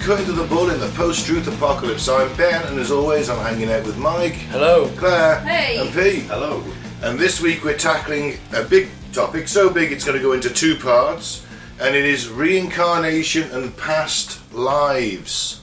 Cutting 0.00 0.24
Through 0.24 0.34
the 0.36 0.46
Bull 0.46 0.70
in 0.70 0.80
the 0.80 0.88
Post-Truth 0.96 1.46
Apocalypse. 1.46 2.08
I'm 2.08 2.34
Ben 2.36 2.66
and 2.66 2.78
as 2.78 2.90
always 2.90 3.28
I'm 3.28 3.38
hanging 3.38 3.70
out 3.70 3.84
with 3.84 3.98
Mike, 3.98 4.32
Hello. 4.32 4.88
Clair 4.96 5.40
Hey. 5.40 5.76
and 5.78 5.92
Pete. 5.92 6.24
Hello. 6.24 6.64
And 7.02 7.18
this 7.18 7.40
week 7.40 7.62
we're 7.64 7.76
tackling 7.76 8.38
a 8.54 8.62
big 8.64 8.88
topic, 9.12 9.46
so 9.46 9.68
big 9.70 9.92
it's 9.92 10.04
going 10.04 10.16
to 10.16 10.22
go 10.22 10.32
into 10.32 10.48
two 10.50 10.76
parts, 10.76 11.46
and 11.80 11.94
it 11.94 12.04
is 12.04 12.28
reincarnation 12.28 13.50
and 13.52 13.76
past 13.76 14.40
lives. 14.54 15.60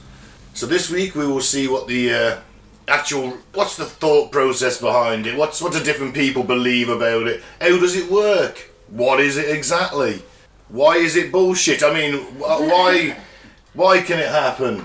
So 0.54 0.66
this 0.66 0.88
week 0.88 1.14
we 1.14 1.26
will 1.26 1.40
see 1.40 1.66
what 1.68 1.88
the 1.88 2.12
uh, 2.12 2.38
actual, 2.86 3.38
what's 3.54 3.76
the 3.76 3.84
thought 3.86 4.30
process 4.30 4.80
behind 4.80 5.26
it, 5.26 5.36
what's 5.36 5.60
what 5.60 5.72
do 5.72 5.82
different 5.82 6.14
people 6.14 6.44
believe 6.44 6.88
about 6.88 7.26
it, 7.26 7.42
how 7.60 7.78
does 7.78 7.96
it 7.96 8.10
work, 8.10 8.70
what 8.88 9.20
is 9.20 9.36
it 9.36 9.50
exactly, 9.54 10.22
why 10.68 10.96
is 10.96 11.16
it 11.16 11.32
bullshit? 11.32 11.82
I 11.82 11.92
mean, 11.92 12.14
why, 12.38 13.16
why 13.78 14.00
can 14.00 14.18
it 14.18 14.28
happen? 14.28 14.84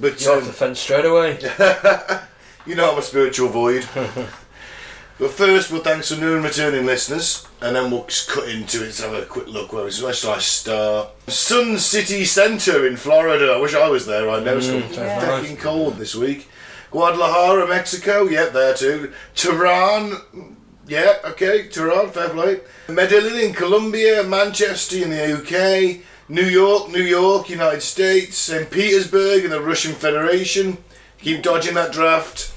But 0.00 0.22
You're 0.22 0.36
off 0.36 0.40
um, 0.40 0.46
the 0.46 0.54
fence 0.54 0.80
straight 0.80 1.04
away. 1.04 1.32
you 2.66 2.74
know 2.74 2.90
I'm 2.90 2.98
a 2.98 3.02
spiritual 3.02 3.50
void. 3.50 3.86
but 3.94 5.30
first, 5.30 5.70
we'll 5.70 5.82
thank 5.82 6.02
some 6.02 6.20
new 6.20 6.34
and 6.36 6.42
returning 6.42 6.86
listeners, 6.86 7.46
and 7.60 7.76
then 7.76 7.90
we'll 7.90 8.06
just 8.06 8.30
cut 8.30 8.48
into 8.48 8.78
it. 8.78 8.86
Let's 8.86 9.02
have 9.02 9.12
a 9.12 9.26
quick 9.26 9.48
look. 9.48 9.74
Where, 9.74 9.82
where 9.82 10.14
should 10.14 10.30
I 10.30 10.38
start? 10.38 11.10
Sun 11.28 11.78
City 11.78 12.24
Centre 12.24 12.86
in 12.86 12.96
Florida. 12.96 13.52
I 13.52 13.58
wish 13.58 13.74
I 13.74 13.90
was 13.90 14.06
there 14.06 14.26
right 14.26 14.42
now. 14.42 14.54
It's 14.54 14.66
sounds 14.66 14.96
fucking 14.96 15.58
cold 15.58 15.96
this 15.96 16.14
week. 16.14 16.48
Guadalajara, 16.90 17.68
Mexico. 17.68 18.24
Yep, 18.24 18.52
there 18.54 18.74
too. 18.74 19.12
Tehran. 19.34 20.56
Yeah, 20.88 21.16
okay, 21.26 21.68
Tehran, 21.68 22.08
fair 22.08 22.30
play. 22.30 22.60
Medellin 22.88 23.38
in 23.38 23.52
Colombia, 23.52 24.22
Manchester 24.24 24.96
in 24.96 25.10
the 25.10 25.36
UK, 25.36 26.02
New 26.32 26.46
York, 26.46 26.88
New 26.88 27.02
York, 27.02 27.50
United 27.50 27.82
States, 27.82 28.38
St. 28.38 28.70
Petersburg 28.70 29.44
in 29.44 29.50
the 29.50 29.60
Russian 29.60 29.92
Federation. 29.92 30.78
Keep 31.18 31.42
dodging 31.42 31.74
that 31.74 31.92
draft. 31.92 32.54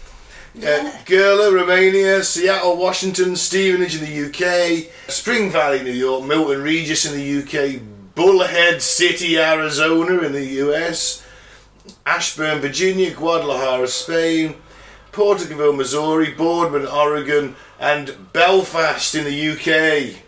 Uh, 0.56 0.90
Gherla, 1.04 1.54
Romania, 1.54 2.24
Seattle, 2.24 2.78
Washington, 2.78 3.36
Stevenage 3.36 4.02
in 4.02 4.06
the 4.06 4.28
UK, 4.30 4.90
Spring 5.12 5.52
Valley, 5.52 5.84
New 5.84 5.92
York, 5.92 6.24
Milton 6.24 6.64
Regis 6.64 7.06
in 7.06 7.18
the 7.18 7.42
UK, 7.44 7.82
Bullhead 8.16 8.82
City, 8.82 9.38
Arizona 9.38 10.20
in 10.20 10.32
the 10.32 10.46
US, 10.64 11.22
Ashburn, 12.06 12.62
Virginia, 12.62 13.14
Guadalajara, 13.14 13.90
Spain, 13.90 14.56
Porterville, 15.12 15.74
Missouri, 15.74 16.32
Boardman, 16.32 16.88
Oregon, 16.88 17.58
and 17.78 18.16
Belfast 18.32 19.16
in 19.16 19.26
the 19.26 19.50
UK. 20.16 20.25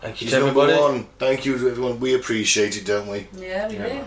Thank 0.00 0.20
you 0.20 0.26
He's 0.26 0.32
to 0.32 0.38
everybody. 0.38 0.72
one. 0.74 1.04
Thank 1.18 1.44
you 1.44 1.58
to 1.58 1.70
everyone. 1.70 2.00
We 2.00 2.14
appreciate 2.14 2.76
it, 2.76 2.86
don't 2.86 3.06
we? 3.06 3.26
Yeah, 3.36 3.68
we 3.68 3.76
do. 3.76 4.04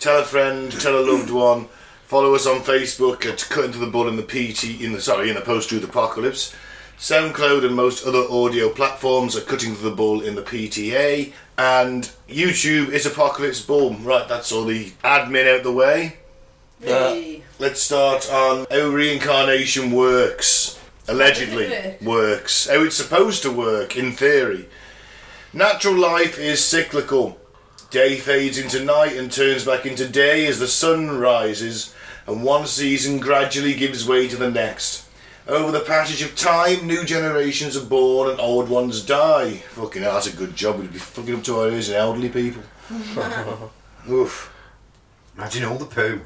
Tell 0.00 0.20
a 0.20 0.24
friend, 0.24 0.70
tell 0.72 0.98
a 0.98 1.04
loved 1.04 1.30
one. 1.30 1.68
Follow 2.06 2.34
us 2.34 2.46
on 2.46 2.60
Facebook 2.60 3.26
at 3.26 3.46
Cutting 3.50 3.72
Through 3.72 3.84
the 3.84 3.90
Bull 3.90 4.08
in 4.08 4.16
the 4.16 4.22
PT 4.22 4.80
in 4.80 4.92
the 4.92 5.00
sorry 5.00 5.28
in 5.28 5.34
the 5.34 5.40
Post 5.40 5.68
Truth 5.68 5.84
Apocalypse. 5.84 6.54
SoundCloud 6.98 7.64
and 7.64 7.76
most 7.76 8.04
other 8.04 8.24
audio 8.28 8.70
platforms 8.70 9.36
are 9.36 9.42
Cutting 9.42 9.74
Through 9.74 9.90
the 9.90 9.96
Bull 9.96 10.22
in 10.22 10.34
the 10.34 10.42
PTA. 10.42 11.32
And 11.56 12.10
YouTube 12.28 12.88
is 12.88 13.06
Apocalypse 13.06 13.60
Bull. 13.60 13.94
Right, 13.94 14.26
that's 14.26 14.50
all 14.50 14.64
the 14.64 14.90
admin 15.04 15.54
out 15.54 15.62
the 15.62 15.72
way. 15.72 16.16
Hey. 16.80 17.42
Let's 17.58 17.82
start 17.82 18.32
on 18.32 18.66
how 18.70 18.88
reincarnation 18.88 19.92
works. 19.92 20.80
Allegedly 21.08 21.68
How 21.68 21.94
works. 22.02 22.68
How 22.68 22.82
it's 22.82 22.96
supposed 22.96 23.42
to 23.42 23.52
work 23.52 23.96
in 23.96 24.12
theory. 24.12 24.68
Natural 25.52 25.94
life 25.94 26.38
is 26.38 26.62
cyclical. 26.62 27.40
Day 27.90 28.16
fades 28.16 28.58
into 28.58 28.84
night 28.84 29.16
and 29.16 29.32
turns 29.32 29.64
back 29.64 29.86
into 29.86 30.06
day 30.06 30.46
as 30.46 30.58
the 30.58 30.68
sun 30.68 31.18
rises, 31.18 31.94
and 32.26 32.42
one 32.42 32.66
season 32.66 33.18
gradually 33.18 33.72
gives 33.72 34.06
way 34.06 34.28
to 34.28 34.36
the 34.36 34.50
next. 34.50 35.06
Over 35.46 35.72
the 35.72 35.80
passage 35.80 36.20
of 36.20 36.36
time, 36.36 36.86
new 36.86 37.02
generations 37.02 37.78
are 37.78 37.84
born 37.84 38.28
and 38.28 38.38
old 38.38 38.68
ones 38.68 39.02
die. 39.02 39.62
Fucking 39.70 40.02
hell, 40.02 40.14
that's 40.14 40.26
a 40.26 40.36
good 40.36 40.54
job. 40.54 40.80
We'd 40.80 40.92
be 40.92 40.98
fucking 40.98 41.36
up 41.36 41.44
to 41.44 41.60
our 41.60 41.70
ears 41.70 41.88
in 41.88 41.96
elderly 41.96 42.28
people. 42.28 42.62
Oof. 44.10 44.54
Imagine 45.34 45.64
all 45.64 45.78
the 45.78 45.86
poo. 45.86 46.20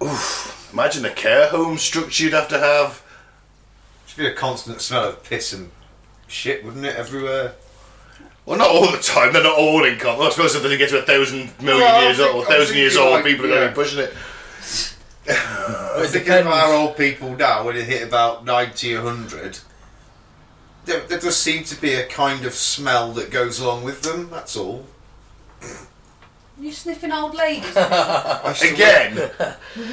Oof. 0.00 0.70
Imagine 0.72 1.02
the 1.02 1.10
care 1.10 1.48
home 1.48 1.76
structure 1.76 2.22
you'd 2.22 2.34
have 2.34 2.46
to 2.48 2.58
have. 2.60 3.02
It 4.04 4.10
should 4.10 4.18
be 4.18 4.26
a 4.28 4.34
constant 4.34 4.80
smell 4.80 5.08
of 5.08 5.24
piss 5.24 5.52
and 5.52 5.72
shit, 6.28 6.64
wouldn't 6.64 6.86
it, 6.86 6.94
everywhere? 6.94 7.54
Well, 8.50 8.58
not 8.58 8.70
all 8.70 8.90
the 8.90 8.98
time. 8.98 9.32
They're 9.32 9.44
not 9.44 9.56
all 9.56 9.84
in 9.84 9.96
common. 9.96 10.26
I 10.26 10.30
suppose 10.30 10.56
if 10.56 10.62
they 10.64 10.76
get 10.76 10.88
to 10.88 10.98
a 10.98 11.02
thousand 11.02 11.52
million 11.62 11.86
Well, 11.86 12.02
years 12.02 12.18
old, 12.18 12.32
think- 12.32 12.48
a 12.48 12.52
I'm 12.52 12.58
thousand 12.58 12.76
years 12.78 12.96
old, 12.96 13.12
like, 13.12 13.24
people 13.24 13.46
are 13.46 13.48
going 13.48 13.62
to 13.62 13.68
be 13.68 13.74
pushing 13.76 14.00
it. 14.00 14.12
I 15.30 16.00
was 16.00 16.16
it 16.16 16.48
of 16.48 16.52
our 16.52 16.74
old 16.74 16.96
people 16.96 17.36
now, 17.36 17.64
when 17.64 17.76
they 17.76 17.84
hit 17.84 18.02
about 18.02 18.44
90 18.44 18.96
or 18.96 19.04
100, 19.04 19.60
there, 20.84 20.98
there 20.98 21.20
does 21.20 21.36
seem 21.36 21.62
to 21.62 21.80
be 21.80 21.94
a 21.94 22.04
kind 22.08 22.44
of 22.44 22.54
smell 22.54 23.12
that 23.12 23.30
goes 23.30 23.60
along 23.60 23.84
with 23.84 24.02
them, 24.02 24.28
that's 24.30 24.56
all. 24.56 24.84
You 26.60 26.72
sniffing 26.72 27.10
old 27.10 27.34
ladies? 27.34 27.72
I 27.76 28.48
used 28.50 28.62
Again, 28.74 29.30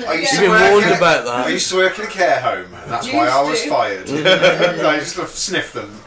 I 0.06 0.14
used 0.16 0.34
You've 0.34 0.42
to 0.42 0.42
You've 0.42 0.42
been 0.42 0.50
work 0.50 0.72
warned 0.72 0.86
in 0.88 0.92
a- 0.92 0.98
about 0.98 1.28
I 1.28 1.48
used 1.50 1.70
to 1.70 1.76
work 1.78 1.98
in 1.98 2.06
a 2.06 2.10
care 2.10 2.42
home, 2.42 2.74
and 2.74 2.92
that's 2.92 3.08
why 3.08 3.24
Used 3.24 3.34
I 3.34 3.42
was 3.44 3.62
to? 3.62 3.70
fired. 3.70 4.10
I 4.86 4.96
used 4.98 5.16
to 5.16 5.28
sniff 5.28 5.72
them. 5.72 6.02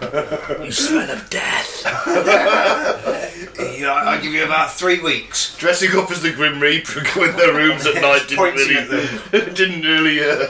You 0.63 0.71
smell 0.71 1.11
of 1.11 1.31
death. 1.31 1.83
Yeah, 1.87 3.93
I 3.95 4.19
give 4.21 4.35
you 4.35 4.45
about 4.45 4.73
three 4.73 5.01
weeks. 5.01 5.57
dressing 5.57 5.97
up 5.97 6.11
as 6.11 6.21
the 6.23 6.33
Grim 6.33 6.61
Reaper 6.61 6.99
and 6.99 7.09
going 7.15 7.31
to 7.33 7.37
their 7.39 7.55
rooms 7.55 7.87
at 7.87 7.95
night 7.95 8.29
didn't 8.29 8.37
Pointing 8.37 8.77
at 8.77 8.89
really, 8.91 9.55
didn't 9.55 9.83
really 9.83 10.21
uh, 10.23 10.47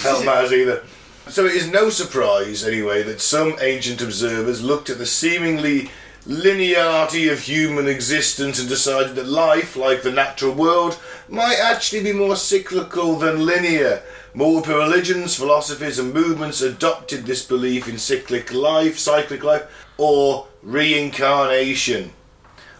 help 0.00 0.24
matters 0.24 0.52
either. 0.52 0.82
So 1.28 1.46
it 1.46 1.54
is 1.54 1.70
no 1.70 1.88
surprise, 1.88 2.64
anyway, 2.64 3.04
that 3.04 3.20
some 3.20 3.54
ancient 3.60 4.02
observers 4.02 4.60
looked 4.62 4.90
at 4.90 4.98
the 4.98 5.06
seemingly 5.06 5.90
linearity 6.26 7.30
of 7.32 7.40
human 7.40 7.88
existence 7.88 8.58
and 8.60 8.68
decided 8.68 9.16
that 9.16 9.26
life, 9.26 9.76
like 9.76 10.02
the 10.02 10.12
natural 10.12 10.54
world, 10.54 10.98
might 11.28 11.58
actually 11.60 12.02
be 12.02 12.12
more 12.12 12.36
cyclical 12.36 13.16
than 13.16 13.46
linear. 13.46 14.02
Multiple 14.34 14.78
religions, 14.78 15.34
philosophies, 15.34 15.98
and 15.98 16.14
movements 16.14 16.62
adopted 16.62 17.26
this 17.26 17.44
belief 17.44 17.88
in 17.88 17.98
cyclic 17.98 18.52
life, 18.52 18.98
cyclic 18.98 19.42
life, 19.42 19.86
or 19.98 20.46
reincarnation 20.62 22.12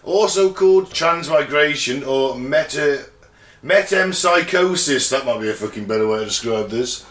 also 0.03 0.51
called 0.53 0.91
transmigration 0.91 2.03
or 2.03 2.37
meta 2.37 3.05
metempsychosis. 3.63 5.09
That 5.09 5.25
might 5.25 5.41
be 5.41 5.49
a 5.49 5.53
fucking 5.53 5.85
better 5.85 6.07
way 6.07 6.19
to 6.19 6.25
describe 6.25 6.69
this. 6.69 7.05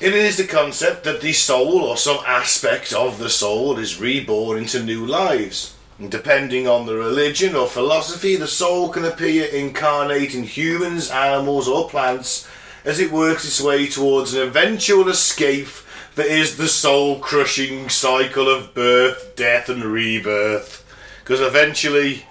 It 0.00 0.14
is 0.14 0.38
the 0.38 0.46
concept 0.46 1.04
that 1.04 1.20
the 1.20 1.34
soul 1.34 1.82
or 1.82 1.94
some 1.94 2.24
aspect 2.26 2.94
of 2.94 3.18
the 3.18 3.28
soul 3.28 3.78
is 3.78 4.00
reborn 4.00 4.56
into 4.56 4.82
new 4.82 5.04
lives. 5.04 5.76
And 5.98 6.10
depending 6.10 6.66
on 6.66 6.86
the 6.86 6.94
religion 6.94 7.54
or 7.54 7.66
philosophy, 7.66 8.34
the 8.34 8.46
soul 8.46 8.88
can 8.88 9.04
appear 9.04 9.44
incarnate 9.44 10.34
in 10.34 10.44
humans, 10.44 11.10
animals, 11.10 11.68
or 11.68 11.90
plants 11.90 12.48
as 12.82 12.98
it 12.98 13.12
works 13.12 13.44
its 13.44 13.60
way 13.60 13.88
towards 13.88 14.32
an 14.32 14.40
eventual 14.48 15.10
escape 15.10 15.68
that 16.14 16.28
is 16.28 16.56
the 16.56 16.68
soul 16.68 17.18
crushing 17.18 17.90
cycle 17.90 18.48
of 18.48 18.72
birth, 18.72 19.36
death, 19.36 19.68
and 19.68 19.84
rebirth. 19.84 20.82
Because 21.22 21.42
eventually, 21.42 22.24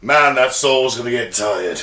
man, 0.00 0.36
that 0.36 0.52
soul's 0.52 0.96
gonna 0.96 1.10
get 1.10 1.34
tired. 1.34 1.82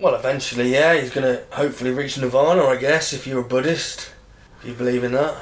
Well, 0.00 0.14
eventually, 0.14 0.72
yeah, 0.72 0.98
he's 0.98 1.10
going 1.10 1.26
to 1.26 1.44
hopefully 1.54 1.90
reach 1.90 2.16
nirvana, 2.16 2.64
I 2.64 2.76
guess, 2.76 3.12
if 3.12 3.26
you're 3.26 3.40
a 3.40 3.44
Buddhist. 3.44 4.12
If 4.60 4.68
you 4.68 4.74
believe 4.74 5.04
in 5.04 5.12
that. 5.12 5.36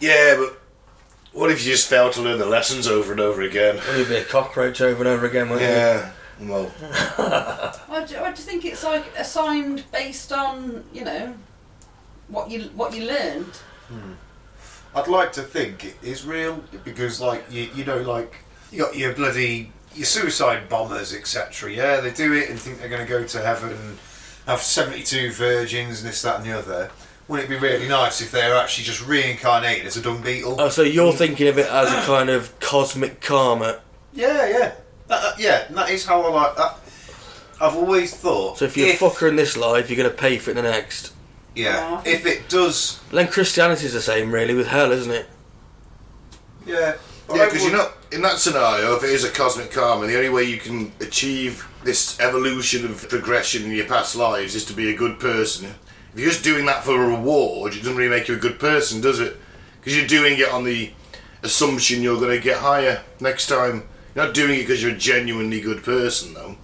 Yeah, 0.00 0.36
but 0.36 0.60
what 1.32 1.50
if 1.50 1.64
you 1.64 1.72
just 1.72 1.88
fail 1.88 2.10
to 2.10 2.22
learn 2.22 2.38
the 2.38 2.46
lessons 2.46 2.86
over 2.86 3.12
and 3.12 3.20
over 3.20 3.42
again? 3.42 3.76
Well, 3.76 3.98
you'd 3.98 4.08
be 4.08 4.16
a 4.16 4.24
cockroach 4.24 4.80
over 4.80 5.00
and 5.00 5.08
over 5.08 5.26
again, 5.26 5.50
wouldn't 5.50 5.68
you? 5.68 5.74
Yeah, 5.76 6.10
well, 6.40 6.72
I, 6.82 8.04
do, 8.06 8.18
I 8.18 8.30
just 8.30 8.48
think 8.48 8.64
it's 8.64 8.82
like 8.82 9.04
assigned 9.16 9.84
based 9.92 10.32
on 10.32 10.84
you 10.92 11.04
know 11.04 11.34
what 12.28 12.50
you 12.50 12.62
what 12.74 12.94
you 12.94 13.06
learned. 13.06 13.54
Hmm. 13.88 14.12
I'd 14.96 15.08
like 15.08 15.32
to 15.32 15.42
think 15.42 15.84
it 15.84 15.96
is 16.02 16.24
real 16.24 16.62
because, 16.84 17.20
like, 17.20 17.44
you, 17.50 17.68
you 17.74 17.84
know, 17.84 18.00
like, 18.02 18.32
you 18.70 18.78
got 18.78 18.96
your 18.96 19.12
bloody 19.12 19.72
your 19.94 20.04
suicide 20.06 20.68
bombers, 20.68 21.14
etc. 21.14 21.72
Yeah, 21.72 22.00
they 22.00 22.10
do 22.12 22.32
it 22.32 22.50
and 22.50 22.58
think 22.58 22.78
they're 22.78 22.88
going 22.88 23.04
to 23.04 23.08
go 23.08 23.24
to 23.24 23.40
heaven 23.40 23.70
and 23.70 23.98
have 24.46 24.60
72 24.60 25.32
virgins 25.32 26.00
and 26.00 26.08
this, 26.10 26.22
that, 26.22 26.36
and 26.36 26.44
the 26.44 26.56
other. 26.58 26.90
Wouldn't 27.28 27.50
it 27.50 27.54
be 27.54 27.58
really 27.58 27.88
nice 27.88 28.20
if 28.20 28.30
they're 28.30 28.54
actually 28.56 28.84
just 28.84 29.06
reincarnated 29.06 29.86
as 29.86 29.96
a 29.96 30.02
dung 30.02 30.20
beetle? 30.22 30.60
Oh, 30.60 30.68
so 30.68 30.82
you're 30.82 31.12
thinking 31.12 31.48
of 31.48 31.56
it 31.58 31.66
as 31.66 31.90
a 31.90 32.06
kind 32.06 32.28
of 32.28 32.58
cosmic 32.60 33.20
karma. 33.22 33.80
yeah, 34.12 34.46
yeah. 34.48 34.72
That, 35.08 35.22
that- 35.22 35.38
yeah, 35.40 35.64
that 35.70 35.90
is 35.90 36.04
how 36.04 36.20
I 36.22 36.28
like 36.28 36.56
that. 36.56 36.76
I've 37.60 37.76
always 37.76 38.14
thought. 38.14 38.58
So 38.58 38.64
if 38.66 38.76
you're 38.76 38.90
a 38.90 38.94
fucker 38.94 39.28
in 39.28 39.36
this 39.36 39.56
life, 39.56 39.88
you're 39.88 39.96
going 39.96 40.10
to 40.10 40.16
pay 40.16 40.38
for 40.38 40.50
it 40.50 40.58
in 40.58 40.64
the 40.64 40.70
next. 40.70 41.12
Yeah, 41.54 42.02
if 42.04 42.26
it 42.26 42.48
does. 42.48 43.00
Then 43.12 43.28
Christianity's 43.28 43.92
the 43.92 44.00
same, 44.02 44.32
really, 44.32 44.54
with 44.54 44.66
hell, 44.66 44.90
isn't 44.92 45.12
it? 45.12 45.28
Yeah, 46.66 46.96
Yeah, 47.32 47.46
because 47.46 47.62
you're 47.64 47.72
not 47.72 47.92
in 48.12 48.22
that 48.22 48.38
scenario. 48.38 48.96
If 48.96 49.04
it 49.04 49.10
is 49.10 49.24
a 49.24 49.30
cosmic 49.30 49.70
karma, 49.70 50.06
the 50.06 50.16
only 50.16 50.28
way 50.28 50.44
you 50.44 50.58
can 50.58 50.92
achieve 51.00 51.66
this 51.82 52.18
evolution 52.20 52.84
of 52.84 53.08
progression 53.08 53.64
in 53.64 53.70
your 53.72 53.86
past 53.86 54.14
lives 54.16 54.54
is 54.54 54.64
to 54.66 54.72
be 54.74 54.90
a 54.92 54.96
good 54.96 55.18
person. 55.18 55.66
If 56.12 56.20
you're 56.20 56.30
just 56.30 56.44
doing 56.44 56.66
that 56.66 56.84
for 56.84 56.94
a 57.02 57.08
reward, 57.08 57.72
it 57.74 57.78
doesn't 57.78 57.96
really 57.96 58.10
make 58.10 58.28
you 58.28 58.34
a 58.34 58.38
good 58.38 58.58
person, 58.60 59.00
does 59.00 59.20
it? 59.20 59.36
Because 59.80 59.96
you're 59.96 60.06
doing 60.06 60.38
it 60.38 60.48
on 60.48 60.64
the 60.64 60.90
assumption 61.42 62.02
you're 62.02 62.18
going 62.20 62.36
to 62.36 62.42
get 62.42 62.58
higher 62.58 63.02
next 63.20 63.48
time. 63.48 63.84
You're 64.14 64.26
not 64.26 64.34
doing 64.34 64.58
it 64.58 64.62
because 64.62 64.82
you're 64.82 64.92
a 64.92 64.96
genuinely 64.96 65.60
good 65.60 65.82
person, 65.82 66.34
though. 66.34 66.56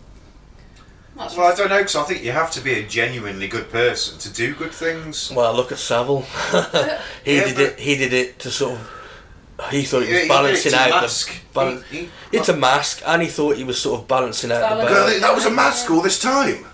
That's 1.17 1.37
Well, 1.37 1.53
I 1.53 1.55
don't 1.57 1.69
know 1.69 1.79
because 1.79 1.97
I 1.97 2.05
think 2.05 2.23
you 2.23 2.33
have 2.33 2.51
to 2.53 2.61
be 2.61 2.75
a 2.75 2.87
genuinely 2.87 3.49
good 3.49 3.71
person 3.71 4.19
to 4.21 4.33
do 4.33 4.55
good 4.55 4.73
things. 4.73 5.31
Well, 5.35 5.53
look 5.55 5.73
at 5.73 5.79
Savile. 5.79 6.23
he 7.25 7.37
Yeah, 7.37 7.45
did 7.45 7.55
but- 7.57 7.62
it. 7.65 7.79
He 7.81 7.97
did 7.97 8.12
it 8.12 8.39
to 8.41 8.51
sort 8.51 8.73
of. 8.79 8.91
He 9.71 9.83
thought 9.85 10.05
he 10.05 10.12
was 10.12 10.23
he 10.23 10.29
balancing 10.29 10.73
did 10.73 10.81
it 10.81 10.85
to 10.89 10.95
out 10.95 11.03
mask. 11.03 11.29
the. 11.33 11.41
Balan- 11.53 11.85
He- 11.91 11.99
he- 11.99 12.11
it's 12.33 12.49
a 12.49 12.57
mask, 12.57 13.03
and 13.07 13.23
he 13.23 13.29
thought 13.29 13.57
he 13.57 13.65
was 13.65 13.79
sort 13.81 14.01
of 14.01 14.09
balancing 14.09 14.51
out 14.53 14.61
the 14.61 14.67
Balance. 14.77 14.89
But 14.89 14.95
balance. 14.95 15.21
that 15.21 15.35
was 15.35 15.45
a 15.47 15.51
mask 15.51 15.91
all 15.91 16.01
this 16.01 16.19
time. 16.19 16.67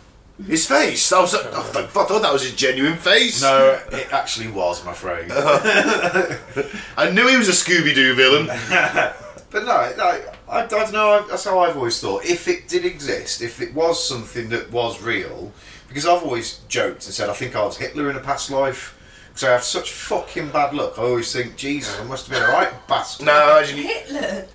His 0.47 0.67
face. 0.67 1.09
That 1.11 1.21
was. 1.23 1.35
I 1.35 1.41
thought 1.87 2.21
that 2.23 2.33
was 2.33 2.43
his 2.43 2.53
genuine 2.55 2.97
face. 2.99 3.41
No, 3.43 3.81
it 3.91 4.13
actually 4.13 4.49
was, 4.49 4.83
I'm 4.83 4.89
afraid. 4.93 5.31
I 6.97 7.11
knew 7.11 7.27
he 7.29 7.37
was 7.37 7.49
a 7.49 7.53
Scooby 7.53 7.95
Doo 7.95 8.15
villain. 8.15 8.49
But 9.49 9.65
no, 9.65 9.93
no 9.97 10.05
I, 10.05 10.21
I 10.63 10.67
don't 10.67 10.93
know. 10.93 11.25
That's 11.29 11.45
how 11.45 11.61
I've 11.61 11.77
always 11.77 11.99
thought. 12.01 12.25
If 12.27 12.49
it 12.49 12.67
did 12.69 12.85
exist, 12.85 13.41
if 13.41 13.63
it 13.63 13.73
was 13.73 14.07
something 14.07 14.49
that 14.49 14.73
was 14.73 15.01
real, 15.01 15.53
because 15.89 16.05
I've 16.05 16.25
always 16.25 16.59
joked 16.69 17.07
and 17.07 17.15
said 17.15 17.31
I 17.31 17.33
think 17.33 17.55
I 17.55 17.63
was 17.65 17.77
Hitler 17.79 18.11
in 18.11 18.17
a 18.17 18.21
past 18.21 18.51
life. 18.51 18.96
Because 19.37 19.49
I 19.51 19.53
have 19.53 19.65
such 19.65 19.93
fucking 19.93 20.49
bad 20.49 20.73
luck. 20.73 20.99
I 20.99 21.03
always 21.03 21.31
think, 21.31 21.57
Jesus, 21.57 22.01
I 22.01 22.05
must 22.05 22.27
have 22.27 22.39
been 22.41 22.49
a 22.49 22.53
right 22.55 22.73
bastard. 22.89 23.27
no, 23.27 23.59
actually, 23.61 23.83
Hitler. 23.83 24.47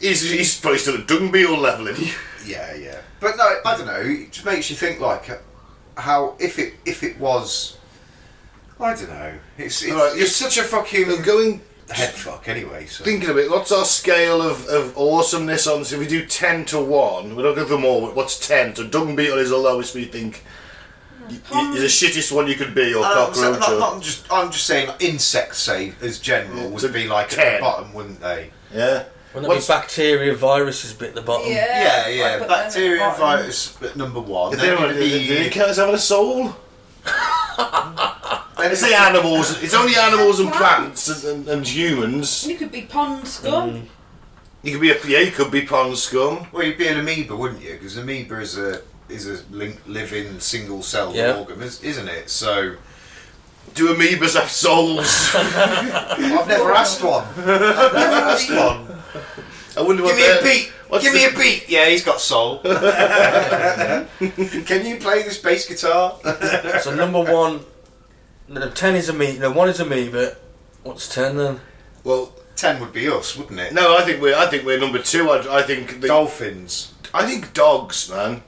he's, 0.00 0.30
he's 0.30 0.58
probably 0.58 0.78
still 0.78 0.94
at 0.96 1.06
Dung 1.06 1.30
Beetle 1.30 1.58
level, 1.58 1.88
isn't 1.88 2.02
he? 2.42 2.50
Yeah, 2.50 2.74
yeah. 2.74 3.00
But 3.20 3.36
no, 3.36 3.44
I 3.66 3.76
don't 3.76 3.86
know. 3.86 4.00
It 4.00 4.32
just 4.32 4.46
makes 4.46 4.70
you 4.70 4.76
think 4.76 4.98
like 4.98 5.28
how 5.98 6.36
if 6.38 6.58
it 6.58 6.72
if 6.86 7.02
it 7.02 7.18
was. 7.20 7.76
I 8.80 8.94
don't 8.94 9.10
know. 9.10 9.34
It's 9.58 9.82
it's, 9.82 9.92
Alright, 9.92 10.18
it's 10.18 10.34
such 10.34 10.56
a 10.56 10.62
fucking 10.62 11.06
Well, 11.06 11.22
going 11.22 11.60
head 11.90 12.08
fuck 12.14 12.48
anyway. 12.48 12.86
So. 12.86 13.04
thinking 13.04 13.28
of 13.28 13.36
it, 13.36 13.50
what's 13.50 13.72
our 13.72 13.84
scale 13.84 14.40
of, 14.40 14.66
of 14.68 14.96
awesomeness 14.96 15.66
on 15.66 15.80
this? 15.80 15.92
If 15.92 16.00
we 16.00 16.06
do 16.06 16.24
10 16.24 16.64
to 16.66 16.80
1, 16.82 17.36
we 17.36 17.42
don't 17.42 17.54
go 17.54 17.66
through 17.66 17.76
them 17.76 17.84
all, 17.84 18.00
but 18.00 18.16
what's 18.16 18.38
10? 18.48 18.74
So 18.76 18.86
Dung 18.86 19.14
Beetle 19.14 19.36
is 19.38 19.50
the 19.50 19.58
lowest 19.58 19.94
we 19.94 20.06
think. 20.06 20.44
Y- 21.28 21.36
y- 21.52 21.74
Is 21.76 21.98
the 21.98 22.06
shittest 22.06 22.32
one 22.32 22.46
you 22.46 22.54
could 22.54 22.74
be, 22.74 22.94
or 22.94 23.04
Um, 23.04 23.34
so 23.34 23.52
cockroach. 23.54 23.60
not, 23.60 23.78
not 23.78 24.02
just. 24.02 24.30
I'm 24.32 24.50
just 24.50 24.66
saying, 24.66 24.90
insects, 25.00 25.58
say 25.58 25.92
as 26.00 26.18
general, 26.18 26.70
would 26.70 26.80
so 26.80 26.88
be 26.88 27.06
like 27.06 27.26
at 27.32 27.38
10. 27.38 27.54
the 27.54 27.60
bottom, 27.60 27.92
wouldn't 27.94 28.20
they? 28.20 28.50
yeah. 28.74 29.04
Wouldn't 29.34 29.48
What's- 29.48 29.66
be 29.66 29.72
bacteria, 29.72 30.34
viruses 30.34 30.92
bit 30.92 31.08
at 31.08 31.14
the 31.16 31.22
bottom? 31.22 31.50
Yeah. 31.50 31.82
Yeah, 31.82 32.08
yeah. 32.08 32.24
I 32.24 32.38
put 32.38 32.42
at 32.42 32.48
Bacteria 32.48 33.02
and 33.08 33.16
virus 33.16 33.76
at 33.82 33.96
number 33.96 34.20
one. 34.20 34.52
Did 34.52 34.60
Then 34.60 34.76
they, 34.76 34.84
it'd 34.84 34.96
did, 34.96 35.26
did 35.26 35.38
they 35.38 35.44
be. 35.44 35.50
count 35.50 35.76
having 35.76 35.94
a 35.94 35.98
soul? 35.98 36.54
then 37.56 38.70
It's 38.70 38.80
the 38.80 38.94
animals. 38.96 39.62
It's 39.62 39.74
only 39.74 39.96
animals 39.96 40.38
and 40.40 40.52
Plants. 40.52 41.06
plants 41.06 41.24
and, 41.24 41.48
and, 41.48 41.48
and 41.48 41.66
humans. 41.68 42.46
You 42.46 42.56
could 42.56 42.70
be 42.72 42.82
pond 42.82 43.26
scum. 43.26 43.88
You 44.62 44.72
could 44.72 44.80
be 44.80 44.90
a 44.92 44.98
yeah, 45.06 45.18
you 45.20 45.32
could 45.32 45.50
be 45.50 45.62
pond 45.62 45.98
scum. 45.98 46.46
Well, 46.52 46.62
you'd 46.64 46.78
be 46.78 46.86
an 46.88 46.98
amoeba, 46.98 47.36
wouldn't 47.36 47.60
you? 47.62 47.72
Because 47.72 47.96
amoeba 47.96 48.38
is 48.40 48.56
a 48.56 48.82
is 49.14 49.26
a 49.26 49.38
link, 49.50 49.80
living 49.86 50.40
single-celled 50.40 51.14
Yeah. 51.14 51.36
organism, 51.38 51.62
is- 51.62 51.82
isn't 51.82 52.08
it? 52.08 52.30
So 52.30 52.76
Do 53.74 53.92
amoebas 53.94 54.34
have 54.38 54.50
souls? 54.50 55.30
I've 55.34 56.46
never 56.48 56.72
asked 56.74 57.02
one. 57.02 57.24
I've 57.38 57.46
never 57.46 58.20
asked 58.30 58.50
one. 58.50 58.86
I 59.76 59.80
wonder 59.82 60.02
Give 60.04 60.16
me 60.16 60.26
a 60.30 60.42
beat. 60.42 60.72
what's 60.88 61.02
Give 61.04 61.12
the- 61.12 61.18
me 61.18 61.24
a 61.26 61.30
beat. 61.38 61.68
Yeah, 61.68 61.86
he's 61.88 62.04
got 62.04 62.20
soul. 62.20 62.58
Can 62.60 64.06
you 64.86 64.96
play 64.98 65.22
this 65.22 65.38
bass 65.38 65.66
guitar? 65.68 66.18
So 66.82 66.94
number 66.94 67.20
one, 67.22 67.60
no, 68.48 68.70
ten 68.70 68.94
is 68.94 69.08
amoeba. 69.08 69.40
No, 69.40 69.50
one 69.52 69.68
is 69.68 69.80
amoeba. 69.80 70.36
What's 70.82 71.08
ten 71.12 71.36
then? 71.36 71.60
Well, 72.04 72.32
Ten 72.56 72.78
would 72.80 72.92
be 72.92 73.08
us, 73.08 73.36
wouldn't 73.36 73.58
it? 73.58 73.72
no, 73.74 73.96
I 73.96 74.02
think 74.04 74.20
we're 74.22 74.36
I 74.36 74.46
think 74.46 74.64
we're 74.64 74.78
number 74.78 75.00
two. 75.00 75.28
I, 75.30 75.58
I 75.58 75.62
think 75.62 76.00
the, 76.00 76.06
Dolphins. 76.08 76.92
I 77.12 77.26
think 77.26 77.52
dogs, 77.52 78.08
man, 78.08 78.42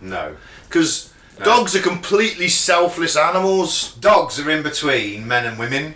No. 0.00 0.36
because 0.68 1.12
No. 1.38 1.44
dogs 1.44 1.74
are 1.76 1.80
completely 1.82 2.48
selfless 2.48 3.16
animals. 3.16 3.94
Dogs 3.94 4.38
are 4.40 4.50
in 4.50 4.62
between 4.62 5.26
men 5.26 5.46
and 5.46 5.58
women. 5.58 5.94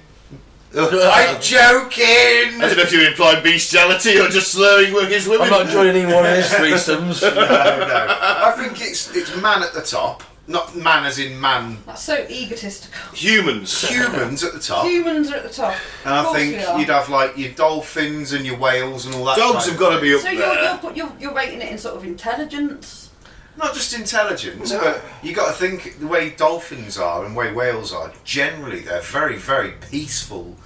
I 0.75 1.35
I'm 1.37 1.41
joking. 1.43 2.03
I 2.03 2.59
don't 2.61 2.77
know 2.79 2.83
if 2.83 2.93
you're 2.93 3.07
implying 3.07 3.43
bestiality 3.43 4.19
or 4.19 4.29
just 4.29 4.53
slurring 4.53 4.95
with 4.95 5.11
his 5.11 5.29
women. 5.29 5.53
I'm 5.53 5.65
not 5.65 5.69
joining 5.69 6.07
one 6.11 6.25
of 6.25 6.35
his 6.35 6.47
threesomes. 6.47 7.21
no, 7.35 7.35
no. 7.35 8.07
I 8.19 8.55
think 8.57 8.81
it's 8.81 9.15
it's 9.15 9.37
man 9.37 9.63
at 9.63 9.75
the 9.75 9.83
top, 9.83 10.23
not 10.47 10.75
man 10.75 11.05
as 11.05 11.19
in 11.19 11.39
man. 11.39 11.77
That's 11.85 12.03
so 12.03 12.27
egotistical. 12.27 12.99
Humans. 13.15 13.87
Humans 13.87 14.45
at 14.45 14.55
the 14.55 14.61
top. 14.61 14.87
Humans 14.87 15.31
are 15.31 15.37
at 15.37 15.43
the 15.43 15.51
top. 15.51 15.75
And 16.07 16.15
Of 16.15 16.35
I 16.35 16.39
think 16.39 16.57
we 16.57 16.65
are. 16.65 16.79
you'd 16.79 16.89
have 16.89 17.11
like 17.11 17.37
your 17.37 17.53
dolphins 17.53 18.33
and 18.33 18.47
your 18.47 18.57
whales 18.57 19.05
and 19.05 19.15
all 19.15 19.27
that. 19.27 19.37
Dogs 19.37 19.69
have 19.69 19.79
got 19.79 19.95
to 19.95 20.01
be 20.01 20.15
up 20.15 20.23
So 20.23 20.31
you're, 20.31 20.55
you're, 20.55 20.93
you're, 20.95 21.13
you're 21.21 21.35
rating 21.35 21.61
it 21.61 21.71
in 21.71 21.77
sort 21.77 21.97
of 21.97 22.05
intelligence. 22.05 23.11
Not 23.57 23.75
just 23.75 23.95
intelligence, 23.95 24.73
No. 24.73 24.81
but 24.81 25.03
you 25.23 25.35
got 25.35 25.49
to 25.49 25.53
think 25.53 25.99
the 26.01 26.07
way 26.07 26.31
dolphins 26.31 26.97
are 26.99 27.25
and 27.25 27.35
the 27.35 27.39
way 27.39 27.53
whales 27.53 27.93
are. 27.93 28.13
Generally, 28.25 28.81
they're 28.81 29.01
very, 29.03 29.37
very 29.37 29.73
peaceful 29.73 30.57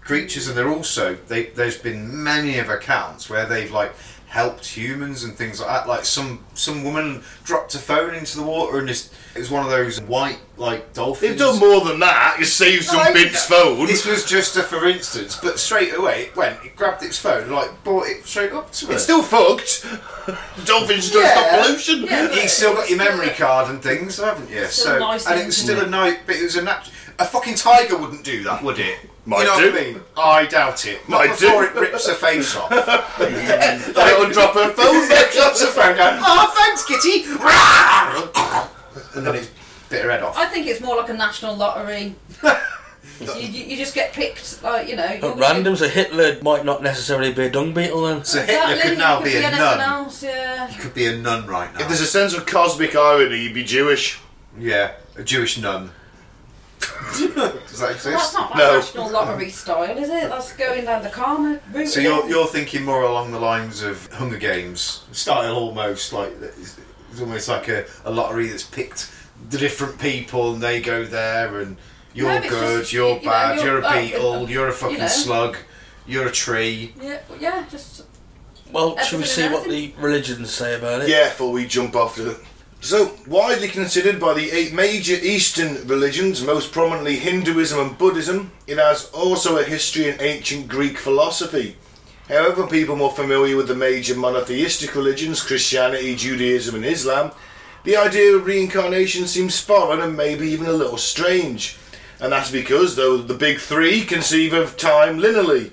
creatures, 0.00 0.48
and 0.48 0.56
they're 0.56 0.68
also 0.70 1.16
they, 1.28 1.46
there's 1.46 1.78
been 1.78 2.22
many 2.22 2.58
of 2.58 2.68
accounts 2.68 3.28
where 3.28 3.46
they've 3.46 3.70
like 3.70 3.92
helped 4.30 4.64
humans 4.64 5.24
and 5.24 5.34
things 5.34 5.58
like 5.60 5.68
that. 5.68 5.88
Like 5.88 6.04
some 6.04 6.44
some 6.54 6.84
woman 6.84 7.22
dropped 7.42 7.74
a 7.74 7.78
phone 7.78 8.14
into 8.14 8.36
the 8.38 8.44
water, 8.44 8.78
and 8.78 8.88
it's, 8.88 9.10
it 9.34 9.40
was 9.40 9.50
one 9.50 9.64
of 9.64 9.70
those 9.70 10.00
white 10.02 10.38
like 10.56 10.92
dolphins. 10.92 11.30
They've 11.32 11.38
done 11.38 11.58
more 11.58 11.80
than 11.84 11.98
that. 11.98 12.36
You 12.38 12.44
saved 12.44 12.84
some 12.84 12.98
No, 13.04 13.12
bit's 13.12 13.44
phone. 13.44 13.86
This 13.86 14.06
was 14.06 14.24
just 14.24 14.56
a 14.56 14.62
for 14.62 14.86
instance, 14.86 15.36
but 15.42 15.58
straight 15.58 15.92
away 15.94 16.26
it 16.26 16.36
went. 16.36 16.64
It 16.64 16.76
grabbed 16.76 17.02
its 17.02 17.18
phone, 17.18 17.50
like 17.50 17.82
brought 17.82 18.06
it 18.06 18.24
straight 18.24 18.52
up 18.52 18.70
to 18.74 18.86
her. 18.86 18.92
It's 18.92 19.02
still 19.02 19.22
fucked. 19.22 19.84
Dolphins 20.64 21.06
still 21.06 21.22
Yeah. 21.22 21.34
stop 21.34 21.66
pollution. 21.66 22.02
Yeah, 22.04 22.28
but 22.28 22.42
You 22.42 22.48
still 22.48 22.74
got 22.74 22.88
your 22.88 22.98
memory 22.98 23.32
still- 23.34 23.46
card 23.46 23.70
and 23.70 23.82
things, 23.82 24.18
haven't 24.18 24.48
you? 24.48 24.64
Still 24.66 24.84
So, 24.86 24.96
a 24.96 25.00
nice 25.00 25.26
and 25.26 25.34
thing 25.34 25.42
it 25.42 25.46
was 25.46 25.56
still 25.56 25.80
a 25.80 25.86
nice, 25.88 26.16
but 26.24 26.36
it 26.36 26.42
was 26.44 26.56
a 26.56 26.62
nat- 26.62 26.88
A 27.18 27.24
fucking 27.24 27.56
tiger 27.56 27.98
wouldn't 27.98 28.22
do 28.24 28.44
that, 28.44 28.62
would 28.62 28.78
it? 28.78 29.09
Might 29.26 29.40
you 29.40 29.44
know 29.44 29.60
do. 29.60 29.70
what 29.72 29.80
I 29.80 29.84
mean? 29.84 30.00
Oh, 30.16 30.22
I 30.30 30.46
doubt 30.46 30.86
it. 30.86 31.08
Not 31.08 31.18
Might 31.18 31.38
before 31.38 31.62
do. 31.62 31.68
it 31.68 31.74
rips 31.74 32.08
her 32.08 32.14
face 32.14 32.56
off. 32.56 32.70
They 33.20 34.14
will 34.18 34.30
drop 34.30 34.54
her 34.54 34.70
phone. 34.70 34.86
It 35.10 35.32
drops 35.32 35.60
her 35.62 35.68
phone 35.68 35.96
down. 35.96 36.18
Oh, 36.18 36.22
ah, 36.24 36.52
thanks, 36.56 36.84
Kitty. 36.84 37.24
and 39.16 39.26
then 39.26 39.34
it's 39.36 39.50
bit 39.88 40.04
her 40.04 40.10
head 40.10 40.22
off. 40.22 40.36
I 40.36 40.46
think 40.46 40.66
it's 40.66 40.80
more 40.80 40.96
like 40.96 41.10
a 41.10 41.14
national 41.14 41.54
lottery. 41.56 42.14
you, 43.20 43.32
you, 43.42 43.64
you 43.66 43.76
just 43.76 43.94
get 43.94 44.12
picked, 44.12 44.62
like, 44.62 44.88
you 44.88 44.96
know. 44.96 45.04
At 45.04 45.36
random, 45.36 45.76
so 45.76 45.88
Hitler 45.88 46.38
might 46.42 46.64
not 46.64 46.82
necessarily 46.82 47.32
be 47.32 47.42
a 47.42 47.50
dung 47.50 47.74
beetle 47.74 48.02
then. 48.02 48.24
So 48.24 48.40
Hitler 48.40 48.54
Exactly, 48.74 48.90
could 48.90 48.98
now 48.98 49.18
you 49.18 49.24
be 49.24 49.30
a 49.34 49.38
anything 49.38 49.58
nun. 49.58 49.80
Else, 49.80 50.22
yeah. 50.22 50.68
He 50.68 50.78
could 50.78 50.94
be 50.94 51.06
a 51.06 51.16
nun 51.16 51.46
right 51.46 51.72
now. 51.74 51.80
If 51.80 51.88
there's 51.88 52.00
a 52.00 52.06
sense 52.06 52.32
of 52.34 52.46
cosmic 52.46 52.96
irony, 52.96 53.42
you'd 53.42 53.54
be 53.54 53.64
Jewish. 53.64 54.18
Yeah, 54.58 54.92
a 55.16 55.22
Jewish 55.22 55.58
nun. 55.58 55.90
Does 57.70 57.78
that 57.80 58.04
Well, 58.04 58.14
that's 58.18 58.34
not 58.34 58.50
like 58.50 58.58
No. 58.58 58.76
national 58.78 59.10
lottery 59.10 59.50
style, 59.50 59.96
is 59.96 60.08
it? 60.08 60.28
That's 60.28 60.52
going 60.54 60.84
down 60.84 61.02
the 61.02 61.08
karma 61.10 61.60
route. 61.72 61.88
So 61.88 62.00
you're, 62.00 62.28
you're 62.28 62.46
thinking 62.46 62.84
more 62.84 63.02
along 63.02 63.30
the 63.30 63.38
lines 63.38 63.82
of 63.82 64.10
Hunger 64.12 64.38
Games 64.38 65.04
style, 65.12 65.54
almost 65.54 66.12
like 66.12 66.32
it's, 66.40 66.78
it's 67.12 67.20
almost 67.20 67.48
like 67.48 67.68
a, 67.68 67.86
a 68.04 68.10
lottery 68.10 68.48
that's 68.48 68.64
picked 68.64 69.10
the 69.48 69.56
different 69.58 69.98
people 69.98 70.52
and 70.52 70.62
they 70.62 70.80
go 70.82 71.04
there 71.04 71.60
and 71.60 71.76
you're 72.12 72.28
No, 72.40 72.40
good, 72.48 72.80
just, 72.80 72.92
you're 72.92 73.18
you 73.20 73.24
know, 73.24 73.30
bad, 73.30 73.56
you're- 73.58 73.66
you're, 73.68 73.78
a 73.78 73.92
beetle, 74.02 74.32
uh, 74.32 74.46
you're 74.46 74.68
a 74.68 74.72
fucking 74.72 74.96
you 74.96 75.02
know. 75.02 75.06
slug, 75.08 75.56
you're 76.06 76.26
a 76.26 76.32
tree. 76.32 76.92
Yeah, 77.00 77.20
yeah, 77.38 77.64
just 77.70 78.02
Well, 78.72 78.98
should 78.98 79.20
we 79.20 79.26
see 79.26 79.48
what 79.48 79.68
the 79.68 79.94
religions 79.96 80.50
say 80.50 80.74
about 80.74 81.02
it? 81.02 81.08
Yeah, 81.08 81.28
before 81.28 81.52
we 81.52 81.66
jump 81.66 81.94
off 81.94 82.16
to 82.16 82.32
it. 82.32 82.36
So, 82.82 83.14
widely 83.26 83.68
considered 83.68 84.18
by 84.18 84.32
the 84.32 84.50
eight 84.52 84.72
major 84.72 85.14
Eastern 85.14 85.86
religions, 85.86 86.42
most 86.42 86.72
prominently 86.72 87.16
Hinduism 87.16 87.78
and 87.78 87.98
Buddhism, 87.98 88.52
it 88.66 88.78
has 88.78 89.10
also 89.10 89.58
a 89.58 89.64
history 89.64 90.08
in 90.08 90.18
ancient 90.18 90.66
Greek 90.66 90.96
philosophy. 90.96 91.76
However, 92.26 92.66
people 92.66 92.96
more 92.96 93.12
familiar 93.12 93.54
with 93.54 93.68
the 93.68 93.74
major 93.74 94.16
monotheistic 94.16 94.94
religions, 94.94 95.42
Christianity, 95.42 96.16
Judaism, 96.16 96.74
and 96.74 96.86
Islam, 96.86 97.32
the 97.84 97.98
idea 97.98 98.34
of 98.34 98.46
reincarnation 98.46 99.26
seems 99.26 99.60
foreign 99.60 100.00
and 100.00 100.16
maybe 100.16 100.48
even 100.48 100.66
a 100.66 100.72
little 100.72 100.96
strange. 100.96 101.76
And 102.18 102.32
that's 102.32 102.50
because, 102.50 102.96
though 102.96 103.18
the 103.18 103.34
big 103.34 103.58
three 103.58 104.06
conceive 104.06 104.54
of 104.54 104.78
time 104.78 105.18
linearly, 105.18 105.72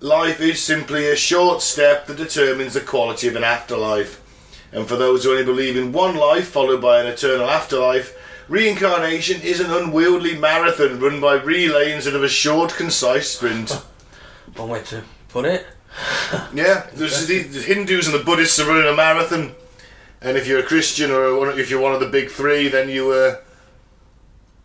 life 0.00 0.40
is 0.40 0.62
simply 0.62 1.10
a 1.10 1.16
short 1.16 1.60
step 1.60 2.06
that 2.06 2.16
determines 2.16 2.72
the 2.72 2.80
quality 2.80 3.28
of 3.28 3.36
an 3.36 3.44
afterlife. 3.44 4.17
And 4.72 4.86
for 4.86 4.96
those 4.96 5.24
who 5.24 5.30
only 5.32 5.44
believe 5.44 5.76
in 5.76 5.92
one 5.92 6.16
life 6.16 6.48
followed 6.48 6.82
by 6.82 7.00
an 7.00 7.06
eternal 7.06 7.48
afterlife, 7.48 8.14
reincarnation 8.48 9.40
is 9.40 9.60
an 9.60 9.70
unwieldy 9.70 10.36
marathon 10.38 11.00
run 11.00 11.20
by 11.20 11.34
relay 11.34 11.92
instead 11.92 12.14
of 12.14 12.22
a 12.22 12.28
short, 12.28 12.74
concise 12.74 13.28
sprint. 13.30 13.70
One 14.56 14.70
way 14.70 14.82
to 14.84 15.04
put 15.28 15.44
it. 15.44 15.66
Yeah, 16.54 16.86
there's 16.94 17.26
the, 17.26 17.42
the 17.42 17.60
Hindus 17.60 18.06
and 18.06 18.14
the 18.18 18.22
Buddhists 18.24 18.58
are 18.60 18.68
running 18.68 18.86
a 18.86 18.94
marathon, 18.94 19.54
and 20.20 20.36
if 20.36 20.46
you're 20.46 20.60
a 20.60 20.62
Christian 20.62 21.10
or 21.10 21.36
one- 21.38 21.58
if 21.58 21.70
you're 21.70 21.80
one 21.80 21.92
of 21.94 22.00
the 22.00 22.06
big 22.08 22.30
three, 22.30 22.68
then 22.68 22.88
you 22.88 23.10
uh, 23.10 23.36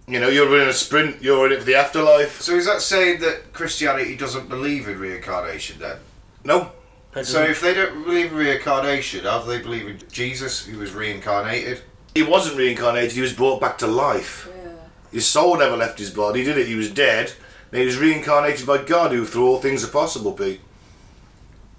you 0.08 0.20
know, 0.20 0.28
you're 0.30 0.50
running 0.50 0.68
a 0.68 0.74
sprint. 0.74 1.22
You're 1.24 1.46
in 1.48 1.54
it 1.54 1.60
for 1.60 1.66
the 1.66 1.76
afterlife. 1.76 2.42
So 2.42 2.54
is 2.56 2.66
that 2.66 2.82
saying 2.82 3.22
that 3.22 3.54
Christianity 3.54 4.16
doesn't 4.18 4.50
believe 4.50 4.88
in 4.88 5.00
reincarnation 5.00 5.80
then? 5.80 5.98
No, 6.44 6.60
That 6.60 6.74
So 7.22 7.44
if 7.44 7.62
they 7.62 7.76
don't 7.76 8.04
believe 8.06 8.32
in 8.32 8.38
reincarnation, 8.38 9.26
how 9.26 9.42
do 9.42 9.48
they 9.50 9.62
believe 9.62 9.88
in 9.88 10.00
Jesus, 10.12 10.66
who 10.66 10.80
was 10.80 10.94
reincarnated? 10.94 11.82
he 12.16 12.24
wasn't 12.24 12.58
reincarnated. 12.58 13.12
He 13.12 13.22
was 13.22 13.34
brought 13.34 13.60
back 13.60 13.78
to 13.80 13.88
life. 13.88 14.48
Yeah. 14.56 14.72
His 15.12 15.28
soul 15.28 15.58
never 15.58 15.76
left 15.76 15.98
his 16.00 16.12
body, 16.12 16.44
did 16.44 16.58
it? 16.58 16.68
He 16.68 16.76
was 16.76 16.92
dead. 16.92 17.34
And 17.72 17.80
he 17.80 17.86
was 17.86 17.98
reincarnated 17.98 18.68
by 18.68 18.84
God, 18.84 19.12
who 19.12 19.26
through 19.26 19.48
all 19.48 19.60
things 19.60 19.84
are 19.84 19.88
possible. 19.92 20.32
Pete. 20.32 20.62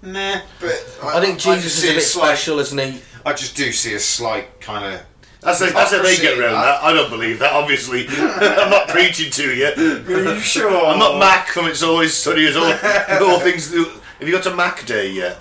Nah, 0.01 0.41
but 0.59 0.99
I 1.03 1.21
think 1.21 1.39
Jesus 1.39 1.81
see 1.81 1.87
is 1.87 1.93
a 1.93 1.95
bit 1.95 2.03
slight- 2.03 2.25
special, 2.27 2.59
isn't 2.59 2.77
he? 2.77 3.01
I 3.25 3.33
just 3.33 3.55
do 3.55 3.71
see 3.71 3.93
a 3.95 3.99
slight 3.99 4.59
kind 4.61 4.93
of. 4.95 5.01
That's 5.41 5.61
a, 5.61 5.65
that's 5.67 5.91
how 5.91 6.01
they 6.01 6.17
get 6.17 6.37
around 6.37 6.53
that. 6.53 6.81
that. 6.81 6.83
I 6.83 6.93
don't 6.93 7.09
believe 7.09 7.39
that. 7.39 7.53
Obviously, 7.53 8.07
I'm 8.09 8.69
not 8.69 8.87
preaching 8.89 9.31
to 9.31 9.55
you. 9.55 9.67
Are 9.67 10.33
you 10.35 10.39
sure? 10.39 10.85
I'm 10.85 10.99
not 10.99 11.19
Mac 11.19 11.47
from 11.47 11.67
It's 11.67 11.81
Always 11.81 12.13
Sunny 12.13 12.45
as 12.45 12.55
all, 12.57 12.65
all 13.27 13.39
things. 13.39 13.73
Have 14.19 14.27
you 14.27 14.33
got 14.33 14.43
to 14.43 14.55
Mac 14.55 14.85
Day 14.85 15.11
yet? 15.11 15.37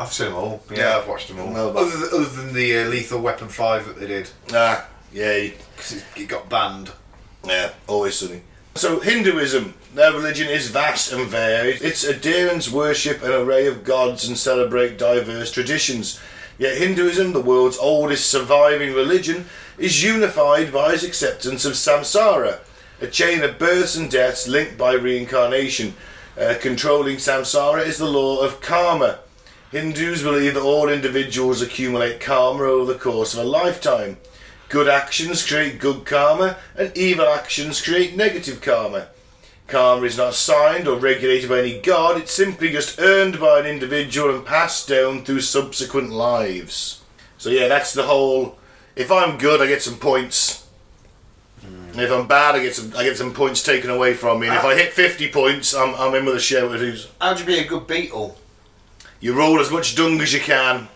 I've 0.00 0.12
seen 0.12 0.28
them 0.28 0.36
all. 0.36 0.62
Yeah, 0.70 0.78
Yeah. 0.78 0.98
I've 0.98 1.08
watched 1.08 1.28
them 1.28 1.38
all. 1.40 1.48
No, 1.52 1.72
but- 1.72 1.82
other, 1.84 1.96
than, 1.96 2.08
other 2.20 2.24
than 2.42 2.54
the 2.54 2.78
uh, 2.78 2.88
Lethal 2.88 3.20
Weapon 3.20 3.48
Five 3.48 3.86
that 3.86 4.00
they 4.00 4.06
did, 4.06 4.30
Ah, 4.52 4.86
yay. 5.12 5.54
because 5.76 5.92
it, 5.92 6.04
it 6.16 6.28
got 6.28 6.48
banned. 6.48 6.90
Yeah, 7.44 7.70
always 7.86 8.16
sunny. 8.16 8.42
So 8.74 9.00
Hinduism, 9.00 9.74
their 9.94 10.12
religion 10.12 10.48
is 10.48 10.70
vast 10.70 11.12
and 11.12 11.28
varied. 11.28 11.82
Its 11.82 12.08
adherents 12.08 12.70
worship 12.70 13.22
an 13.22 13.32
array 13.32 13.66
of 13.66 13.84
gods 13.84 14.26
and 14.26 14.38
celebrate 14.38 14.96
diverse 14.96 15.52
traditions. 15.52 16.18
Yet 16.58 16.78
Hinduism, 16.78 17.32
the 17.32 17.40
world's 17.40 17.76
oldest 17.78 18.30
surviving 18.30 18.94
religion, 18.94 19.46
is 19.76 20.02
unified 20.02 20.72
by 20.72 20.94
its 20.94 21.02
acceptance 21.02 21.64
of 21.66 21.72
samsara, 21.74 22.60
a 23.00 23.06
chain 23.08 23.42
of 23.42 23.58
births 23.58 23.96
and 23.96 24.10
deaths 24.10 24.48
linked 24.48 24.78
by 24.78 24.92
reincarnation. 24.92 25.94
Uh, 26.38 26.54
controlling 26.60 27.16
samsara 27.16 27.84
is 27.86 27.98
the 27.98 28.06
law 28.06 28.40
of 28.40 28.60
karma. 28.60 29.18
Hindus 29.70 30.22
believe 30.22 30.54
that 30.54 30.62
all 30.62 30.88
individuals 30.88 31.60
accumulate 31.60 32.20
karma 32.20 32.62
over 32.62 32.92
the 32.92 32.98
course 32.98 33.34
of 33.34 33.40
a 33.40 33.48
lifetime. 33.48 34.16
Good 34.70 34.88
actions 34.88 35.46
create 35.46 35.78
good 35.78 36.06
karma, 36.06 36.56
and 36.74 36.96
evil 36.96 37.26
actions 37.26 37.82
create 37.82 38.16
negative 38.16 38.62
karma. 38.62 39.08
Karma 39.66 40.04
is 40.04 40.16
not 40.16 40.34
signed 40.34 40.88
or 40.88 40.98
regulated 40.98 41.50
by 41.50 41.60
any 41.60 41.78
god, 41.78 42.18
it's 42.18 42.32
simply 42.32 42.72
just 42.72 42.98
earned 42.98 43.38
by 43.38 43.60
an 43.60 43.66
individual 43.66 44.34
and 44.34 44.44
passed 44.44 44.88
down 44.88 45.24
through 45.24 45.42
subsequent 45.42 46.10
lives. 46.10 47.02
So, 47.36 47.50
yeah, 47.50 47.68
that's 47.68 47.92
the 47.92 48.04
whole. 48.04 48.58
If 48.96 49.12
I'm 49.12 49.36
good, 49.36 49.60
I 49.60 49.66
get 49.66 49.82
some 49.82 49.96
points. 49.96 50.61
And 51.92 52.00
if 52.00 52.10
I'm 52.10 52.26
bad, 52.26 52.54
I 52.54 52.62
get 52.62 52.74
some 52.74 52.92
I 52.96 53.04
get 53.04 53.16
some 53.16 53.34
points 53.34 53.62
taken 53.62 53.90
away 53.90 54.14
from 54.14 54.40
me. 54.40 54.48
And 54.48 54.56
if 54.56 54.64
I 54.64 54.74
hit 54.74 54.92
50 54.92 55.28
points, 55.30 55.74
I'm, 55.74 55.94
I'm 55.94 56.14
in 56.14 56.24
with 56.24 56.36
a 56.36 56.40
shout. 56.40 56.70
Who's 56.78 57.08
How'd 57.20 57.38
you 57.40 57.46
be 57.46 57.58
a 57.58 57.66
good 57.66 57.86
beetle? 57.86 58.38
you 59.20 59.34
roll 59.34 59.60
as 59.60 59.70
much 59.70 59.94
dung 59.94 60.20
as 60.20 60.32
you 60.32 60.40
can. 60.40 60.88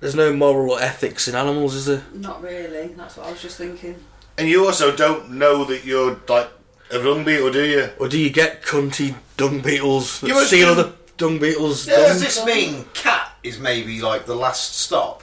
There's 0.00 0.14
no 0.14 0.32
moral 0.32 0.72
or 0.72 0.80
ethics 0.82 1.28
in 1.28 1.34
animals, 1.34 1.74
is 1.74 1.86
there? 1.86 2.02
Not 2.14 2.42
really. 2.42 2.88
That's 2.88 3.16
what 3.16 3.26
I 3.26 3.30
was 3.30 3.42
just 3.42 3.58
thinking. 3.58 3.96
And 4.36 4.48
you 4.48 4.64
also 4.64 4.94
don't 4.94 5.32
know 5.32 5.64
that 5.64 5.84
you're 5.84 6.18
like 6.28 6.48
a 6.90 7.02
dung 7.02 7.24
beetle, 7.24 7.50
do 7.52 7.64
you? 7.64 7.90
Or 7.98 8.08
do 8.08 8.18
you 8.18 8.30
get 8.30 8.62
cunty 8.62 9.14
dung 9.36 9.60
beetles 9.60 10.20
that 10.20 10.28
You 10.28 10.34
must 10.34 10.46
steal 10.48 10.74
do- 10.74 10.80
other 10.80 10.92
dung 11.16 11.38
beetles' 11.38 11.84
Does 11.86 12.12
dung? 12.14 12.20
this 12.20 12.44
mean 12.46 12.84
cat 12.94 13.32
is 13.42 13.58
maybe 13.58 14.00
like 14.00 14.26
the 14.26 14.36
last 14.36 14.76
stop? 14.76 15.22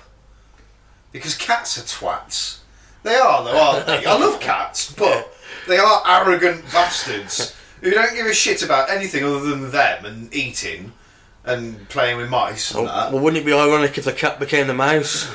Because 1.12 1.36
cats 1.36 1.77
are 1.77 1.82
twats. 1.82 2.58
They 3.05 3.15
are, 3.15 3.43
though, 3.43 3.57
aren't 3.59 3.85
they? 3.85 4.03
I 4.05 4.17
love 4.17 4.39
cats, 4.39 4.91
but 4.91 5.31
they 5.67 5.77
are 5.77 6.01
arrogant 6.07 6.63
bastards 6.74 7.55
who 7.81 7.91
don't 7.91 8.15
give 8.15 8.25
a 8.25 8.33
shit 8.33 8.63
about 8.63 8.89
anything 8.89 9.24
other 9.24 9.41
than 9.41 9.69
them 9.69 10.05
and 10.05 10.33
eating 10.35 10.91
and 11.43 11.88
playing 11.89 12.17
with 12.17 12.29
mice 12.31 12.71
and 12.71 12.81
Oh, 12.81 12.85
that. 12.88 13.12
well, 13.13 13.21
wouldn't 13.21 13.43
it 13.43 13.45
be 13.45 13.53
ironic 13.53 13.95
if 14.00 14.05
the 14.05 14.12
cat 14.12 14.39
became 14.39 14.65
the 14.65 14.74
mouse 14.74 15.29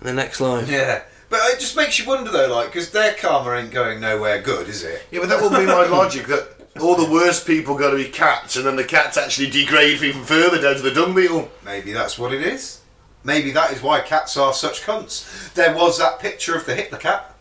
in 0.00 0.06
the 0.06 0.12
next 0.12 0.40
life? 0.40 0.68
Yeah. 0.70 1.02
But 1.28 1.40
it 1.46 1.58
just 1.58 1.74
makes 1.76 1.98
you 1.98 2.06
wonder, 2.06 2.30
though, 2.30 2.54
like, 2.54 2.68
because 2.68 2.92
their 2.92 3.14
karma 3.14 3.50
ain't 3.56 3.72
going 3.72 4.00
nowhere 4.00 4.40
good, 4.40 4.68
is 4.68 4.84
it? 4.84 5.02
Yeah, 5.10 5.18
but 5.18 5.28
that 5.28 5.42
would 5.42 5.58
be 5.58 5.66
my 5.66 5.86
logic 5.86 6.26
that 6.28 6.48
all 6.80 6.94
the 6.94 7.10
worst 7.10 7.48
people 7.48 7.76
got 7.76 7.90
to 7.90 7.96
be 7.96 8.04
cats, 8.04 8.54
and 8.54 8.64
then 8.64 8.76
the 8.76 8.84
cats 8.84 9.16
actually 9.18 9.50
degrade 9.50 10.00
even 10.02 10.22
further 10.22 10.62
down 10.62 10.76
to 10.76 10.82
the 10.82 10.92
dung 10.92 11.16
beetle. 11.16 11.50
Maybe 11.64 11.90
that's 11.92 12.16
what 12.16 12.32
it 12.32 12.42
is. 12.42 12.80
Maybe 13.28 13.50
that 13.50 13.72
is 13.72 13.82
why 13.82 14.00
cats 14.00 14.38
are 14.38 14.54
such 14.54 14.80
cunts. 14.82 15.52
There 15.52 15.74
was 15.76 15.98
that 15.98 16.18
picture 16.18 16.56
of 16.56 16.64
the 16.64 16.74
Hitler 16.74 16.96
cat. 16.96 17.34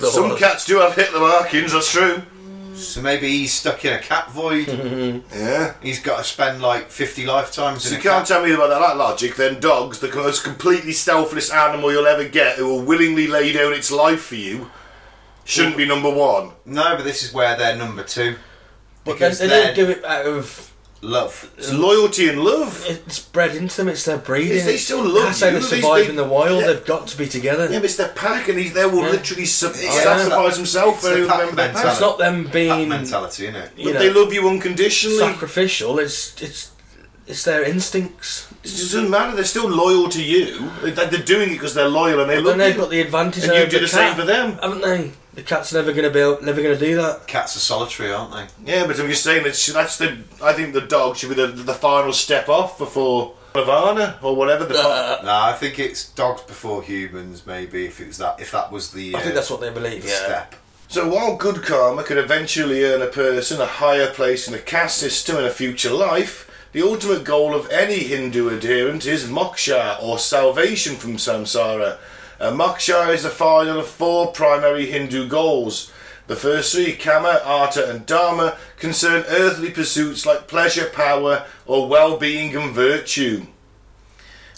Some 0.00 0.36
cats 0.36 0.64
do 0.66 0.78
have 0.80 0.94
Hitler 0.96 1.20
markings, 1.20 1.72
that's 1.72 1.92
true. 1.92 2.16
Mm. 2.44 2.74
So 2.76 3.00
maybe 3.00 3.28
he's 3.28 3.52
stuck 3.52 3.84
in 3.84 3.92
a 3.92 4.00
cat 4.00 4.30
void. 4.32 4.66
Yeah. 5.32 5.74
He's 5.80 6.00
got 6.02 6.18
to 6.18 6.24
spend 6.24 6.60
like 6.60 6.90
50 6.90 7.26
lifetimes 7.26 7.84
So 7.84 7.90
in 7.90 7.94
you 7.94 8.00
a 8.00 8.02
can't 8.02 8.26
cat. 8.26 8.26
tell 8.26 8.44
me 8.44 8.52
about 8.52 8.70
that 8.70 8.96
logic, 8.96 9.36
then 9.36 9.60
dogs, 9.60 10.00
the 10.00 10.08
most 10.12 10.42
completely 10.42 10.90
stealthless 10.92 11.52
animal 11.52 11.92
you'll 11.92 12.06
ever 12.08 12.24
get, 12.28 12.56
who 12.56 12.66
will 12.66 12.82
willingly 12.82 13.28
lay 13.28 13.52
down 13.52 13.72
its 13.72 13.92
life 13.92 14.22
for 14.24 14.34
you, 14.36 14.68
shouldn't 15.44 15.76
be 15.76 15.86
number 15.86 16.10
one. 16.10 16.50
No, 16.64 16.96
but 16.96 17.04
this 17.04 17.22
is 17.22 17.32
where 17.32 17.56
they're 17.56 17.76
number 17.76 18.02
two. 18.02 18.34
But 19.04 19.18
then 19.18 19.30
Because 19.30 19.38
they 19.38 19.46
they're 19.46 19.74
don't 19.74 19.76
do 19.86 19.90
it 19.92 20.04
out 20.04 20.26
of. 20.26 20.72
Love. 21.02 21.50
It's 21.56 21.72
loyalty 21.72 22.28
and 22.28 22.40
love. 22.42 22.84
It's 22.88 23.20
bred 23.20 23.56
into 23.56 23.74
them, 23.76 23.88
it's 23.88 24.04
their 24.04 24.18
breeding. 24.18 24.56
Yes, 24.56 24.66
they 24.66 24.76
still 24.76 25.02
love 25.02 25.24
That's 25.24 25.40
how 25.40 25.46
you, 25.48 25.52
they 25.54 25.58
they- 25.60 25.66
survive 25.80 26.04
they- 26.04 26.10
in 26.10 26.16
the 26.16 26.24
wild, 26.24 26.60
yeah. 26.60 26.66
they've 26.68 26.84
got 26.84 27.06
to 27.08 27.16
be 27.18 27.26
together. 27.26 27.64
Yeah, 27.70 27.78
but 27.78 27.84
it's 27.86 27.96
their 27.96 28.08
pack, 28.08 28.48
and 28.48 28.58
he's, 28.58 28.72
they 28.72 28.84
will 28.86 29.02
Yeah. 29.02 29.10
literally 29.10 29.46
sub- 29.46 29.74
Yeah. 29.80 29.90
sacrifice 30.02 30.56
himself 30.56 30.94
It's 30.96 31.02
the 31.04 31.26
pack 31.26 31.38
member 31.38 31.44
of 31.50 31.56
their 31.56 31.66
pack. 31.66 31.74
mentality. 31.74 31.88
it's 31.92 32.00
not 32.00 32.18
them 32.18 32.44
Pack 32.44 32.52
being 32.52 32.88
mentality, 32.88 33.42
isn't 33.46 33.56
it? 33.56 33.70
you 33.76 33.84
But 33.84 33.94
know, 33.94 33.98
they 34.00 34.10
love 34.10 34.32
you 34.32 34.48
unconditionally. 34.48 35.18
sacrificial, 35.18 35.98
it's, 35.98 36.40
it's, 36.42 36.70
it's 37.26 37.44
their 37.44 37.62
instincts. 37.64 38.46
It 38.62 38.68
doesn't 38.68 39.08
matter. 39.08 39.34
They're 39.36 39.44
still 39.46 39.68
loyal 39.70 40.08
to 40.10 40.22
you. 40.22 40.70
They- 40.82 40.90
They're 40.90 41.06
doing 41.22 41.50
it 41.50 41.52
because 41.54 41.72
they're 41.74 41.88
loyal 41.88 42.20
and 42.20 42.28
they 42.28 42.34
But 42.36 42.44
love 42.44 42.58
then 42.58 42.58
they've 42.58 42.74
you. 42.76 42.80
got 42.82 42.90
the 42.90 43.00
advantage 43.00 43.44
And 43.44 43.52
over 43.52 43.60
you 43.64 43.66
do 43.70 43.76
the 43.78 43.82
the 43.82 43.88
same 43.88 44.14
for 44.16 44.24
them. 44.24 44.58
haven't 44.60 44.82
they? 44.82 45.12
The 45.34 45.42
cat's 45.42 45.72
never 45.72 45.92
going 45.92 46.10
to 46.10 46.38
be 46.38 46.44
never 46.44 46.60
to 46.60 46.76
do 46.76 46.96
that. 46.96 47.26
Cats 47.26 47.56
are 47.56 47.60
solitary, 47.60 48.12
aren't 48.12 48.32
they? 48.32 48.72
Yeah, 48.72 48.86
but 48.86 48.98
I'm 48.98 49.08
just 49.08 49.22
saying 49.22 49.44
that 49.44 49.70
that's 49.74 49.96
the. 49.98 50.18
I 50.42 50.52
think 50.52 50.72
the 50.74 50.80
dog 50.80 51.16
should 51.16 51.28
be 51.28 51.34
the, 51.36 51.46
the 51.46 51.74
final 51.74 52.12
step 52.12 52.48
off 52.48 52.78
before 52.78 53.34
Nirvana 53.54 54.18
or 54.22 54.34
whatever. 54.34 54.64
The 54.64 54.74
No, 55.22 55.32
I 55.32 55.52
think 55.52 55.78
it's 55.78 56.08
dogs 56.10 56.42
before 56.42 56.82
humans. 56.82 57.46
Maybe 57.46 57.86
if 57.86 58.00
it 58.00 58.08
was 58.08 58.18
that, 58.18 58.40
if 58.40 58.50
that 58.52 58.72
was 58.72 58.92
the, 58.92 59.14
uh, 59.14 59.18
I 59.18 59.22
think 59.22 59.34
that's 59.34 59.50
what 59.50 59.60
they 59.60 59.70
believe. 59.70 60.02
the 60.02 60.08
Yeah. 60.08 60.14
step. 60.24 60.54
so 60.88 61.08
while 61.08 61.36
good 61.36 61.62
karma 61.62 62.02
could 62.02 62.18
eventually 62.18 62.84
earn 62.84 63.02
a 63.02 63.06
person 63.06 63.60
a 63.60 63.66
higher 63.66 64.08
place 64.10 64.46
in 64.48 64.52
the 64.52 64.58
caste 64.58 64.98
system 64.98 65.36
in 65.36 65.44
a 65.44 65.50
future 65.50 65.92
life, 65.92 66.50
the 66.72 66.82
ultimate 66.82 67.24
goal 67.24 67.54
of 67.54 67.68
any 67.70 67.98
Hindu 67.98 68.48
adherent 68.48 69.04
is 69.06 69.24
moksha 69.28 70.00
or 70.02 70.18
salvation 70.18 70.96
from 70.96 71.16
samsara. 71.16 71.98
Uh, 72.40 72.50
moksha 72.50 73.12
is 73.12 73.22
the 73.22 73.28
final 73.28 73.80
of 73.80 73.86
four 73.86 74.32
primary 74.32 74.86
Hindu 74.86 75.28
goals. 75.28 75.92
The 76.26 76.36
first 76.36 76.72
three, 76.74 76.94
kama, 76.96 77.42
artha, 77.44 77.90
and 77.90 78.06
dharma, 78.06 78.56
concern 78.78 79.24
earthly 79.28 79.70
pursuits 79.70 80.24
like 80.24 80.48
pleasure, 80.48 80.86
power, 80.86 81.44
or 81.66 81.86
well-being 81.86 82.56
and 82.56 82.72
virtue. 82.72 83.46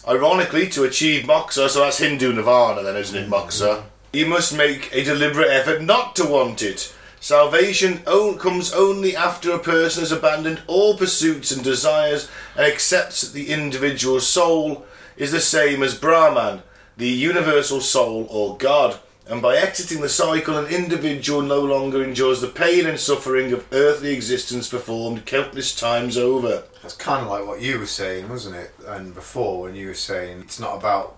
Ironically, 0.06 0.68
to 0.68 0.84
achieve 0.84 1.24
moksha, 1.24 1.68
so 1.68 1.80
that's 1.80 1.98
Hindu 1.98 2.32
nirvana 2.32 2.84
then, 2.84 2.96
isn't 2.96 3.24
it, 3.24 3.28
moksha? 3.28 3.82
You 4.12 4.26
must 4.26 4.56
make 4.56 4.88
a 4.92 5.02
deliberate 5.02 5.50
effort 5.50 5.82
not 5.82 6.14
to 6.16 6.24
want 6.24 6.62
it. 6.62 6.94
Salvation 7.18 7.98
comes 7.98 8.72
only 8.72 9.16
after 9.16 9.50
a 9.52 9.58
person 9.58 10.02
has 10.02 10.12
abandoned 10.12 10.62
all 10.68 10.96
pursuits 10.96 11.50
and 11.50 11.64
desires 11.64 12.28
and 12.56 12.64
accepts 12.64 13.22
that 13.22 13.32
the 13.32 13.50
individual 13.50 14.20
soul 14.20 14.86
is 15.16 15.32
the 15.32 15.40
same 15.40 15.82
as 15.82 15.98
Brahman, 15.98 16.62
the 17.02 17.08
universal 17.08 17.80
soul 17.80 18.28
or 18.30 18.56
God. 18.56 19.00
And 19.26 19.42
by 19.42 19.56
exiting 19.56 20.00
the 20.02 20.08
cycle, 20.08 20.56
an 20.56 20.72
individual 20.72 21.42
no 21.42 21.58
longer 21.58 22.00
endures 22.04 22.40
the 22.40 22.46
pain 22.46 22.86
and 22.86 22.96
suffering 22.96 23.52
of 23.52 23.66
earthly 23.72 24.12
existence 24.12 24.68
performed 24.68 25.26
countless 25.26 25.74
times 25.74 26.16
over. 26.16 26.62
That's 26.80 26.94
kind 26.94 27.22
of 27.24 27.28
like 27.28 27.44
what 27.44 27.60
you 27.60 27.80
were 27.80 27.86
saying, 27.86 28.28
wasn't 28.28 28.54
it? 28.54 28.72
And 28.86 29.16
before, 29.16 29.62
when 29.62 29.74
you 29.74 29.88
were 29.88 29.94
saying 29.94 30.42
it's 30.42 30.60
not 30.60 30.76
about 30.76 31.16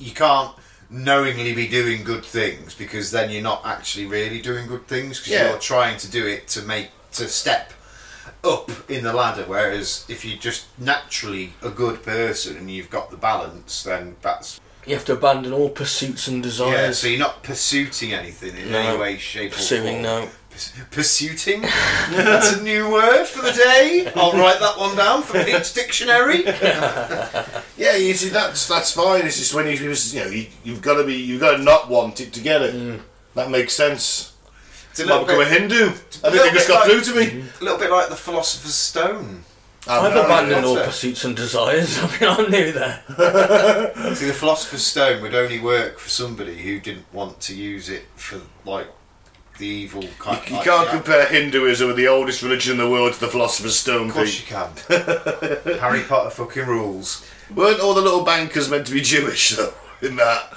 you 0.00 0.10
can't 0.10 0.52
knowingly 0.90 1.54
be 1.54 1.68
doing 1.68 2.02
good 2.02 2.24
things 2.24 2.74
because 2.74 3.12
then 3.12 3.30
you're 3.30 3.40
not 3.40 3.62
actually 3.64 4.06
really 4.06 4.42
doing 4.42 4.66
good 4.66 4.88
things 4.88 5.18
because 5.18 5.32
Yeah. 5.32 5.50
you're 5.50 5.60
trying 5.60 5.96
to 5.98 6.10
do 6.10 6.26
it 6.26 6.48
to 6.48 6.62
make 6.62 6.88
to 7.12 7.28
step 7.28 7.72
up 8.42 8.68
in 8.90 9.04
the 9.04 9.12
ladder. 9.12 9.44
Whereas 9.46 10.04
if 10.08 10.24
you're 10.24 10.38
just 10.38 10.64
naturally 10.76 11.52
a 11.62 11.70
good 11.70 12.02
person 12.02 12.56
and 12.56 12.68
you've 12.68 12.90
got 12.90 13.12
the 13.12 13.16
balance, 13.16 13.84
then 13.84 14.16
that's 14.22 14.58
You 14.86 14.94
have 14.94 15.04
to 15.06 15.12
abandon 15.12 15.52
all 15.52 15.68
pursuits 15.70 16.26
and 16.28 16.42
desires. 16.42 16.70
yeah. 16.72 16.76
desires. 16.78 16.98
So 16.98 17.06
you're 17.08 17.18
not 17.20 17.42
pursuing 17.42 18.12
anything 18.12 18.56
in 18.56 18.72
No. 18.72 18.78
any 18.78 18.98
way, 18.98 19.16
shape, 19.18 19.52
or 19.52 19.54
form. 19.54 19.58
Pursuing, 19.60 20.02
no. 20.02 20.28
Purs- 20.50 20.72
Pursuiting? 20.90 21.60
That's 21.62 22.52
a 22.58 22.62
new 22.62 22.90
word 22.92 23.24
for 23.26 23.42
the 23.42 23.52
day. 23.52 24.10
I'll 24.16 24.32
write 24.32 24.58
that 24.60 24.76
one 24.78 24.96
down 24.96 25.22
for 25.22 25.42
Pete's 25.44 25.72
dictionary. 25.72 26.44
Yeah, 27.78 27.96
you 27.96 28.14
see, 28.14 28.28
that's 28.28 28.68
that's 28.68 28.92
fine. 28.92 29.24
It's 29.26 29.38
just 29.38 29.54
when 29.54 29.66
you, 29.66 29.72
you 29.72 29.88
know, 30.20 30.26
you, 30.30 30.46
you've 30.62 30.82
got 30.82 30.98
to 30.98 31.04
be, 31.04 31.14
you've 31.14 31.40
got 31.40 31.56
to 31.56 31.62
not 31.62 31.88
want 31.88 32.20
it 32.20 32.32
to 32.34 32.40
get 32.40 32.62
it. 32.62 32.74
Mm. 32.74 33.00
That 33.34 33.50
makes 33.50 33.72
sense. 33.72 34.34
It's 34.90 35.00
a 35.00 35.06
Might 35.06 35.12
little 35.12 35.26
become 35.26 35.40
a 35.40 35.44
Hindu. 35.46 35.86
I 35.88 35.90
think 36.30 36.32
they 36.42 36.50
just 36.52 36.68
got 36.68 36.86
like- 36.86 37.02
through 37.04 37.12
to 37.14 37.18
me. 37.40 37.44
a 37.60 37.64
little 37.64 37.78
bit 37.78 37.90
like 37.90 38.08
the 38.08 38.14
Philosopher's 38.14 38.74
Stone. 38.74 39.44
I've 39.88 40.14
abandoned 40.14 40.64
all 40.64 40.76
pursuits 40.76 41.24
and 41.24 41.34
desires. 41.36 41.98
I 41.98 42.06
mean, 42.06 42.30
I'm 42.30 42.50
new 42.50 42.72
there. 42.72 43.02
See, 44.14 44.26
the 44.26 44.32
Philosopher's 44.32 44.84
Stone 44.84 45.22
would 45.22 45.34
only 45.34 45.58
work 45.60 45.98
for 45.98 46.08
somebody 46.08 46.56
who 46.58 46.78
didn't 46.80 47.12
want 47.12 47.40
to 47.42 47.54
use 47.56 47.88
it 47.88 48.04
for, 48.14 48.40
like, 48.64 48.86
the 49.58 49.66
evil 49.66 50.04
kind 50.18 50.40
You 50.48 50.56
like, 50.56 50.64
can't 50.64 50.86
yeah. 50.86 50.92
compare 50.94 51.26
Hinduism 51.26 51.88
with 51.88 51.96
the 51.96 52.08
oldest 52.08 52.42
religion 52.42 52.72
in 52.72 52.78
the 52.78 52.88
world 52.88 53.12
to 53.14 53.20
the 53.20 53.28
Philosopher's 53.28 53.76
Stone. 53.76 54.08
Of 54.08 54.14
course 54.14 54.40
Pete. 54.40 54.50
you 54.50 54.56
can. 54.56 55.78
Harry 55.80 56.02
Potter 56.02 56.30
fucking 56.30 56.66
rules. 56.66 57.28
Weren't 57.54 57.80
all 57.80 57.92
the 57.94 58.00
little 58.00 58.24
bankers 58.24 58.70
meant 58.70 58.86
to 58.86 58.92
be 58.94 59.00
Jewish 59.02 59.50
though? 59.56 59.74
In 60.02 60.16
that, 60.16 60.52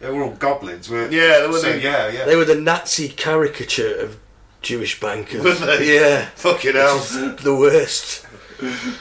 They 0.00 0.10
were 0.10 0.22
all 0.22 0.30
goblins, 0.32 0.88
weren't 0.90 1.10
they? 1.10 1.16
Yeah, 1.18 1.40
they 1.40 1.46
were 1.48 1.58
So, 1.58 1.72
the- 1.72 1.80
yeah, 1.80 2.08
yeah. 2.08 2.24
They 2.24 2.34
were 2.36 2.44
the 2.46 2.54
Nazi 2.56 3.08
caricature 3.08 3.94
of 4.00 4.18
Jewish 4.62 4.98
bankers. 5.00 5.42
Were 5.42 5.52
they? 5.78 5.94
Yeah. 6.00 6.26
fucking 6.36 6.74
hell. 6.74 6.98
the 6.98 7.54
worst. 7.58 8.26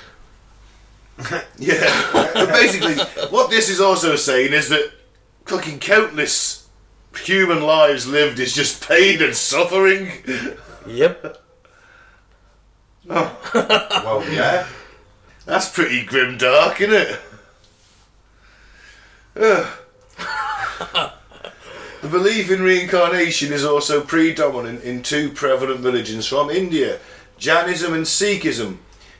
Yeah. 1.59 2.09
but 2.33 2.49
basically, 2.49 2.95
what 3.29 3.51
this 3.51 3.69
is 3.69 3.79
also 3.79 4.15
saying 4.15 4.53
is 4.53 4.69
that 4.69 4.91
fucking 5.45 5.77
countless 5.77 6.67
human 7.15 7.61
lives 7.61 8.07
lived 8.07 8.39
is 8.39 8.55
just 8.55 8.87
pain 8.87 9.21
and 9.21 9.35
suffering. 9.35 10.11
Yep. 10.87 11.37
Oh. 13.07 13.39
Well, 13.53 14.23
yeah. 14.33 14.65
That's 15.45 15.69
pretty 15.69 16.03
grim 16.05 16.39
dark, 16.39 16.81
isn't 16.81 17.19
it? 19.35 21.11
The 22.01 22.09
belief 22.09 22.49
in 22.49 22.63
reincarnation 22.63 23.53
is 23.53 23.63
also 23.63 24.01
predominant 24.01 24.83
in 24.83 25.03
two 25.03 25.29
prevalent 25.29 25.85
religions 25.85 26.25
from 26.25 26.49
India 26.49 26.99
Jainism 27.37 27.93
and 27.93 28.05
Sikhism. 28.05 28.77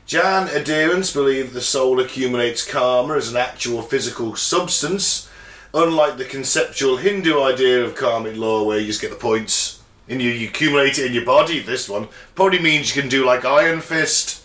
Jain 0.08 0.48
adherents 0.48 1.14
believe 1.14 1.54
the 1.54 1.62
soul 1.62 2.00
accumulates 2.00 2.68
karma 2.68 3.16
as 3.16 3.30
an 3.30 3.38
actual 3.38 3.84
physical 3.84 4.36
substance, 4.36 5.30
unlike 5.76 6.18
the 6.18 6.26
conceptual 6.26 6.98
Hindu 6.98 7.40
idea 7.40 7.84
of 7.84 7.96
karmic 7.96 8.36
law 8.36 8.64
where 8.64 8.80
you 8.80 8.88
just 8.88 9.02
get 9.02 9.12
the 9.12 9.16
points 9.16 9.82
and 10.10 10.20
you, 10.20 10.32
you 10.32 10.50
accumulate 10.50 10.98
it 10.98 11.06
in 11.06 11.14
your 11.14 11.26
body. 11.26 11.60
This 11.60 11.88
one 11.88 12.08
probably 12.34 12.60
means 12.60 12.96
you 12.96 13.02
can 13.02 13.12
do 13.12 13.24
like 13.24 13.46
Iron 13.46 13.82
Fist 13.82 14.44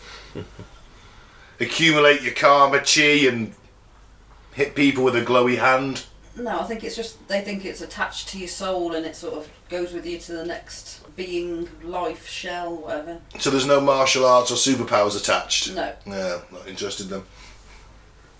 accumulate 1.60 2.22
your 2.22 2.34
karma 2.34 2.80
chi 2.80 3.26
and 3.26 3.54
hit 4.52 4.74
people 4.74 5.04
with 5.04 5.16
a 5.16 5.22
glowy 5.22 5.58
hand. 5.58 6.04
No, 6.36 6.60
I 6.60 6.64
think 6.64 6.84
it's 6.84 6.96
just 6.96 7.26
they 7.28 7.40
think 7.40 7.64
it's 7.64 7.80
attached 7.80 8.28
to 8.28 8.38
your 8.38 8.48
soul 8.48 8.94
and 8.94 9.06
it 9.06 9.16
sort 9.16 9.34
of 9.34 9.48
goes 9.68 9.92
with 9.92 10.04
you 10.06 10.18
to 10.18 10.32
the 10.32 10.44
next 10.44 11.02
being, 11.16 11.68
life, 11.82 12.26
shell, 12.28 12.76
whatever. 12.76 13.18
So 13.38 13.50
there's 13.50 13.66
no 13.66 13.80
martial 13.80 14.26
arts 14.26 14.50
or 14.50 14.54
superpowers 14.54 15.16
attached. 15.18 15.74
No. 15.74 15.92
Yeah, 16.06 16.40
not 16.52 16.68
interested 16.68 17.04
in 17.04 17.10
them. 17.10 17.26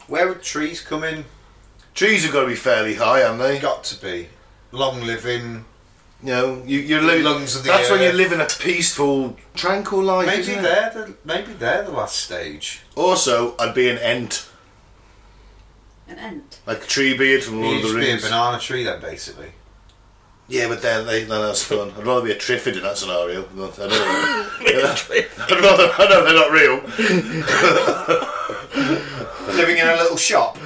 Where 0.09 0.29
would 0.29 0.43
trees 0.43 0.81
come 0.81 1.05
in? 1.05 1.25
Trees 1.95 2.25
have 2.25 2.33
got 2.35 2.43
to 2.43 2.47
be 2.49 2.55
fairly 2.55 2.95
high, 2.97 3.21
haven't 3.21 3.39
they? 3.39 3.55
They 3.55 3.61
got 3.61 3.83
to 3.85 4.01
be. 4.01 4.29
Long 4.73 5.01
living. 5.01 5.65
You 6.23 6.29
know, 6.29 6.63
you, 6.67 6.81
you're 6.81 7.03
living. 7.03 7.25
lungs 7.25 7.57
of 7.57 7.63
the 7.65 7.71
That's 7.71 7.91
when 7.91 8.01
you're 8.01 8.11
earth. 8.11 8.17
living 8.17 8.41
a 8.41 8.47
peaceful, 8.47 9.37
tranquil 9.55 10.03
life. 10.03 10.27
Maybe 10.27 10.41
isn't 10.43 10.59
it? 10.59 10.63
they're 10.63 10.91
the 10.91 11.15
maybe 11.25 11.53
they're 11.55 11.83
the 11.83 11.93
last 11.93 12.17
stage. 12.17 12.83
Also, 12.95 13.55
I'd 13.59 13.75
be 13.75 13.89
an 13.89 13.99
ent, 13.99 14.49
An 16.09 16.19
ant. 16.19 16.61
like 16.67 16.83
Treebeard 16.83 17.43
from 17.43 17.61
Lord 17.63 17.77
of 17.77 17.83
the 17.83 17.89
just 17.89 17.97
be 18.01 18.11
a 18.11 18.17
banana 18.31 18.59
tree 18.61 18.85
then, 18.85 19.01
basically. 19.01 19.53
Yeah, 20.49 20.69
but 20.69 20.81
then 20.81 21.05
they, 21.07 21.25
then 21.25 21.41
that's 21.43 21.63
fun. 21.65 21.91
I'd 21.99 22.07
rather 22.07 22.25
be 22.25 22.31
a 22.31 22.37
Triffid 22.37 22.77
in 22.77 22.83
that 22.85 22.97
scenario. 22.97 23.43
but 23.55 23.73
I 23.81 23.89
don't 23.89 23.91
know. 23.91 24.49
I'd 24.61 25.61
rather. 25.61 25.91
I 25.99 26.07
know 26.09 26.25
they're 26.25 26.35
not 26.35 26.53
real. 26.53 26.81
Living 29.57 29.79
in 29.79 29.89
a 29.89 29.95
little 29.97 30.17
shop, 30.17 30.59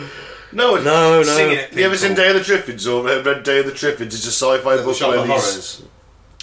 No, 0.52 0.74
No, 0.76 0.82
no. 0.82 1.22
singing 1.22 1.56
at 1.58 1.72
You 1.72 1.84
ever 1.86 1.96
seen. 1.96 2.14
Day 2.14 2.28
of 2.28 2.34
the 2.34 2.40
Triffids 2.52 2.86
or 2.92 3.04
read 3.22 3.42
Day 3.44 3.60
of 3.60 3.66
the 3.66 3.72
Triffids? 3.72 4.02
It's 4.12 4.26
a 4.26 4.32
sci-fi 4.32 4.70
Little 4.70 4.84
book 4.84 4.96
shop 4.96 5.10
where 5.10 5.18
of 5.20 5.28
these. 5.28 5.32
horrors. 5.42 5.82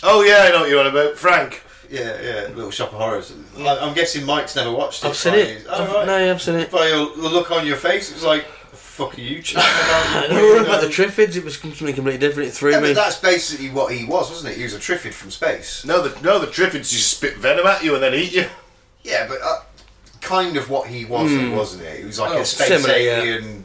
Oh 0.04 0.22
yeah, 0.24 0.46
I 0.48 0.50
know 0.52 0.62
what 0.62 0.70
you're 0.70 0.80
on 0.80 0.88
about, 0.88 1.18
Frank. 1.18 1.62
Yeah, 1.90 2.20
yeah, 2.22 2.48
little 2.56 2.72
shop 2.72 2.92
of 2.94 3.00
horrors. 3.00 3.34
I- 3.58 3.78
I'm 3.80 3.94
guessing 3.94 4.26
Mike's 4.26 4.56
never 4.56 4.72
watched 4.72 5.04
it. 5.04 5.08
I've 5.10 5.16
seen 5.18 5.34
it. 5.36 5.66
Oh, 5.70 5.84
I've, 5.84 5.92
right. 5.94 6.06
No, 6.08 6.32
I've 6.32 6.42
seen 6.42 6.56
it. 6.56 6.72
By 6.72 6.88
your, 6.88 7.16
the 7.16 7.30
look 7.30 7.52
on 7.52 7.66
your 7.68 7.78
face, 7.78 8.10
it 8.12 8.16
was 8.16 8.24
like, 8.24 8.46
the 8.46 8.57
fuck 8.98 9.18
are 9.18 9.22
you 9.22 9.42
chatting 9.44 9.70
about? 9.86 10.30
No, 10.32 10.42
we're 10.42 10.64
about 10.64 10.82
the 10.82 10.88
Triffids. 10.88 11.36
It 11.36 11.44
was 11.44 11.58
something 11.58 11.94
completely 11.94 12.18
different. 12.18 12.50
It 12.50 12.54
threw 12.54 12.72
Yeah, 12.72 12.80
me. 12.82 12.90
but 12.90 12.96
that's 12.96 13.20
basically 13.20 13.70
what 13.70 13.94
he 13.94 14.06
was, 14.06 14.30
wasn't 14.30 14.54
it? 14.54 14.58
He 14.58 14.64
was 14.64 14.74
a 14.74 14.80
Triffid 14.80 15.14
from 15.14 15.32
space. 15.32 15.86
No, 15.86 16.02
the 16.08 16.20
no 16.22 16.40
the 16.40 16.48
Triffids 16.48 16.90
just 16.92 17.16
spit 17.18 17.38
venom 17.38 17.66
at 17.68 17.84
you 17.84 17.94
and 17.94 18.04
then 18.04 18.14
eat 18.16 18.34
you. 18.34 18.46
Yeah, 19.04 19.28
but 19.28 19.38
uh, 19.44 19.62
kind 20.22 20.58
of 20.58 20.70
what 20.70 20.88
he 20.90 21.06
was, 21.06 21.32
wasn't 21.52 21.84
it? 21.84 22.00
He 22.00 22.06
was 22.06 22.20
like 22.20 22.32
Oh, 22.32 22.42
a 22.42 22.46
space 22.46 22.68
similar, 22.68 22.98
yeah. 22.98 23.22
alien 23.22 23.64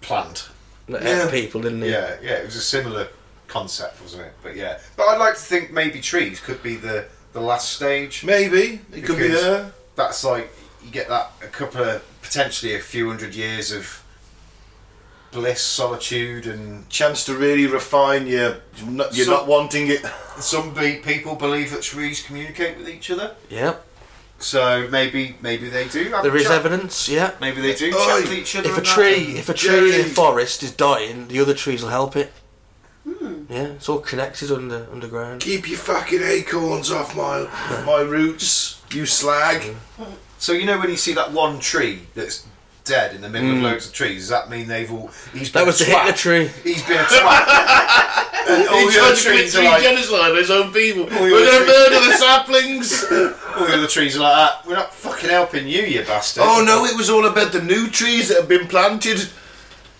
plant. 0.00 0.48
That 0.88 1.02
Yeah. 1.02 1.30
people, 1.30 1.60
didn't 1.62 1.82
he? 1.82 1.90
Yeah, 1.90 2.16
yeah, 2.22 2.32
it 2.32 2.44
was 2.44 2.56
a 2.56 2.60
similar 2.60 3.08
concept, 3.46 4.00
wasn't 4.02 4.22
it? 4.22 4.32
But 4.42 4.56
yeah, 4.56 4.78
but 4.96 5.04
I'd 5.08 5.18
like 5.18 5.34
to 5.34 5.40
think 5.40 5.72
maybe 5.72 6.00
trees 6.00 6.40
could 6.40 6.62
be 6.62 6.76
the 6.76 7.06
the 7.32 7.40
last 7.40 7.72
stage. 7.72 8.24
Maybe 8.24 8.80
it 8.92 9.04
could 9.04 9.16
be 9.18 9.28
Because- 9.28 9.42
there. 9.42 9.72
That's 9.96 10.24
like 10.24 10.50
you 10.84 10.90
get 10.90 11.08
that 11.08 11.32
a 11.42 11.46
couple 11.48 11.82
of 11.84 12.02
potentially 12.22 12.74
a 12.74 12.80
few 12.80 13.08
hundred 13.08 13.34
years 13.34 13.70
of 13.72 14.02
bliss, 15.32 15.62
solitude, 15.62 16.46
and 16.46 16.88
Chance 16.88 17.24
to 17.26 17.34
really 17.34 17.66
refine 17.66 18.26
your. 18.26 18.56
You're 18.76 18.90
not, 18.90 19.16
not 19.26 19.46
wanting 19.46 19.88
it. 19.88 20.04
some 20.38 20.74
be- 20.74 20.96
people 20.96 21.34
believe 21.34 21.70
that 21.72 21.82
trees 21.82 22.22
communicate 22.22 22.78
with 22.78 22.88
each 22.88 23.10
other. 23.10 23.36
Yep. 23.48 23.86
So 24.38 24.88
maybe 24.90 25.36
maybe 25.42 25.68
they 25.68 25.86
do. 25.88 26.04
Have 26.04 26.22
There 26.22 26.34
a 26.34 26.38
is 26.38 26.46
chat. 26.46 26.64
ever 26.64 26.88
Yeah. 27.08 27.32
Maybe 27.40 27.60
they 27.60 27.74
do 27.74 27.88
Oi. 27.88 27.90
chat 28.06 28.22
with 28.22 28.32
each 28.32 28.56
other. 28.56 28.68
If 28.68 28.74
a 28.74 28.78
and 28.78 28.86
that, 28.86 28.94
tree, 28.94 29.36
if 29.36 29.48
a 29.48 29.54
tree 29.54 29.94
in 29.94 30.00
a 30.00 30.04
forest 30.04 30.62
is 30.62 30.72
dying, 30.72 31.28
the 31.28 31.40
other 31.40 31.54
trees 31.54 31.82
will 31.82 31.90
help 31.90 32.16
it. 32.16 32.32
Hmm. 33.04 33.44
Yeah, 33.50 33.64
it's 33.64 33.88
all 33.88 33.98
connected 33.98 34.50
under 34.50 34.86
underground. 34.92 35.42
Keep 35.42 35.68
your 35.68 35.78
fucking 35.78 36.22
acorns 36.22 36.90
off 36.90 37.14
my 37.14 37.48
my 37.84 38.00
roots, 38.00 38.80
you 38.92 39.04
slag. 39.06 39.74
So 40.38 40.52
you 40.52 40.64
know 40.64 40.78
when 40.78 40.88
you 40.90 40.96
see 40.96 41.12
that 41.14 41.32
one 41.32 41.60
tree 41.60 42.00
that's 42.14 42.46
dead 42.90 43.14
in 43.14 43.20
the 43.22 43.28
middle 43.28 43.48
Mm. 43.50 43.56
of 43.58 43.62
loads 43.62 43.86
of 43.86 43.92
trees, 43.92 44.22
does 44.22 44.28
that 44.30 44.50
mean 44.50 44.66
they've 44.66 44.90
all 44.92 45.10
he's 45.32 45.48
been 45.50 45.60
That 45.60 45.66
was 45.66 45.80
a 45.80 45.84
the? 45.84 45.90
Hitler 45.92 46.12
tree. 46.12 46.50
He's 46.64 46.82
been 46.82 46.98
a 46.98 47.04
twat. 47.04 48.50
and 48.50 48.68
all 48.72 48.78
He 48.78 48.94
the 48.94 49.00
other 49.02 49.16
trees 49.16 49.54
are 49.54 49.60
tree 49.60 49.68
like 49.68 49.82
genocide 49.82 50.36
his 50.36 50.50
own 50.50 50.72
people. 50.72 51.04
We're 51.04 51.46
gonna 51.46 51.66
murder 51.66 52.00
the 52.06 52.16
saplings. 52.18 53.04
all 53.56 53.64
the 53.66 53.74
other 53.78 53.86
trees 53.86 54.16
are 54.16 54.20
like 54.20 54.36
that. 54.36 54.66
We're 54.66 54.74
not 54.74 54.92
fucking 54.94 55.30
helping 55.30 55.66
you, 55.68 55.82
you 55.82 56.02
bastard. 56.04 56.42
oh 56.46 56.62
no, 56.64 56.84
it 56.84 56.96
was 56.96 57.08
all 57.08 57.24
about 57.26 57.52
the 57.52 57.62
new 57.62 57.88
trees 57.88 58.28
that 58.28 58.38
have 58.40 58.48
been 58.48 58.66
planted. 58.66 59.28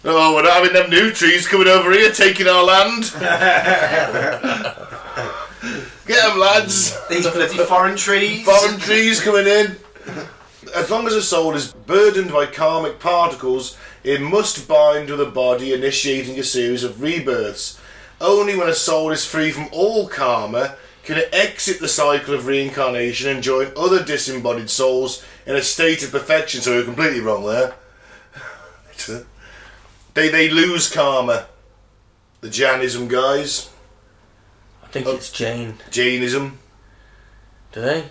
Oh, 0.04 0.34
we're 0.34 0.42
not 0.42 0.52
having 0.54 0.72
them 0.72 0.88
new 0.90 1.10
trees 1.12 1.46
coming 1.46 1.68
over 1.68 1.92
here 1.92 2.10
taking 2.10 2.48
our 2.48 2.64
land. 2.64 3.12
Get 6.06 6.26
them, 6.26 6.38
lads. 6.38 6.96
These 7.08 7.26
bloody 7.28 7.58
foreign 7.58 7.96
trees. 7.96 8.44
Foreign 8.44 8.80
trees 8.80 9.20
coming 9.20 9.46
in. 9.46 9.76
As 10.74 10.90
long 10.90 11.06
as 11.06 11.14
a 11.14 11.22
soul 11.22 11.54
is 11.54 11.72
burdened 11.72 12.32
by 12.32 12.46
karmic 12.46 12.98
particles, 13.00 13.76
it 14.04 14.20
must 14.20 14.68
bind 14.68 15.10
with 15.10 15.20
a 15.20 15.26
body, 15.26 15.72
initiating 15.72 16.38
a 16.38 16.44
series 16.44 16.84
of 16.84 17.02
rebirths. 17.02 17.78
Only 18.20 18.56
when 18.56 18.68
a 18.68 18.74
soul 18.74 19.10
is 19.10 19.24
free 19.24 19.50
from 19.50 19.68
all 19.72 20.08
karma 20.08 20.76
can 21.02 21.16
it 21.16 21.30
exit 21.32 21.80
the 21.80 21.88
cycle 21.88 22.34
of 22.34 22.46
reincarnation 22.46 23.30
and 23.30 23.42
join 23.42 23.72
other 23.76 24.04
disembodied 24.04 24.68
souls 24.68 25.24
in 25.46 25.56
a 25.56 25.62
state 25.62 26.02
of 26.04 26.12
perfection. 26.12 26.60
So 26.60 26.74
you're 26.74 26.84
completely 26.84 27.20
wrong 27.20 27.44
there. 27.46 27.74
They 30.14 30.28
they 30.28 30.48
lose 30.50 30.90
karma. 30.90 31.46
The 32.40 32.50
Jainism 32.50 33.06
guys, 33.08 33.70
I 34.82 34.88
think 34.88 35.06
Oh. 35.06 35.14
it's 35.14 35.30
Jane. 35.30 35.78
Jainism. 35.90 36.58
Do 37.72 37.80
they? 37.80 38.04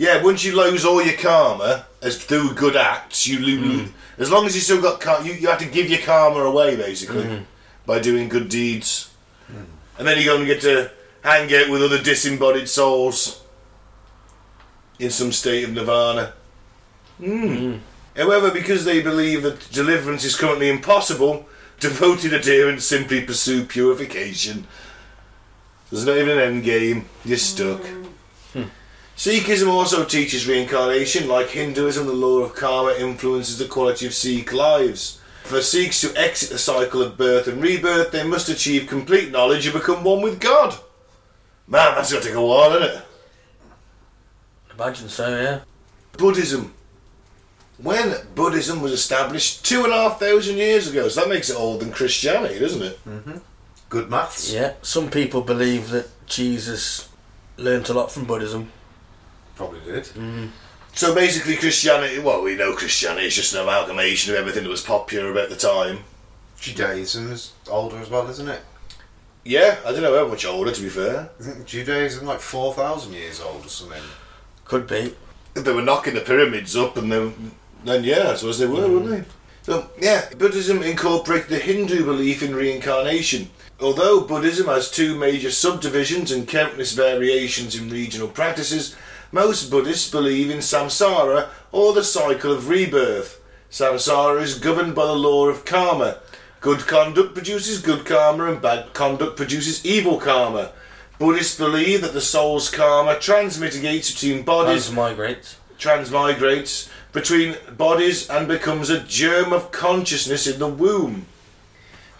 Yeah, 0.00 0.22
once 0.22 0.42
you 0.44 0.56
lose 0.56 0.86
all 0.86 1.04
your 1.04 1.18
karma 1.18 1.84
as 2.00 2.24
through 2.24 2.54
good 2.54 2.74
acts, 2.74 3.26
you 3.26 3.38
lose. 3.38 3.90
Mm. 3.90 3.92
As 4.16 4.30
long 4.30 4.46
as 4.46 4.54
you 4.54 4.62
still 4.62 4.80
got 4.80 4.98
karma, 4.98 5.26
you, 5.26 5.34
you 5.34 5.48
have 5.48 5.58
to 5.58 5.66
give 5.66 5.90
your 5.90 6.00
karma 6.00 6.40
away 6.40 6.74
basically 6.74 7.24
mm. 7.24 7.44
by 7.84 7.98
doing 7.98 8.30
good 8.30 8.48
deeds, 8.48 9.12
mm. 9.52 9.62
and 9.98 10.08
then 10.08 10.16
you're 10.16 10.34
going 10.34 10.48
to 10.48 10.54
get 10.54 10.62
to 10.62 10.90
hang 11.22 11.54
out 11.54 11.68
with 11.68 11.82
other 11.82 12.02
disembodied 12.02 12.66
souls 12.66 13.44
in 14.98 15.10
some 15.10 15.32
state 15.32 15.64
of 15.64 15.74
nirvana. 15.74 16.32
Mm. 17.20 17.80
However, 18.16 18.50
because 18.50 18.86
they 18.86 19.02
believe 19.02 19.42
that 19.42 19.70
deliverance 19.70 20.24
is 20.24 20.34
currently 20.34 20.70
impossible, 20.70 21.46
devoted 21.78 22.32
adherents 22.32 22.86
simply 22.86 23.22
pursue 23.22 23.66
purification. 23.66 24.66
There's 25.90 26.06
not 26.06 26.16
even 26.16 26.38
an 26.38 26.54
end 26.54 26.64
game. 26.64 27.04
You're 27.22 27.36
stuck. 27.36 27.82
Sikhism 29.20 29.68
also 29.68 30.06
teaches 30.06 30.48
reincarnation. 30.48 31.28
Like 31.28 31.50
Hinduism, 31.50 32.06
the 32.06 32.12
law 32.14 32.38
of 32.38 32.54
karma 32.54 32.94
influences 32.98 33.58
the 33.58 33.66
quality 33.66 34.06
of 34.06 34.14
Sikh 34.14 34.50
lives. 34.50 35.20
For 35.42 35.60
Sikhs 35.60 36.00
to 36.00 36.16
exit 36.16 36.48
the 36.48 36.56
cycle 36.56 37.02
of 37.02 37.18
birth 37.18 37.46
and 37.46 37.60
rebirth, 37.60 38.12
they 38.12 38.26
must 38.26 38.48
achieve 38.48 38.88
complete 38.88 39.30
knowledge 39.30 39.66
and 39.66 39.74
become 39.74 40.04
one 40.04 40.22
with 40.22 40.40
God. 40.40 40.74
Man, 41.66 41.94
that's 41.94 42.10
going 42.10 42.22
to 42.22 42.28
take 42.30 42.38
a 42.38 42.40
while, 42.40 42.72
isn't 42.72 42.96
it? 42.96 43.04
Imagine 44.72 45.10
so, 45.10 45.28
yeah. 45.28 45.60
Buddhism. 46.16 46.72
When 47.76 48.14
Buddhism 48.34 48.80
was 48.80 48.92
established 48.92 49.66
two 49.66 49.84
and 49.84 49.92
a 49.92 49.96
half 49.96 50.18
thousand 50.18 50.56
years 50.56 50.88
ago, 50.88 51.08
so 51.08 51.20
that 51.20 51.28
makes 51.28 51.50
it 51.50 51.56
older 51.56 51.84
than 51.84 51.92
Christianity, 51.92 52.58
doesn't 52.58 52.82
it? 52.82 52.98
Mm-hmm. 53.06 53.36
Good 53.90 54.08
maths. 54.08 54.50
Yeah, 54.50 54.72
some 54.80 55.10
people 55.10 55.42
believe 55.42 55.90
that 55.90 56.08
Jesus 56.24 57.10
learnt 57.58 57.90
a 57.90 57.92
lot 57.92 58.10
from 58.10 58.24
Buddhism. 58.24 58.72
Probably 59.60 59.80
did. 59.80 60.08
So 60.94 61.14
basically, 61.14 61.54
Christianity. 61.54 62.18
Well, 62.18 62.40
we 62.40 62.56
know 62.56 62.74
Christianity 62.74 63.26
is 63.26 63.34
just 63.34 63.52
an 63.52 63.60
amalgamation 63.60 64.32
of 64.32 64.40
everything 64.40 64.62
that 64.64 64.70
was 64.70 64.80
popular 64.80 65.30
about 65.30 65.50
the 65.50 65.56
time. 65.56 65.98
Judaism 66.58 67.30
is 67.30 67.52
older 67.68 67.98
as 67.98 68.08
well, 68.08 68.26
isn't 68.30 68.48
it? 68.48 68.62
Yeah, 69.44 69.76
I 69.84 69.92
don't 69.92 70.00
know 70.00 70.16
how 70.16 70.26
much 70.26 70.46
older. 70.46 70.72
To 70.72 70.82
be 70.82 70.88
fair, 70.88 71.28
I 71.38 71.42
think 71.42 71.66
Judaism 71.66 72.26
like 72.26 72.40
four 72.40 72.72
thousand 72.72 73.12
years 73.12 73.38
old 73.38 73.66
or 73.66 73.68
something. 73.68 74.02
Could 74.64 74.86
be. 74.86 75.14
if 75.54 75.62
they 75.62 75.74
were 75.74 75.82
knocking 75.82 76.14
the 76.14 76.22
pyramids 76.22 76.74
up, 76.74 76.96
and 76.96 77.12
then, 77.12 77.50
then 77.84 78.02
yeah, 78.02 78.30
I 78.30 78.36
suppose 78.36 78.58
they 78.58 78.66
were, 78.66 78.86
hmm. 78.86 78.94
wouldn't 78.94 79.10
they? 79.10 79.24
So 79.60 79.90
yeah, 80.00 80.26
Buddhism 80.38 80.82
incorporated 80.82 81.50
the 81.50 81.58
Hindu 81.58 82.06
belief 82.06 82.42
in 82.42 82.54
reincarnation. 82.54 83.50
Although 83.78 84.22
Buddhism 84.22 84.68
has 84.68 84.90
two 84.90 85.18
major 85.18 85.50
subdivisions 85.50 86.32
and 86.32 86.48
countless 86.48 86.94
variations 86.94 87.74
in 87.78 87.90
regional 87.90 88.28
practices, 88.28 88.96
most 89.32 89.70
Buddhists 89.70 90.10
believe 90.10 90.50
in 90.50 90.58
samsara 90.58 91.48
or 91.72 91.92
the 91.92 92.04
cycle 92.04 92.52
of 92.52 92.68
rebirth. 92.68 93.40
Samsara 93.70 94.42
is 94.42 94.58
governed 94.58 94.94
by 94.94 95.06
the 95.06 95.14
law 95.14 95.46
of 95.46 95.64
karma. 95.64 96.18
Good 96.60 96.80
conduct 96.80 97.34
produces 97.34 97.80
good 97.80 98.04
karma 98.04 98.46
and 98.46 98.60
bad 98.60 98.92
conduct 98.92 99.36
produces 99.36 99.84
evil 99.86 100.18
karma. 100.18 100.72
Buddhists 101.18 101.56
believe 101.56 102.00
that 102.00 102.12
the 102.12 102.20
soul's 102.20 102.70
karma 102.70 103.18
transmitigates 103.18 104.12
between 104.12 104.42
bodies 104.42 104.90
Transmigrates. 104.90 105.56
transmigrates 105.78 106.90
between 107.12 107.56
bodies 107.76 108.28
and 108.28 108.48
becomes 108.48 108.90
a 108.90 109.00
germ 109.04 109.52
of 109.52 109.70
consciousness 109.70 110.46
in 110.46 110.58
the 110.58 110.66
womb. 110.66 111.26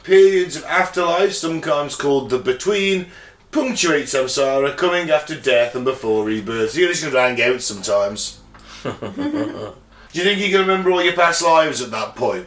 Periods 0.03 0.57
of 0.57 0.65
afterlife, 0.65 1.33
sometimes 1.33 1.95
called 1.95 2.31
the 2.31 2.39
between, 2.39 3.07
punctuate 3.53 4.05
samsara, 4.07 4.77
coming 4.77 5.11
after 5.11 5.39
death 5.39 5.75
and 5.75 5.85
before 5.85 6.25
rebirth. 6.25 6.77
You're 6.77 6.89
just 6.89 7.03
going 7.03 7.15
to 7.15 7.21
hang 7.43 7.53
out 7.55 7.63
sometimes. 7.63 8.41
Do 8.83 10.19
you 10.19 10.25
think 10.25 10.41
you 10.41 10.51
can 10.51 10.61
remember 10.61 10.91
all 10.91 11.03
your 11.03 11.13
past 11.15 11.43
lives 11.43 11.81
at 11.83 11.91
that 11.91 12.17
point? 12.17 12.47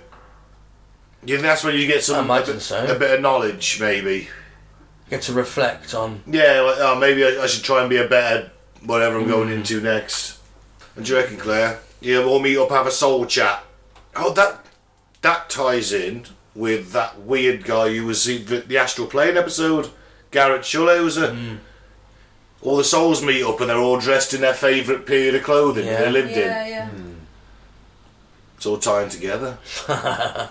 Do 1.26 1.32
you 1.32 1.38
think 1.38 1.48
that's 1.48 1.64
when 1.64 1.76
you 1.76 1.88
get 1.88 2.04
some 2.04 2.30
I 2.30 2.36
imagine 2.38 2.52
a, 2.52 2.54
bit, 2.56 2.62
so. 2.62 2.96
a 2.96 3.00
bit 3.00 3.12
of 3.12 3.22
knowledge, 3.22 3.80
maybe? 3.80 4.28
Get 5.10 5.22
to 5.24 5.34
reflect 5.34 5.94
on. 5.94 6.22
Yeah, 6.28 6.62
like, 6.62 6.78
oh, 6.80 6.98
maybe 7.00 7.24
I, 7.24 7.42
I 7.44 7.48
should 7.48 7.64
try 7.64 7.82
and 7.82 7.90
be 7.90 7.98
a 7.98 8.08
better 8.08 8.52
whatever 8.86 9.18
I'm 9.18 9.24
Hmm. 9.26 9.30
going 9.30 9.50
into 9.50 9.80
next. 9.80 10.40
And 10.96 11.06
do 11.06 11.14
you 11.14 11.20
reckon, 11.20 11.38
Clair? 11.38 11.80
Yeah, 12.02 12.20
we'll 12.20 12.40
meet 12.40 12.58
up, 12.58 12.70
have 12.70 12.88
a 12.88 12.92
soul 12.92 13.26
chat. 13.26 13.64
Oh, 14.16 14.34
that 14.34 14.66
that 15.22 15.50
ties 15.50 15.94
in 15.94 16.26
with 16.54 16.92
that 16.92 17.22
weird 17.22 17.64
guy 17.64 17.88
you 17.88 18.06
was 18.06 18.26
the, 18.26 18.38
the 18.40 18.78
astral 18.78 19.08
plane 19.08 19.38
episode, 19.38 19.90
Garrett 20.34 20.62
Schulhauser. 20.64 21.34
Hmm. 21.34 21.56
All 22.62 22.76
the 22.78 22.84
souls 22.84 23.22
meet 23.24 23.44
up 23.44 23.60
and 23.62 23.70
they're 23.70 23.78
all 23.78 24.00
dressed 24.00 24.34
in 24.34 24.42
their 24.42 24.54
favourite 24.54 25.06
period 25.06 25.36
of 25.36 25.44
clothing 25.44 25.86
Yeah. 25.86 26.00
they 26.02 26.12
lived 26.12 26.32
Yeah, 26.32 26.64
in. 26.66 26.70
yeah. 26.72 26.90
It's 28.58 28.66
all 28.66 28.78
tying 28.78 29.10
together. 29.10 29.58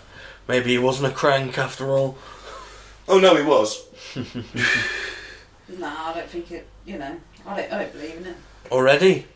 Maybe 0.49 0.71
he 0.71 0.79
wasn't 0.79 1.11
a 1.13 1.15
crank 1.15 1.57
after 1.59 1.91
all. 1.91 2.17
Oh 3.09 3.19
no, 3.19 3.35
he 3.37 3.43
was. 3.43 3.83
Nah, 5.79 6.11
I 6.11 6.13
don't 6.15 6.29
think 6.29 6.51
it. 6.53 6.67
You 6.85 6.99
know, 6.99 7.17
I 7.47 7.57
don't. 7.57 7.73
I 7.73 7.79
don't 7.79 7.93
believe 7.93 8.17
in 8.19 8.27
it. 8.27 8.37
Already? 8.71 9.27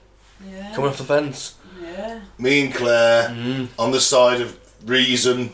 Yeah. 0.46 0.74
Coming 0.74 0.90
off 0.90 0.98
the 0.98 1.04
fence. 1.04 1.54
Yeah. 1.82 2.20
Me 2.38 2.66
and 2.66 2.74
Clair 2.74 3.28
Mm. 3.30 3.68
on 3.78 3.90
the 3.92 4.00
side 4.00 4.40
of 4.42 4.58
reason. 4.84 5.52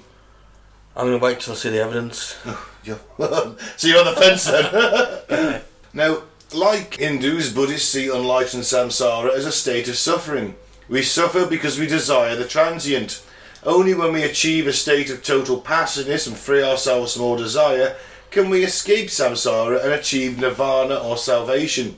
I'm 0.96 1.07
going 1.07 1.18
to 1.18 1.24
wait 1.24 1.40
till 1.40 1.52
I 1.55 1.57
see 1.57 1.70
the 1.70 1.81
evidence. 1.83 2.37
So 3.77 3.88
you're 3.88 3.99
on 3.99 4.14
the 4.14 4.21
fence 4.21 4.45
then. 4.45 5.62
now, 5.92 6.23
like 6.53 6.97
Hindus, 6.97 7.53
Buddhists 7.53 7.88
see 7.88 8.09
unlightened 8.09 8.64
samsara 8.64 9.35
as 9.35 9.47
a 9.47 9.53
state 9.53 9.88
of 9.88 9.97
suffering. 9.97 10.57
We 10.88 11.03
suffer 11.03 11.47
because 11.47 11.79
we 11.79 11.87
desire 11.87 12.37
the 12.37 12.47
transient. 12.47 13.25
Only 13.64 13.95
when 13.95 14.12
we 14.12 14.25
achieve 14.25 14.66
a 14.66 14.73
state 14.73 15.11
of 15.11 15.23
total 15.23 15.61
passiveness 15.61 16.27
and 16.27 16.37
free 16.37 16.62
ourselves 16.62 17.14
from 17.14 17.23
all 17.23 17.37
desire 17.37 17.97
can 18.31 18.51
we 18.51 18.64
escape 18.64 19.09
samsara 19.09 19.83
and 19.85 19.92
achieve 19.92 20.38
nirvana 20.38 20.97
or 20.97 21.16
salvation. 21.16 21.97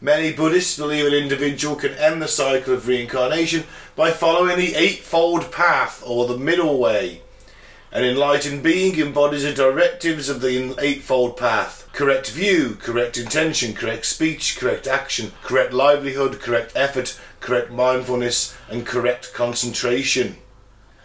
Many 0.00 0.32
Buddhists 0.32 0.76
believe 0.76 1.06
an 1.06 1.14
individual 1.14 1.74
can 1.74 1.92
end 1.94 2.20
the 2.20 2.28
cycle 2.28 2.74
of 2.74 2.86
reincarnation 2.86 3.64
by 3.96 4.10
following 4.10 4.56
the 4.56 4.74
Eightfold 4.74 5.50
Path 5.50 6.02
or 6.06 6.26
the 6.26 6.36
Middle 6.36 6.78
Way. 6.78 7.22
An 7.90 8.04
enlightened 8.04 8.62
being 8.62 8.98
embodies 8.98 9.44
the 9.44 9.54
directives 9.54 10.28
of 10.28 10.40
the 10.40 10.74
Eightfold 10.78 11.36
Path 11.36 11.78
correct 11.98 12.30
view, 12.30 12.76
correct 12.80 13.16
intention, 13.16 13.74
correct 13.74 14.06
speech, 14.06 14.56
correct 14.56 14.86
action, 14.86 15.32
correct 15.42 15.72
livelihood, 15.72 16.38
correct 16.40 16.72
effort, 16.76 17.18
correct 17.40 17.72
mindfulness, 17.72 18.56
and 18.70 18.86
correct 18.86 19.34
concentration. 19.34 20.36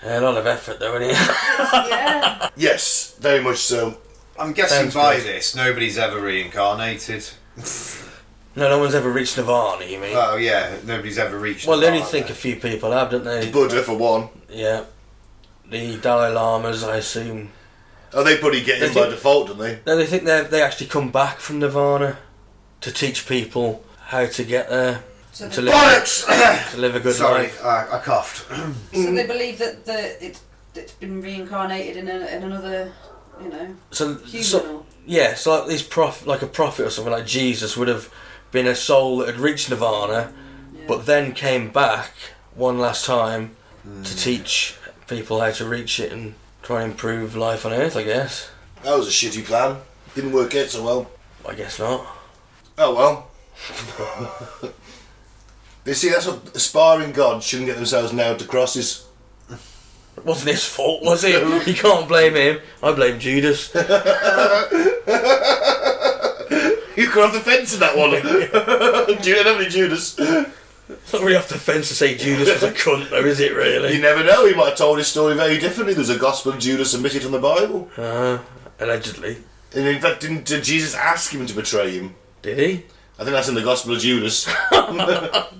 A 0.03 0.21
lot 0.21 0.37
of 0.37 0.45
effort 0.45 0.79
though, 0.79 0.95
isn't 0.97 1.09
it? 1.09 1.17
yeah. 1.89 2.49
Yes, 2.55 3.15
very 3.19 3.41
much 3.41 3.57
so. 3.57 3.97
I'm 4.37 4.53
guessing 4.53 4.91
Sounds 4.91 4.93
by 4.93 5.15
good. 5.15 5.25
this, 5.25 5.55
nobody's 5.55 5.97
ever 5.97 6.19
reincarnated. 6.19 7.27
no, 8.55 8.69
no 8.69 8.77
one's 8.77 8.93
ever 8.93 9.09
reached 9.09 9.35
Nirvana, 9.35 9.85
you 9.85 9.97
mean? 9.97 10.13
Oh 10.15 10.35
yeah, 10.35 10.77
nobody's 10.85 11.17
ever 11.17 11.39
reached. 11.39 11.65
well, 11.65 11.79
they 11.79 11.87
only 11.87 12.01
Nirvana. 12.01 12.11
think 12.11 12.29
a 12.29 12.35
few 12.35 12.57
people 12.57 12.91
have, 12.91 13.09
don't 13.09 13.23
they? 13.23 13.49
Buddha, 13.49 13.81
for 13.81 13.97
one. 13.97 14.29
Yeah. 14.47 14.83
The 15.73 15.97
Dalai 15.97 16.31
Lamas, 16.31 16.83
I 16.83 16.97
assume. 16.97 17.49
Oh, 18.13 18.23
they 18.23 18.37
probably 18.37 18.61
get 18.61 18.79
They 18.79 18.89
in 18.89 18.93
by 18.93 19.09
default, 19.09 19.47
don't 19.47 19.57
they? 19.57 19.79
No, 19.87 19.95
they 19.95 20.05
think 20.05 20.23
they 20.23 20.43
they 20.43 20.61
actually 20.61 20.85
come 20.85 21.09
back 21.09 21.39
from 21.39 21.57
Nirvana 21.57 22.19
to 22.81 22.91
teach 22.91 23.27
people 23.27 23.83
how 23.97 24.27
to 24.27 24.43
get 24.43 24.69
there, 24.69 25.03
So 25.31 25.49
to 25.49 25.61
live, 25.63 25.73
Bollocks! 25.73 26.71
to 26.73 26.77
live 26.77 26.95
a 26.95 26.99
good 26.99 27.15
Sorry, 27.15 27.45
life. 27.45 27.65
I, 27.65 27.87
I 27.91 27.99
coughed. 28.01 28.45
so 28.93 29.13
they 29.15 29.25
believe 29.25 29.57
that 29.57 29.83
the 29.85 30.23
it's 30.23 30.41
it's 30.75 30.93
been 30.93 31.21
reincarnated 31.21 31.97
in, 31.97 32.07
a, 32.07 32.27
in 32.27 32.43
another, 32.43 32.91
you 33.41 33.49
know, 33.49 33.75
So, 33.89 34.13
human. 34.17 34.43
so 34.43 34.75
or, 34.75 34.85
yeah, 35.07 35.33
so 35.33 35.57
like 35.59 35.69
these 35.69 35.81
prof, 35.81 36.27
like 36.27 36.43
a 36.43 36.47
prophet 36.47 36.85
or 36.85 36.89
something 36.91 37.13
like 37.13 37.25
Jesus 37.25 37.75
would 37.75 37.87
have 37.87 38.13
been 38.51 38.67
a 38.67 38.75
soul 38.75 39.17
that 39.17 39.27
had 39.27 39.39
reached 39.39 39.71
Nirvana, 39.71 40.31
yeah. 40.75 40.81
but 40.87 41.07
then 41.07 41.33
came 41.33 41.71
back 41.71 42.11
one 42.53 42.77
last 42.77 43.05
time 43.05 43.55
to 43.83 43.89
hmm. 43.89 44.03
teach 44.03 44.77
people 45.07 45.39
how 45.39 45.51
to 45.51 45.67
reach 45.67 45.99
it 45.99 46.11
and 46.11 46.35
try 46.61 46.81
and 46.81 46.91
improve 46.91 47.35
life 47.35 47.65
on 47.65 47.73
Earth. 47.73 47.95
I 47.95 48.03
guess. 48.03 48.49
That 48.83 48.97
was 48.97 49.07
a 49.07 49.11
shitty 49.11 49.45
plan. 49.45 49.77
Didn't 50.15 50.31
work 50.31 50.55
out 50.55 50.67
so 50.67 50.83
well. 50.83 51.11
I 51.47 51.55
guess 51.55 51.79
not. 51.79 52.05
Oh 52.77 52.95
well. 52.95 53.29
you 55.85 55.93
see, 55.93 56.09
that's 56.09 56.27
what 56.27 56.55
aspiring 56.55 57.11
gods 57.11 57.45
shouldn't 57.45 57.67
get 57.67 57.75
themselves 57.75 58.13
nailed 58.13 58.39
to 58.39 58.45
crosses. 58.45 59.07
It 60.15 60.25
wasn't 60.25 60.51
his 60.51 60.63
fault, 60.63 61.03
was 61.03 61.23
it? 61.23 61.43
you 61.67 61.73
can't 61.73 62.07
blame 62.07 62.35
him. 62.35 62.59
I 62.81 62.91
blame 62.93 63.19
Judas. 63.19 63.73
You 66.95 67.11
got 67.11 67.29
off 67.29 67.33
the 67.33 67.39
fence 67.39 67.73
in 67.73 67.79
that 67.79 67.97
one. 67.97 68.11
Judas, 69.23 69.45
nobody 69.45 69.69
Judas. 69.69 70.15
It's 70.89 71.13
not 71.13 71.21
really 71.23 71.37
off 71.37 71.47
the 71.49 71.57
fence 71.57 71.87
to 71.89 71.95
say 71.95 72.15
Judas 72.17 72.49
was 72.61 72.63
a 72.63 72.71
cunt, 72.73 73.09
though, 73.09 73.23
is 73.25 73.39
it 73.39 73.53
really? 73.55 73.95
You 73.95 74.01
never 74.01 74.23
know. 74.23 74.45
He 74.45 74.53
might 74.53 74.69
have 74.69 74.77
told 74.77 74.97
his 74.97 75.07
story 75.07 75.33
very 75.35 75.57
differently. 75.57 75.93
There's 75.93 76.09
a 76.09 76.19
gospel 76.19 76.51
of 76.51 76.59
Judas 76.59 76.93
omitted 76.93 77.23
from 77.23 77.31
the 77.31 77.39
Bible, 77.39 77.89
Uh, 77.97 78.39
allegedly. 78.79 79.37
and 79.73 79.87
in 79.87 80.01
fact, 80.01 80.21
didn't 80.21 80.51
uh, 80.51 80.59
Jesus 80.59 80.93
ask 80.93 81.31
him 81.33 81.45
to 81.45 81.53
betray 81.53 81.91
him? 81.91 82.15
Did 82.41 82.57
he? 82.59 82.85
I 83.17 83.23
think 83.23 83.31
that's 83.35 83.47
in 83.47 83.55
the 83.55 83.61
Gospel 83.61 83.93
of 83.95 83.99
Judas. 84.01 84.47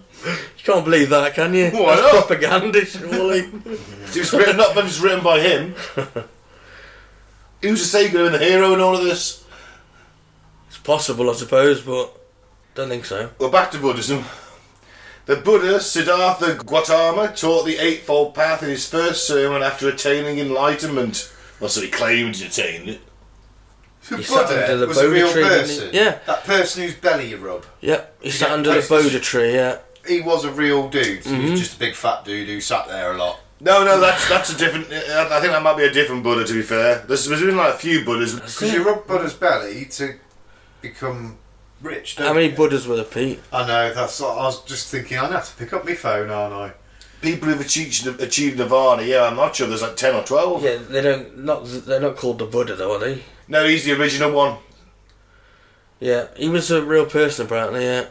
You 0.65 0.71
can't 0.71 0.85
believe 0.85 1.09
that, 1.09 1.33
can 1.33 1.53
you? 1.53 1.69
Why 1.71 1.97
That's 1.97 2.13
not? 2.13 2.27
propaganda, 2.27 2.85
surely. 2.85 3.39
It 3.39 4.15
was 4.15 4.31
written 4.31 4.55
not 4.55 4.73
that 4.75 4.85
it's 4.85 5.01
written 5.01 5.21
by 5.21 5.41
him. 5.41 5.75
Who's 7.61 7.81
to 7.81 7.85
say 7.87 8.09
going 8.09 8.31
to 8.31 8.37
be 8.39 8.45
the 8.45 8.49
hero 8.51 8.73
in 8.73 8.79
all 8.79 8.95
of 8.95 9.03
this? 9.03 9.43
it's 10.69 10.77
possible, 10.77 11.29
I 11.29 11.33
suppose, 11.33 11.81
but 11.81 12.17
don't 12.75 12.87
think 12.87 13.03
so. 13.03 13.31
Well, 13.39 13.49
back 13.49 13.71
to 13.71 13.77
Buddhism. 13.79 14.23
The 15.25 15.37
Buddha, 15.37 15.79
Siddhartha 15.79 16.55
Gautama, 16.65 17.33
taught 17.33 17.63
the 17.65 17.77
Eightfold 17.77 18.35
Path 18.35 18.61
in 18.61 18.69
his 18.69 18.87
first 18.89 19.25
sermon 19.25 19.63
after 19.63 19.87
attaining 19.87 20.39
enlightenment. 20.39 21.31
Well, 21.59 21.69
so 21.69 21.81
he 21.81 21.89
claimed 21.89 22.35
he 22.35 22.47
attained 22.47 22.89
it. 22.89 23.01
The 24.09 24.17
He 24.17 24.23
sat 24.23 24.47
Buddha 24.47 24.63
under 24.63 24.77
the 24.77 24.87
was 24.87 24.97
a 24.97 25.09
real 25.09 25.27
Bodhi 25.27 25.33
tree, 25.41 25.43
person. 25.49 25.89
Yeah. 25.93 26.19
That 26.27 26.43
person 26.43 26.83
whose 26.83 26.95
belly 26.95 27.29
you 27.29 27.37
rub. 27.37 27.65
Yep. 27.79 28.17
he 28.21 28.31
sat 28.31 28.51
under 28.51 28.69
the 28.73 28.81
places. 28.81 29.11
Bodhi 29.13 29.23
tree. 29.23 29.53
Yeah, 29.53 29.77
He 30.05 30.19
was 30.19 30.43
a 30.43 30.51
real 30.51 30.89
dude. 30.89 31.23
He 31.23 31.51
was 31.51 31.59
just 31.59 31.77
a 31.77 31.79
big 31.79 31.95
fat 31.95 32.25
dude 32.25 32.49
who 32.49 32.59
sat 32.59 32.87
there 32.89 33.13
a 33.13 33.17
lot. 33.17 33.39
No, 33.61 33.85
no, 33.85 33.97
that's 34.01 34.27
that's 34.27 34.49
a 34.53 34.57
different. 34.57 34.91
uh, 34.91 35.29
I 35.31 35.39
think 35.39 35.53
that 35.53 35.63
might 35.63 35.77
be 35.77 35.85
a 35.85 35.91
different 35.93 36.21
Buddha. 36.21 36.43
To 36.43 36.53
be 36.53 36.63
fair, 36.63 36.99
there's, 37.07 37.25
there's 37.29 37.39
been 37.39 37.55
like 37.55 37.75
a 37.75 37.77
few 37.77 38.03
Buddhas. 38.03 38.33
Because 38.35 38.73
you 38.73 38.83
rub 38.83 39.07
Buddha's 39.07 39.33
belly 39.33 39.85
to 39.85 40.15
become 40.81 41.37
rich. 41.83 42.15
Don't 42.15 42.27
how 42.27 42.33
many 42.33 42.47
you? 42.49 42.55
Buddhas 42.55 42.87
were 42.87 42.95
there, 42.95 43.05
Pete? 43.05 43.39
I 43.51 43.67
know. 43.67 43.93
That's. 43.93 44.19
I 44.21 44.25
was 44.35 44.63
just 44.65 44.89
thinking. 44.89 45.17
I'd 45.17 45.31
have 45.31 45.49
to 45.49 45.55
pick 45.55 45.73
up 45.73 45.85
my 45.85 45.93
phone, 45.93 46.29
aren't 46.31 46.53
I? 46.53 46.73
People 47.21 47.47
who've 47.49 47.61
achieved, 47.61 48.05
achieved 48.21 48.57
nirvana. 48.57 49.03
Yeah, 49.03 49.23
I'm 49.23 49.35
not 49.37 49.55
sure. 49.55 49.67
There's 49.67 49.81
like 49.81 49.95
ten 49.95 50.15
or 50.15 50.23
twelve. 50.23 50.63
Yeah, 50.63 50.77
they 50.77 51.01
don't 51.01 51.39
not 51.45 51.65
they're 51.65 52.01
not 52.01 52.15
called 52.17 52.39
the 52.39 52.45
Buddha 52.45 52.75
though, 52.75 52.93
are 52.95 52.99
they? 52.99 53.21
No, 53.47 53.65
he's 53.67 53.85
the 53.85 53.93
original 53.93 54.31
one. 54.31 54.57
Yeah, 55.99 56.27
he 56.35 56.49
was 56.49 56.69
a 56.71 56.83
real 56.83 57.05
person 57.05 57.45
apparently. 57.45 57.83
Yeah, 57.85 58.07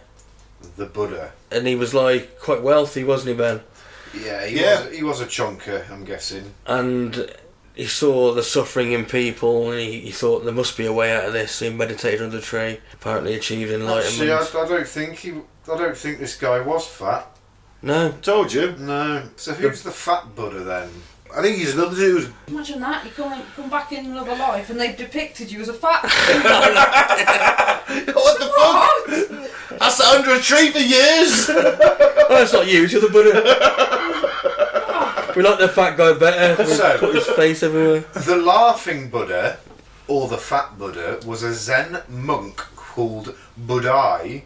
The 0.77 0.87
Buddha. 0.87 1.33
and 1.51 1.67
he 1.67 1.75
was 1.75 1.93
like 1.93 2.39
quite 2.41 2.63
wealthy, 2.63 3.05
wasn't 3.05 3.31
he, 3.31 3.35
Ben? 3.37 3.61
Yeah, 4.19 4.47
he 4.47 4.61
Yeah. 4.61 4.85
was. 4.87 4.97
He 4.97 5.03
was 5.03 5.21
a 5.21 5.27
chunker. 5.27 5.91
I'm 5.91 6.05
guessing. 6.05 6.55
And 6.67 7.31
he 7.75 7.87
saw 7.87 8.33
the 8.33 8.43
suffering 8.43 8.93
in 8.93 9.05
people, 9.05 9.71
and 9.71 9.81
he, 9.81 10.01
he 10.01 10.11
thought 10.11 10.45
there 10.45 10.53
must 10.53 10.77
be 10.77 10.87
a 10.87 10.93
way 10.93 11.15
out 11.15 11.25
of 11.25 11.33
this. 11.33 11.53
So 11.53 11.71
he 11.71 11.75
meditated 11.77 12.23
under 12.23 12.37
the 12.37 12.43
tree. 12.43 12.81
Apparently, 12.93 13.35
achieved 13.35 13.71
enlightenment. 13.71 14.31
Actually, 14.31 14.61
I, 14.61 14.65
I 14.65 14.69
don't 14.69 14.87
think 14.89 15.19
he. 15.19 15.33
I 15.33 15.77
don't 15.79 15.97
think 15.97 16.19
this 16.19 16.37
guy 16.37 16.61
was 16.61 16.87
fat. 16.87 17.27
no, 17.83 18.13
Told 18.23 18.53
you. 18.53 18.75
No. 18.79 19.29
So 19.37 19.53
who's 19.55 19.83
the 19.83 19.93
fat 19.93 20.35
Buddha 20.35 20.61
then? 20.61 20.91
I 21.35 21.41
think 21.41 21.57
he's 21.57 21.75
another 21.75 21.97
dude. 21.97 22.33
Imagine 22.49 22.81
that, 22.81 23.05
you 23.07 23.11
come, 23.13 23.43
come 23.57 23.71
back 23.71 23.91
in 23.93 24.05
another 24.07 24.37
life 24.37 24.69
and 24.69 24.79
they've 24.79 24.95
depicted 24.97 25.51
you 25.51 25.63
as 25.63 25.69
a 25.69 25.73
fat 25.73 26.03
what 28.13 28.39
the 28.39 28.53
fuck? 28.55 29.81
I 29.81 29.89
sat 29.89 30.15
under 30.15 30.35
a 30.35 30.41
tree 30.41 30.71
for 30.71 30.79
years. 30.79 31.49
oh, 31.49 32.27
that's 32.29 32.53
not 32.53 32.67
you. 32.69 32.85
It's 32.85 32.93
you're 32.93 33.01
the 33.01 33.09
Buddha. 33.09 33.43
we 35.37 35.43
like 35.43 35.59
the 35.59 35.69
fat 35.69 35.97
guy 35.97 36.13
better. 36.15 36.63
We 36.65 36.69
So- 36.71 36.99
put 36.99 37.15
his 37.15 37.27
face 37.27 37.63
everywhere. 37.63 38.01
The 38.15 38.37
laughing 38.37 39.11
Buddha, 39.11 39.59
or 40.09 40.29
the 40.29 40.39
fat 40.39 40.79
Buddha, 40.79 41.21
was 41.27 41.43
a 41.43 41.55
Zen 41.55 42.03
monk 42.09 42.57
called 42.77 43.35
Budai, 43.61 44.43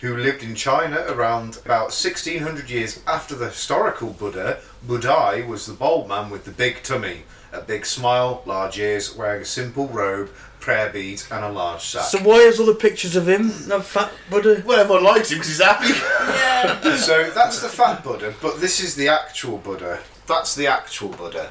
who 0.00 0.16
lived 0.16 0.42
in 0.42 0.54
China 0.54 1.04
around 1.08 1.58
about 1.64 1.92
1600 1.92 2.70
years 2.70 3.00
after 3.06 3.34
the 3.34 3.48
historical 3.48 4.10
Buddha. 4.10 4.58
Budai 4.86 5.46
was 5.46 5.66
the 5.66 5.74
bald 5.74 6.08
man 6.08 6.30
with 6.30 6.44
the 6.44 6.50
big 6.50 6.82
tummy, 6.82 7.24
a 7.52 7.60
big 7.60 7.84
smile, 7.84 8.42
large 8.46 8.78
ears, 8.78 9.14
wearing 9.14 9.42
a 9.42 9.44
simple 9.44 9.88
robe, 9.88 10.30
prayer 10.58 10.88
beads, 10.90 11.26
and 11.30 11.44
a 11.44 11.50
large 11.50 11.82
sack. 11.82 12.04
So 12.04 12.18
why 12.18 12.36
is 12.36 12.58
all 12.60 12.66
the 12.66 12.74
pictures 12.74 13.14
of 13.16 13.28
him? 13.28 13.48
That 13.68 13.84
fat 13.84 14.10
Buddha. 14.30 14.62
well, 14.64 14.80
everyone 14.80 15.04
likes 15.04 15.30
him 15.30 15.38
because 15.38 15.48
he's 15.48 15.62
happy. 15.62 15.88
Yeah. 15.88 16.96
So 16.96 17.30
that's 17.30 17.60
the 17.62 17.68
fat 17.68 18.02
Buddha, 18.04 18.34
but 18.42 18.60
this 18.60 18.80
is 18.80 18.94
the 18.94 19.08
actual 19.08 19.58
Buddha. 19.58 19.98
That's 20.30 20.54
the 20.54 20.68
actual 20.68 21.08
Buddha. 21.10 21.50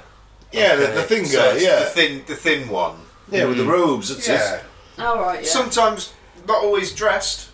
Yeah, 0.51 0.75
the, 0.77 0.83
Okay. 0.85 0.93
the 0.95 1.03
thin 1.03 1.25
So 1.25 1.37
guy. 1.37 1.51
it's 1.55 1.63
Yeah, 1.63 1.79
the 1.79 1.85
thin, 1.85 2.23
the 2.25 2.35
thin 2.35 2.69
one. 2.69 2.95
yeah, 3.29 3.45
with 3.45 3.57
the 3.57 3.63
mm. 3.63 3.71
robes. 3.71 4.07
That's 4.09 4.27
Yeah. 4.27 4.55
it. 4.55 4.63
Alright, 4.99 5.43
yeah. 5.43 5.49
Sometimes 5.49 6.13
not 6.47 6.63
always 6.63 6.91
dressed. 6.95 7.49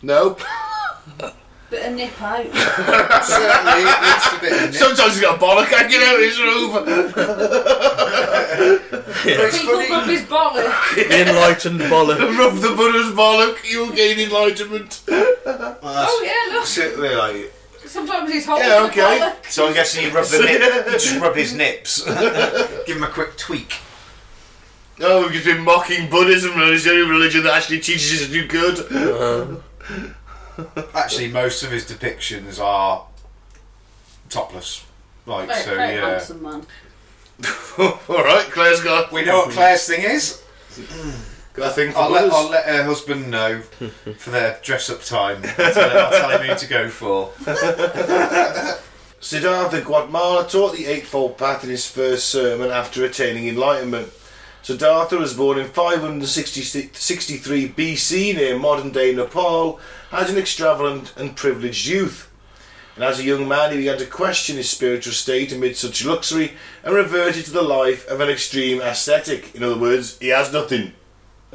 Nope. 0.00 0.40
Bit 1.70 1.86
of 1.86 1.92
nip 1.94 2.22
out. 2.22 2.44
Certainly, 3.24 3.82
it 3.82 4.00
needs 4.04 4.26
a 4.32 4.38
bit 4.40 4.52
of 4.52 4.60
nip. 4.70 4.74
Sometimes 4.74 5.12
he's 5.14 5.22
got 5.22 5.36
a 5.36 5.38
bollock 5.44 5.66
hanging 5.66 6.02
out 6.08 6.20
his 6.20 6.38
robe. 6.40 6.74
It's 9.26 9.58
People 9.58 9.74
funny. 9.76 9.90
rub 9.90 10.06
his 10.06 10.22
bollock. 10.22 10.94
The 10.94 11.28
enlightened 11.28 11.80
bollock. 11.80 12.20
Rub 12.38 12.54
the 12.56 12.68
Buddha's 12.76 13.12
bollock. 13.14 13.56
You'll 13.68 13.90
gain 13.90 14.18
enlightenment. 14.20 15.00
Oh 15.08 16.22
yeah, 16.24 16.54
look. 16.54 16.66
Sit 16.66 16.96
there 16.98 17.16
like. 17.18 17.52
Sometimes 17.94 18.32
he's 18.32 18.44
holding 18.44 18.66
Yeah, 18.66 18.80
the 18.80 18.86
okay. 18.88 19.20
bollock. 19.20 19.46
So 19.48 19.68
I'm 19.68 19.72
guessing 19.72 20.02
you 20.04 20.10
rub 20.10 20.26
the 20.26 20.40
nip. 20.40 20.86
You 20.86 20.92
just 20.94 21.20
rub 21.20 21.36
his 21.36 21.54
nips. 21.54 22.04
Give 22.86 22.96
him 22.96 23.04
a 23.04 23.08
quick 23.08 23.36
tweak. 23.36 23.74
Oh, 25.00 25.28
we've 25.28 25.44
been 25.44 25.62
mocking 25.62 26.10
Buddhism 26.10 26.60
and 26.60 26.74
it's 26.74 26.82
the 26.82 26.90
only 26.90 27.08
religion 27.08 27.44
that 27.44 27.54
actually 27.54 27.78
teaches 27.78 28.20
you 28.20 28.26
to 28.26 28.32
do 28.32 28.48
good. 28.48 29.60
Uh, 30.58 30.64
Actually, 30.92 31.28
most 31.28 31.62
of 31.62 31.70
his 31.70 31.84
depictions 31.84 32.60
are 32.60 33.06
topless. 34.28 34.84
Like 35.24 35.46
Very, 35.46 35.62
so, 35.62 35.74
very 35.76 35.94
yeah. 35.94 36.10
handsome 36.10 36.42
man. 36.42 36.66
Alright, 38.08 38.50
Clair's 38.50 38.80
got, 38.80 39.12
We 39.12 39.24
know 39.24 39.38
what 39.38 39.50
Clair's 39.50 39.86
thing 39.86 40.02
is. 40.02 40.42
got 41.54 41.70
a 41.70 41.74
thing 41.74 41.92
for 41.92 41.98
I'll 41.98 42.10
let, 42.10 42.32
I'll 42.32 42.50
let 42.50 42.66
her 42.66 42.84
husband 42.84 43.30
know 43.30 43.60
for 44.18 44.30
their 44.30 44.58
dress 44.62 44.90
up 44.90 45.02
time. 45.02 45.42
I'll 45.58 45.72
tell, 45.72 45.90
him, 45.90 45.96
I'll 45.96 46.10
tell 46.10 46.38
him 46.38 46.48
who 46.48 46.54
to 46.54 46.66
go 46.66 46.90
for. 46.90 47.32
Siddhartha 49.20 49.80
Gautama 49.80 50.46
taught 50.50 50.76
the 50.76 50.84
Eightfold 50.84 51.38
Path 51.38 51.64
in 51.64 51.70
his 51.70 51.88
first 51.88 52.28
sermon 52.28 52.70
after 52.70 53.02
attaining 53.04 53.48
enlightenment. 53.48 54.12
Siddhartha 54.62 55.16
was 55.16 55.34
born 55.34 55.58
in 55.58 55.68
563 55.68 57.68
BC 57.68 58.34
near 58.34 58.58
modern 58.58 58.90
day 58.90 59.14
Nepal 59.14 59.80
as 60.12 60.30
an 60.30 60.36
extravagant 60.36 61.14
and 61.16 61.36
privileged 61.36 61.86
youth. 61.86 62.30
And 62.96 63.04
as 63.04 63.18
a 63.18 63.24
young 63.24 63.48
man, 63.48 63.72
he 63.72 63.78
began 63.78 63.98
to 63.98 64.06
question 64.06 64.56
his 64.56 64.70
spiritual 64.70 65.12
state 65.12 65.52
amid 65.52 65.76
such 65.76 66.04
luxury 66.04 66.52
and 66.82 66.94
reverted 66.94 67.44
to 67.46 67.50
the 67.50 67.62
life 67.62 68.06
of 68.08 68.20
an 68.20 68.28
extreme 68.28 68.80
ascetic. 68.80 69.54
In 69.54 69.62
other 69.62 69.78
words, 69.78 70.18
he 70.18 70.28
has 70.28 70.52
nothing. 70.52 70.92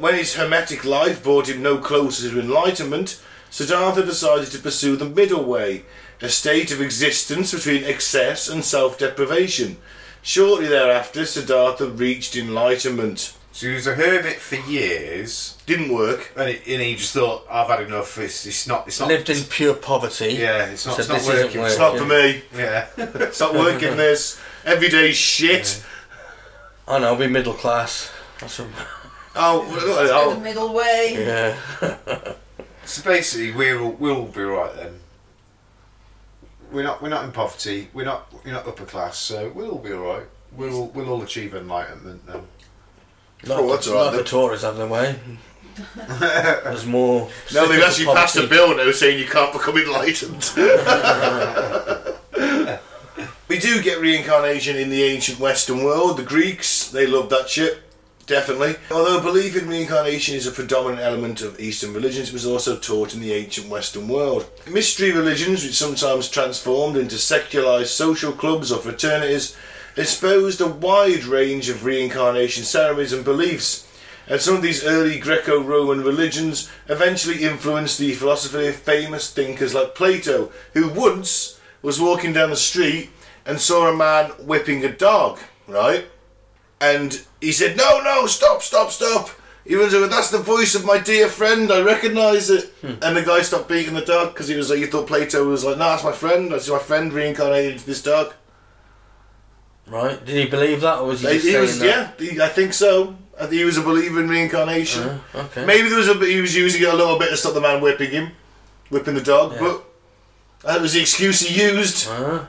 When 0.00 0.14
his 0.14 0.34
hermetic 0.36 0.86
life 0.86 1.22
brought 1.22 1.50
him 1.50 1.62
no 1.62 1.76
closer 1.76 2.30
to 2.30 2.40
enlightenment, 2.40 3.22
Siddhartha 3.50 4.02
decided 4.02 4.50
to 4.52 4.58
pursue 4.58 4.96
the 4.96 5.04
middle 5.04 5.44
way, 5.44 5.84
a 6.22 6.30
state 6.30 6.72
of 6.72 6.80
existence 6.80 7.52
between 7.52 7.84
excess 7.84 8.48
and 8.48 8.64
self 8.64 8.98
deprivation. 8.98 9.76
Shortly 10.22 10.68
thereafter, 10.68 11.26
Siddhartha 11.26 11.86
reached 11.90 12.34
enlightenment. 12.34 13.36
So 13.52 13.66
he 13.66 13.74
was 13.74 13.86
a 13.86 13.94
hermit 13.94 14.36
for 14.36 14.56
years, 14.70 15.58
Didn't 15.66 15.92
work. 15.92 16.32
and, 16.34 16.48
it, 16.48 16.62
and 16.66 16.80
he 16.80 16.94
just 16.94 17.12
thought, 17.12 17.46
"I've 17.50 17.66
had 17.68 17.82
enough. 17.82 18.16
It's, 18.16 18.46
it's 18.46 18.66
not. 18.66 18.86
It's 18.86 19.00
not. 19.00 19.08
lived 19.10 19.28
in 19.28 19.42
pure 19.44 19.74
poverty. 19.74 20.32
Yeah, 20.32 20.66
it's 20.66 20.86
not. 20.86 20.94
So 20.96 21.00
it's 21.00 21.08
not 21.10 21.18
this 21.18 21.28
isn't 21.28 21.46
working. 21.46 21.60
It's 21.62 21.78
not 21.78 21.98
for 21.98 22.06
me. 22.06 22.42
Yeah. 22.56 22.86
It's 22.96 23.40
not 23.40 23.52
working 23.54 23.98
this. 23.98 24.40
Everyday 24.64 25.12
shit. 25.12 25.84
I 26.88 27.00
know, 27.00 27.08
I'll 27.08 27.16
be 27.16 27.26
middle 27.26 27.52
class. 27.54 28.10
That's 28.38 28.58
what, 28.60 28.68
Oh, 29.42 29.62
Go 29.80 29.96
oh. 29.98 30.30
the 30.30 30.36
oh, 30.36 30.40
middle 30.40 30.72
way. 30.74 31.14
yeah. 31.18 31.56
So 32.86 33.02
basically, 33.04 33.52
we'll 33.52 33.92
we'll 33.92 34.24
be 34.24 34.42
right 34.42 34.74
then. 34.74 34.98
We're 36.72 36.82
not 36.82 37.00
we're 37.00 37.08
not 37.08 37.24
in 37.24 37.30
poverty. 37.30 37.88
We're 37.94 38.04
not 38.04 38.32
we're 38.44 38.52
not 38.52 38.66
upper 38.66 38.84
class. 38.84 39.16
So 39.16 39.50
we'll 39.54 39.70
all 39.70 39.78
be 39.78 39.92
all 39.92 40.00
right. 40.02 40.26
We'll 40.56 40.88
we'll 40.88 41.08
all 41.08 41.22
achieve 41.22 41.54
enlightenment 41.54 42.26
then. 42.26 42.42
Not, 43.46 43.60
Oh, 43.60 43.70
that's 43.70 43.86
not 43.86 43.96
all 43.96 44.04
right 44.06 44.10
the 44.10 44.16
then. 44.18 44.26
Tories 44.26 44.62
have 44.62 44.76
their 44.76 44.88
way. 44.88 45.14
There's 46.18 46.84
more. 46.84 47.28
no, 47.54 47.68
they've 47.68 47.80
actually 47.82 48.08
of 48.08 48.16
passed 48.16 48.36
a 48.36 48.46
bill 48.48 48.76
now 48.76 48.90
saying 48.90 49.20
you 49.20 49.26
can't 49.26 49.52
become 49.52 49.76
enlightened. 49.76 50.50
we 53.48 53.58
do 53.58 53.80
get 53.82 54.00
reincarnation 54.00 54.76
in 54.76 54.90
the 54.90 55.04
ancient 55.04 55.38
Western 55.38 55.84
world. 55.84 56.16
The 56.16 56.24
Greeks, 56.24 56.90
they 56.90 57.06
love 57.06 57.30
that 57.30 57.48
shit. 57.48 57.82
Definitely. 58.30 58.76
Although 58.92 59.20
belief 59.20 59.60
in 59.60 59.68
reincarnation 59.68 60.36
is 60.36 60.46
a 60.46 60.52
predominant 60.52 61.02
element 61.02 61.42
of 61.42 61.58
Eastern 61.58 61.92
religions, 61.92 62.28
it 62.28 62.32
was 62.32 62.46
also 62.46 62.76
taught 62.78 63.12
in 63.12 63.20
the 63.20 63.32
ancient 63.32 63.66
Western 63.66 64.06
world. 64.06 64.48
Mystery 64.70 65.10
religions, 65.10 65.64
which 65.64 65.74
sometimes 65.74 66.28
transformed 66.28 66.96
into 66.96 67.18
secularized 67.18 67.90
social 67.90 68.30
clubs 68.30 68.70
or 68.70 68.78
fraternities, 68.78 69.56
exposed 69.96 70.60
a 70.60 70.68
wide 70.68 71.24
range 71.24 71.68
of 71.68 71.84
reincarnation 71.84 72.62
ceremonies 72.62 73.12
and 73.12 73.24
beliefs. 73.24 73.84
And 74.28 74.40
some 74.40 74.54
of 74.54 74.62
these 74.62 74.84
early 74.84 75.18
Greco 75.18 75.60
Roman 75.60 76.04
religions 76.04 76.70
eventually 76.88 77.42
influenced 77.42 77.98
the 77.98 78.14
philosophy 78.14 78.68
of 78.68 78.76
famous 78.76 79.28
thinkers 79.32 79.74
like 79.74 79.96
Plato, 79.96 80.52
who 80.74 80.88
once 80.88 81.58
was 81.82 82.00
walking 82.00 82.32
down 82.32 82.50
the 82.50 82.56
street 82.56 83.10
and 83.44 83.58
saw 83.58 83.88
a 83.88 83.96
man 83.96 84.26
whipping 84.38 84.84
a 84.84 84.92
dog, 84.92 85.40
right? 85.66 86.06
And 86.80 87.20
he 87.40 87.52
said, 87.52 87.76
No, 87.76 88.00
no, 88.02 88.26
stop, 88.26 88.62
stop, 88.62 88.90
stop. 88.90 89.28
He 89.66 89.76
was 89.76 89.92
like, 89.94 90.10
That's 90.10 90.30
the 90.30 90.38
voice 90.38 90.74
of 90.74 90.84
my 90.84 90.98
dear 90.98 91.28
friend, 91.28 91.70
I 91.70 91.80
recognise 91.82 92.48
it. 92.50 92.72
And 92.82 93.16
the 93.16 93.22
guy 93.22 93.42
stopped 93.42 93.68
beating 93.68 93.94
the 93.94 94.04
dog 94.04 94.32
because 94.32 94.48
he 94.48 94.56
was 94.56 94.70
like, 94.70 94.78
You 94.78 94.86
thought 94.86 95.06
Plato 95.06 95.44
was 95.46 95.64
like, 95.64 95.76
No, 95.78 95.84
that's 95.90 96.04
my 96.04 96.12
friend, 96.12 96.50
that's 96.50 96.68
my 96.68 96.78
friend 96.78 97.12
reincarnated 97.12 97.72
into 97.74 97.86
this 97.86 98.02
dog. 98.02 98.32
Right? 99.86 100.24
Did 100.24 100.36
he 100.44 100.46
believe 100.50 100.80
that, 100.82 100.98
or 101.00 101.08
was 101.08 101.20
he 101.20 101.26
He, 101.28 101.32
just 101.34 101.44
he 101.46 101.50
saying 101.52 101.62
was, 101.62 101.78
that? 101.80 102.20
yeah, 102.20 102.30
he, 102.30 102.40
I 102.40 102.48
think 102.48 102.72
so. 102.72 103.16
I 103.36 103.40
think 103.46 103.54
he 103.54 103.64
was 103.64 103.76
a 103.76 103.82
believer 103.82 104.20
in 104.20 104.28
reincarnation. 104.28 105.02
Uh, 105.02 105.18
okay. 105.34 105.64
Maybe 105.66 105.88
there 105.88 105.98
was 105.98 106.08
a 106.08 106.14
he 106.24 106.40
was 106.40 106.54
using 106.54 106.82
it 106.82 106.88
a 106.88 106.94
little 106.96 107.18
bit 107.18 107.30
to 107.30 107.36
stop 107.36 107.54
the 107.54 107.60
man 107.60 107.80
whipping 107.82 108.10
him, 108.10 108.30
whipping 108.90 109.14
the 109.14 109.20
dog, 109.22 109.54
Yeah. 109.54 109.60
but 109.60 109.84
that 110.62 110.80
was 110.80 110.92
the 110.92 111.00
excuse 111.00 111.40
he 111.40 111.60
used. 111.60 112.06
Uh, 112.08 112.44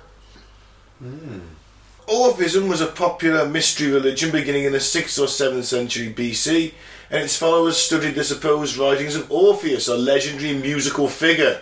Orphism 2.11 2.67
was 2.67 2.81
a 2.81 2.87
popular 2.87 3.47
mystery 3.47 3.89
religion 3.89 4.31
beginning 4.31 4.65
in 4.65 4.73
the 4.73 4.79
6th 4.79 5.17
or 5.17 5.27
7th 5.27 5.63
century 5.63 6.13
BC, 6.13 6.73
and 7.09 7.23
its 7.23 7.37
followers 7.37 7.77
studied 7.77 8.15
the 8.15 8.25
supposed 8.25 8.75
writings 8.75 9.15
of 9.15 9.31
Orpheus, 9.31 9.87
a 9.87 9.95
legendary 9.95 10.53
musical 10.53 11.07
figure. 11.07 11.61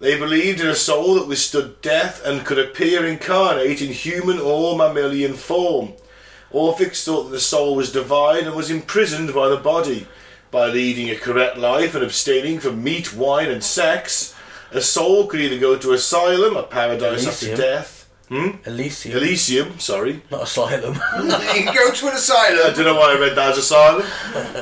They 0.00 0.18
believed 0.18 0.60
in 0.60 0.66
a 0.66 0.74
soul 0.74 1.14
that 1.14 1.28
withstood 1.28 1.80
death 1.82 2.20
and 2.26 2.44
could 2.44 2.58
appear 2.58 3.06
incarnate 3.06 3.80
in 3.80 3.92
human 3.92 4.40
or 4.40 4.76
mammalian 4.76 5.34
form. 5.34 5.92
Orpheus 6.50 7.04
thought 7.04 7.24
that 7.26 7.30
the 7.30 7.38
soul 7.38 7.76
was 7.76 7.92
divine 7.92 8.44
and 8.44 8.56
was 8.56 8.72
imprisoned 8.72 9.32
by 9.32 9.48
the 9.48 9.56
body. 9.56 10.08
By 10.50 10.66
leading 10.66 11.10
a 11.10 11.16
correct 11.16 11.58
life 11.58 11.94
and 11.94 12.02
abstaining 12.02 12.58
from 12.58 12.82
meat, 12.82 13.14
wine, 13.14 13.52
and 13.52 13.62
sex, 13.62 14.34
a 14.72 14.80
soul 14.80 15.28
could 15.28 15.40
either 15.40 15.60
go 15.60 15.78
to 15.78 15.92
asylum, 15.92 16.56
a 16.56 16.64
paradise 16.64 17.24
after 17.24 17.54
death. 17.54 17.95
Hmm? 18.28 18.50
Elysium, 18.64 19.16
Elysium, 19.16 19.78
sorry. 19.78 20.20
not 20.30 20.42
asylum. 20.42 20.94
you 21.54 21.62
can 21.62 21.74
go 21.74 21.92
to 21.92 22.08
an 22.08 22.14
asylum. 22.14 22.60
I 22.64 22.72
don't 22.72 22.84
know 22.84 22.96
why 22.96 23.12
I 23.14 23.20
read 23.20 23.36
that 23.36 23.52
as 23.52 23.58
asylum. 23.58 24.04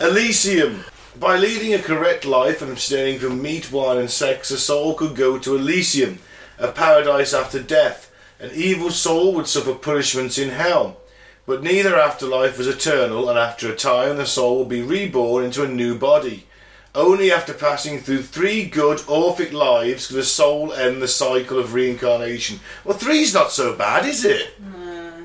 Elysium. 0.02 0.84
By 1.18 1.38
leading 1.38 1.72
a 1.72 1.78
correct 1.78 2.26
life 2.26 2.60
and 2.60 2.72
abstaining 2.72 3.20
from 3.20 3.40
meat, 3.40 3.72
wine, 3.72 3.98
and 3.98 4.10
sex, 4.10 4.50
a 4.50 4.58
soul 4.58 4.94
could 4.94 5.16
go 5.16 5.38
to 5.38 5.56
Elysium, 5.56 6.18
a 6.58 6.72
paradise 6.72 7.32
after 7.32 7.62
death. 7.62 8.12
An 8.38 8.50
evil 8.52 8.90
soul 8.90 9.32
would 9.34 9.46
suffer 9.46 9.74
punishments 9.74 10.36
in 10.36 10.50
hell. 10.50 10.98
But 11.46 11.62
neither 11.62 11.98
afterlife 11.98 12.58
was 12.58 12.66
eternal, 12.66 13.30
and 13.30 13.38
after 13.38 13.70
a 13.70 13.76
time 13.76 14.16
the 14.16 14.26
soul 14.26 14.58
will 14.58 14.64
be 14.64 14.82
reborn 14.82 15.44
into 15.44 15.62
a 15.62 15.68
new 15.68 15.96
body. 15.96 16.46
Only 16.94 17.32
after 17.32 17.52
passing 17.52 17.98
through 18.00 18.22
three 18.22 18.66
good 18.66 18.98
Orphic 19.08 19.52
lives 19.52 20.06
could 20.06 20.18
a 20.18 20.24
soul 20.24 20.72
end 20.72 21.02
the 21.02 21.08
cycle 21.08 21.58
of 21.58 21.74
reincarnation. 21.74 22.60
Well, 22.84 22.96
three's 22.96 23.34
not 23.34 23.50
so 23.50 23.74
bad, 23.74 24.06
is 24.06 24.24
it? 24.24 24.54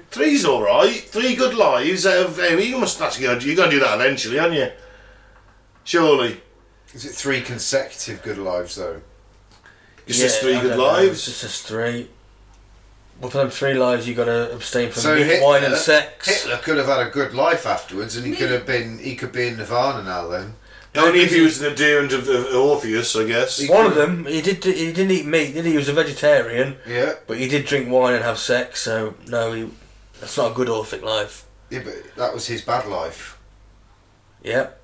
Three's 0.09 0.45
all 0.45 0.63
right. 0.63 0.99
Three 0.99 1.35
good 1.35 1.53
lives. 1.53 2.07
Out 2.07 2.25
of, 2.25 2.39
I 2.39 2.55
mean, 2.55 2.71
you 2.71 2.79
must. 2.79 2.97
That's, 2.97 3.19
you're 3.19 3.35
going 3.37 3.69
to 3.69 3.69
do 3.69 3.79
that 3.81 3.99
eventually, 3.99 4.39
aren't 4.39 4.55
you? 4.55 4.71
Surely. 5.83 6.41
Is 6.93 7.05
it 7.05 7.11
three 7.11 7.41
consecutive 7.41 8.23
good 8.23 8.39
lives 8.39 8.75
though? 8.75 9.01
It's 10.07 10.17
just 10.17 10.41
three 10.41 10.55
I 10.55 10.61
good 10.61 10.69
don't 10.69 10.77
know, 10.79 10.83
lives. 10.85 11.27
It's 11.27 11.41
just 11.41 11.67
three. 11.67 12.09
Well, 13.21 13.29
for 13.29 13.37
them 13.37 13.51
three 13.51 13.75
lives, 13.75 14.07
you've 14.07 14.17
got 14.17 14.25
to 14.25 14.51
abstain 14.53 14.89
from 14.89 15.01
So 15.03 15.15
meat, 15.15 15.25
Hitler- 15.27 15.45
wine, 15.47 15.63
and 15.63 15.75
sex. 15.75 16.27
Hitler 16.43 16.57
could 16.57 16.77
have 16.77 16.87
had 16.87 17.05
a 17.05 17.09
good 17.11 17.35
life 17.35 17.67
afterwards, 17.67 18.15
and 18.17 18.25
he 18.25 18.35
could 18.35 18.49
have 18.49 18.65
been. 18.65 18.97
He 18.97 19.15
could 19.15 19.31
be 19.31 19.47
in 19.47 19.57
Nirvana 19.57 20.03
now. 20.03 20.27
Then 20.27 20.55
Only 20.95 21.21
if 21.21 21.31
he 21.33 21.41
was 21.41 21.61
an 21.61 21.71
adherent 21.71 22.11
of, 22.13 22.27
of 22.27 22.53
Orpheus, 22.53 23.15
I 23.15 23.25
guess. 23.25 23.67
One 23.69 23.85
of 23.85 23.95
them, 23.95 24.25
he 24.25 24.41
did. 24.41 24.63
He 24.63 24.91
didn't 24.91 25.11
eat 25.11 25.25
meat. 25.25 25.53
Did 25.53 25.65
he? 25.65 25.71
He 25.71 25.77
was 25.77 25.87
a 25.87 25.93
vegetarian, 25.93 26.77
yeah, 26.87 27.13
but 27.27 27.37
he 27.37 27.47
did 27.47 27.65
drink 27.65 27.89
wine 27.89 28.15
and 28.15 28.23
have 28.23 28.39
sex. 28.39 28.81
So 28.81 29.13
no, 29.27 29.53
he. 29.53 29.69
That's 30.19 30.35
not 30.37 30.51
a 30.51 30.55
good 30.55 30.67
Orphic 30.67 31.03
life. 31.03 31.45
yeah, 31.69 31.81
but 31.83 32.15
that 32.15 32.33
was 32.33 32.47
his 32.47 32.61
bad 32.63 32.87
life. 32.87 33.37
Yep. 34.43 34.78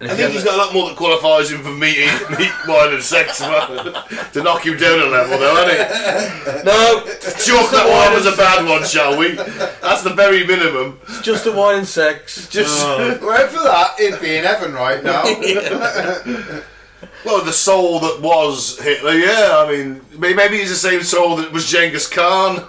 And 0.00 0.08
I 0.08 0.12
if 0.12 0.18
you 0.20 0.24
think 0.26 0.36
he's 0.36 0.46
ever- 0.46 0.50
got 0.50 0.54
a 0.54 0.64
lot 0.66 0.74
more 0.74 0.88
that 0.88 0.96
qualifies 0.96 1.50
him 1.50 1.60
for 1.62 1.70
meat, 1.70 1.98
meat 2.38 2.52
wine, 2.68 2.94
and 2.94 3.02
sex 3.02 3.40
as 3.42 4.30
to 4.32 4.42
knock 4.44 4.64
him 4.64 4.76
down 4.76 5.00
a 5.00 5.06
level, 5.06 5.38
though, 5.38 5.56
hasn't 5.56 6.56
he? 6.56 6.62
No, 6.64 7.02
it? 7.04 7.20
Chalk 7.44 7.70
that 7.72 7.88
one 7.88 8.16
as 8.16 8.26
a 8.26 8.36
bad 8.36 8.68
one, 8.68 8.84
shall 8.86 9.18
we? 9.18 9.32
That's 9.32 10.02
the 10.04 10.14
very 10.14 10.46
minimum. 10.46 11.00
just 11.22 11.42
the 11.42 11.50
wine 11.52 11.78
and 11.78 11.86
sex. 11.86 12.48
Just 12.48 12.80
oh. 12.86 13.18
Well, 13.22 13.48
for 13.48 13.62
that, 13.64 13.98
It'd 13.98 14.20
be 14.20 14.36
in 14.36 14.44
heaven 14.44 14.72
right 14.72 15.02
now. 15.02 15.24
well, 17.24 17.44
the 17.44 17.52
soul 17.52 17.98
that 17.98 18.20
was 18.22 18.78
Hitler. 18.78 19.14
Yeah, 19.14 19.64
I 19.66 19.70
mean, 19.70 20.00
maybe 20.16 20.58
he's 20.58 20.70
the 20.70 20.76
same 20.76 21.02
soul 21.02 21.34
that 21.36 21.50
was 21.52 21.68
Genghis 21.68 22.06
Khan. 22.06 22.64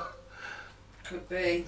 Could 1.03 1.29
be. 1.29 1.65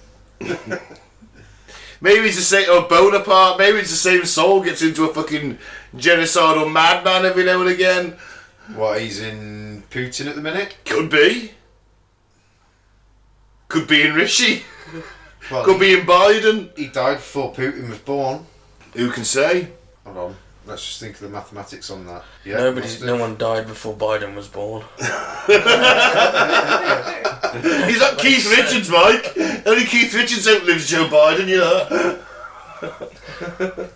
Maybe 2.02 2.26
it's 2.26 2.36
the 2.36 2.42
same, 2.42 2.68
or 2.68 2.82
Bonaparte, 2.88 3.58
maybe 3.58 3.78
it's 3.78 3.90
the 3.90 3.96
same 3.96 4.24
soul 4.24 4.60
gets 4.60 4.82
into 4.82 5.04
a 5.08 5.14
fucking 5.14 5.56
genocidal 5.96 6.70
madman 6.70 7.24
every 7.24 7.44
now 7.44 7.60
and 7.60 7.70
again. 7.70 8.16
what 8.74 9.00
he's 9.00 9.20
in 9.20 9.84
Putin 9.88 10.26
at 10.26 10.34
the 10.34 10.40
minute. 10.42 10.76
Could 10.84 11.08
be. 11.08 11.52
Could 13.68 13.86
be 13.86 14.02
in 14.02 14.14
Rishi. 14.14 14.64
Well, 15.50 15.64
Could 15.64 15.78
be 15.78 15.94
in 15.94 16.04
Biden. 16.04 16.76
He 16.76 16.88
died 16.88 17.18
before 17.18 17.54
Putin 17.54 17.88
was 17.88 17.98
born. 17.98 18.46
Who 18.94 19.10
can 19.10 19.24
say? 19.24 19.68
Hold 20.04 20.16
on. 20.16 20.36
Let's 20.72 20.86
just 20.86 21.00
think 21.00 21.16
of 21.16 21.20
the 21.20 21.28
mathematics 21.28 21.90
on 21.90 22.06
that. 22.06 22.24
Yeah, 22.46 22.56
Nobody, 22.56 22.88
no 23.04 23.16
one 23.16 23.36
died 23.36 23.66
before 23.66 23.94
Biden 23.94 24.34
was 24.34 24.48
born. 24.48 24.80
He's 27.86 28.00
not 28.00 28.16
Keith 28.16 28.50
Richards, 28.50 28.88
Mike. 28.88 29.36
Only 29.66 29.84
Keith 29.84 30.14
Richards 30.14 30.48
outlives 30.48 30.88
Joe 30.88 31.08
Biden, 31.08 31.48
you 31.48 31.58
know. 31.58 32.18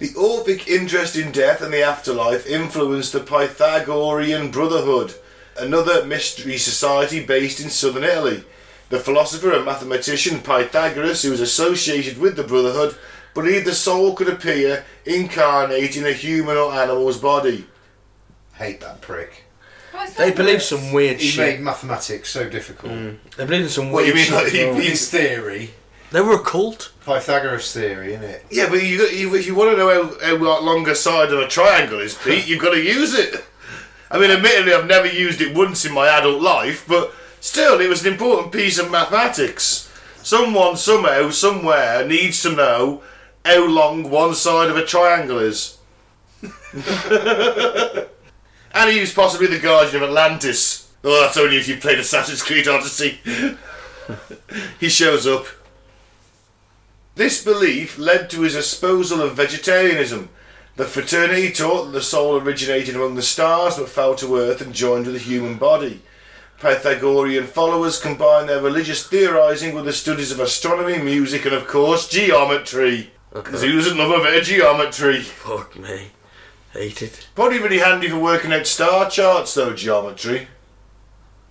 the 0.00 0.14
Orphic 0.16 0.66
interest 0.66 1.14
in 1.14 1.30
death 1.30 1.62
and 1.62 1.72
the 1.72 1.84
afterlife 1.84 2.44
influenced 2.48 3.12
the 3.12 3.20
Pythagorean 3.20 4.50
Brotherhood, 4.50 5.14
another 5.56 6.04
mystery 6.04 6.58
society 6.58 7.24
based 7.24 7.60
in 7.60 7.70
southern 7.70 8.02
Italy. 8.02 8.42
The 8.88 8.98
philosopher 8.98 9.52
and 9.52 9.64
mathematician 9.64 10.40
Pythagoras, 10.40 11.22
who 11.22 11.30
was 11.30 11.40
associated 11.40 12.18
with 12.18 12.34
the 12.34 12.42
Brotherhood, 12.42 12.96
believed 13.36 13.66
the 13.66 13.74
soul 13.74 14.14
could 14.14 14.28
appear 14.28 14.84
incarnate 15.04 15.96
in 15.96 16.04
a 16.04 16.12
human 16.12 16.56
or 16.56 16.72
animal's 16.72 17.18
body. 17.18 17.66
Hate 18.54 18.80
that 18.80 19.00
prick. 19.00 19.44
They 20.18 20.30
believe 20.32 20.62
some 20.62 20.92
weird 20.92 21.20
He 21.20 21.28
shit. 21.28 21.46
made 21.46 21.60
mathematics 21.60 22.30
so 22.30 22.48
difficult. 22.48 22.92
Mm. 22.92 23.16
They 23.36 23.44
believe 23.44 23.62
in 23.62 23.68
some 23.68 23.90
What, 23.90 24.06
you 24.06 24.14
weird 24.14 24.16
mean 24.16 24.24
shit. 24.24 24.34
like 24.34 24.46
as 24.46 24.52
he- 24.52 24.64
well. 24.64 24.74
he- 24.74 24.88
His 24.90 25.10
theory, 25.10 25.70
They 26.12 26.20
were 26.20 26.34
a 26.36 26.42
cult. 26.42 26.90
Pythagoras 27.04 27.72
theory, 27.72 28.14
isn't? 28.14 28.42
Yeah, 28.50 28.68
but 28.68 28.82
you, 28.82 29.06
you, 29.08 29.34
if 29.34 29.46
you 29.46 29.54
want 29.54 29.70
to 29.72 29.76
know 29.76 29.88
how, 29.92 30.26
how 30.26 30.32
like, 30.36 30.62
long 30.62 30.88
a 30.88 30.94
side 30.94 31.32
of 31.32 31.38
a 31.40 31.48
triangle 31.48 32.00
is, 32.00 32.14
Pete, 32.14 32.46
you've 32.46 32.60
got 32.62 32.72
to 32.74 32.80
use 32.82 33.14
it. 33.14 33.44
I 34.10 34.18
mean, 34.18 34.30
admittedly, 34.30 34.72
I've 34.72 34.86
never 34.86 35.06
used 35.08 35.40
it 35.40 35.54
once 35.56 35.84
in 35.84 35.92
my 35.92 36.06
adult 36.08 36.40
life, 36.40 36.84
but 36.86 37.12
still, 37.40 37.80
it 37.80 37.88
was 37.88 38.04
an 38.06 38.12
important 38.12 38.52
piece 38.52 38.78
of 38.78 38.90
mathematics. 38.90 39.90
Someone, 40.22 40.76
somehow, 40.76 41.30
somewhere 41.30 42.06
needs 42.06 42.40
to 42.42 42.52
know 42.52 43.02
how 43.46 43.66
long 43.66 44.10
one 44.10 44.34
side 44.34 44.68
of 44.70 44.76
a 44.76 44.84
triangle 44.84 45.38
is. 45.38 45.78
and 46.42 46.50
he 48.90 49.00
was 49.00 49.12
possibly 49.12 49.46
the 49.46 49.60
guardian 49.60 50.02
of 50.02 50.08
Atlantis. 50.08 50.92
Oh, 51.04 51.22
that's 51.22 51.36
only 51.36 51.56
if 51.56 51.68
you 51.68 51.76
played 51.76 52.00
Assassin's 52.00 52.42
Creed 52.42 52.66
Odyssey. 52.66 53.20
he 54.80 54.88
shows 54.88 55.26
up. 55.26 55.46
This 57.14 57.44
belief 57.44 57.98
led 57.98 58.28
to 58.30 58.42
his 58.42 58.56
espousal 58.56 59.22
of 59.22 59.36
vegetarianism. 59.36 60.28
The 60.74 60.84
fraternity 60.84 61.52
taught 61.52 61.86
that 61.86 61.92
the 61.92 62.02
soul 62.02 62.36
originated 62.36 62.96
among 62.96 63.14
the 63.14 63.22
stars 63.22 63.76
but 63.76 63.88
fell 63.88 64.16
to 64.16 64.36
earth 64.36 64.60
and 64.60 64.74
joined 64.74 65.06
with 65.06 65.14
the 65.14 65.20
human 65.20 65.56
body. 65.56 66.02
Pythagorean 66.58 67.46
followers 67.46 68.00
combined 68.00 68.48
their 68.48 68.60
religious 68.60 69.06
theorizing 69.06 69.74
with 69.74 69.84
the 69.84 69.92
studies 69.92 70.32
of 70.32 70.40
astronomy, 70.40 70.98
music, 70.98 71.44
and 71.44 71.54
of 71.54 71.68
course 71.68 72.08
geometry. 72.08 73.12
Because 73.44 73.62
who 73.62 73.72
doesn't 73.72 73.98
love 73.98 74.10
a 74.10 74.22
bit 74.22 74.38
of 74.40 74.44
geometry? 74.46 75.20
Fuck 75.22 75.76
me. 75.78 76.10
Hate 76.72 77.02
it. 77.02 77.26
Probably 77.34 77.58
really 77.58 77.78
handy 77.78 78.08
for 78.08 78.18
working 78.18 78.52
out 78.52 78.66
star 78.66 79.08
charts, 79.10 79.54
though, 79.54 79.72
geometry. 79.74 80.48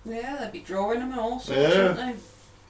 Yeah, 0.04 0.36
they'd 0.40 0.52
be 0.52 0.60
drawing 0.60 1.00
them 1.00 1.10
and 1.12 1.20
all 1.20 1.40
sorts, 1.40 1.60
Yeah. 1.60 1.88
wouldn't 1.88 1.96
they? 1.96 2.14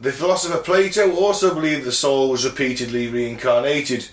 The 0.01 0.13
philosopher 0.13 0.59
Plato 0.59 1.15
also 1.17 1.55
believed 1.55 1.85
the 1.85 1.93
soul 1.93 2.31
was 2.31 2.45
repeatedly 2.45 3.09
reincarnated. 3.09 4.09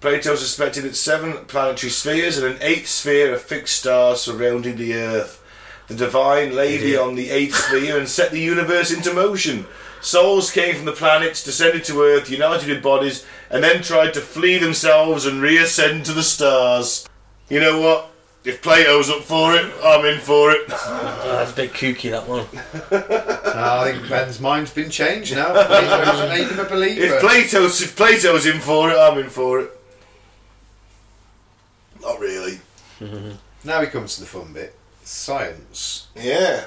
Plato 0.00 0.36
suspected 0.36 0.84
that 0.84 0.94
seven 0.96 1.44
planetary 1.46 1.90
spheres 1.90 2.38
and 2.38 2.46
an 2.46 2.58
eighth 2.60 2.88
sphere 2.88 3.34
of 3.34 3.42
fixed 3.42 3.78
stars 3.80 4.20
surrounding 4.20 4.76
the 4.76 4.94
Earth. 4.94 5.42
The 5.88 5.94
divine 5.94 6.54
lay 6.54 6.74
Idiot. 6.74 6.82
beyond 6.92 7.18
the 7.18 7.30
eighth 7.30 7.56
sphere 7.56 7.98
and 7.98 8.08
set 8.08 8.30
the 8.30 8.40
universe 8.40 8.92
into 8.92 9.12
motion. 9.12 9.66
Souls 10.00 10.50
came 10.50 10.74
from 10.74 10.84
the 10.84 10.92
planets, 10.92 11.42
descended 11.44 11.84
to 11.84 12.02
Earth, 12.02 12.30
united 12.30 12.68
with 12.68 12.82
bodies, 12.82 13.26
and 13.50 13.62
then 13.62 13.82
tried 13.82 14.14
to 14.14 14.20
flee 14.20 14.58
themselves 14.58 15.26
and 15.26 15.42
reascend 15.42 16.04
to 16.06 16.12
the 16.12 16.22
stars. 16.22 17.08
You 17.48 17.60
know 17.60 17.80
what? 17.80 18.10
If 18.44 18.62
Plato's 18.62 19.10
up 19.10 19.22
for 19.24 19.54
it, 19.54 19.70
I'm 19.84 20.04
in 20.06 20.20
for 20.20 20.50
it. 20.52 20.68
That's 20.68 21.52
a 21.52 21.56
bit 21.56 21.72
kooky, 21.72 22.10
that 22.10 22.26
one. 22.26 22.46
No, 22.90 23.80
I 23.80 23.92
think 23.92 24.08
Ben's 24.08 24.40
mind's 24.40 24.72
been 24.72 24.90
changed 24.90 25.34
now. 25.34 25.52
Plato's 25.66 26.28
made 26.30 26.48
him 26.48 26.58
a 26.58 26.68
believer. 26.68 27.14
If 27.16 27.20
Plato's 27.20 27.82
if 27.82 27.96
Plato's 27.96 28.46
in 28.46 28.60
for 28.60 28.90
it, 28.90 28.96
I'm 28.96 29.18
in 29.18 29.28
for 29.28 29.60
it. 29.60 29.70
Not 32.00 32.20
really. 32.20 32.60
now 33.64 33.80
we 33.80 33.86
come 33.86 34.06
to 34.06 34.20
the 34.20 34.26
fun 34.26 34.52
bit. 34.52 34.74
Science. 35.02 36.06
Yeah. 36.14 36.66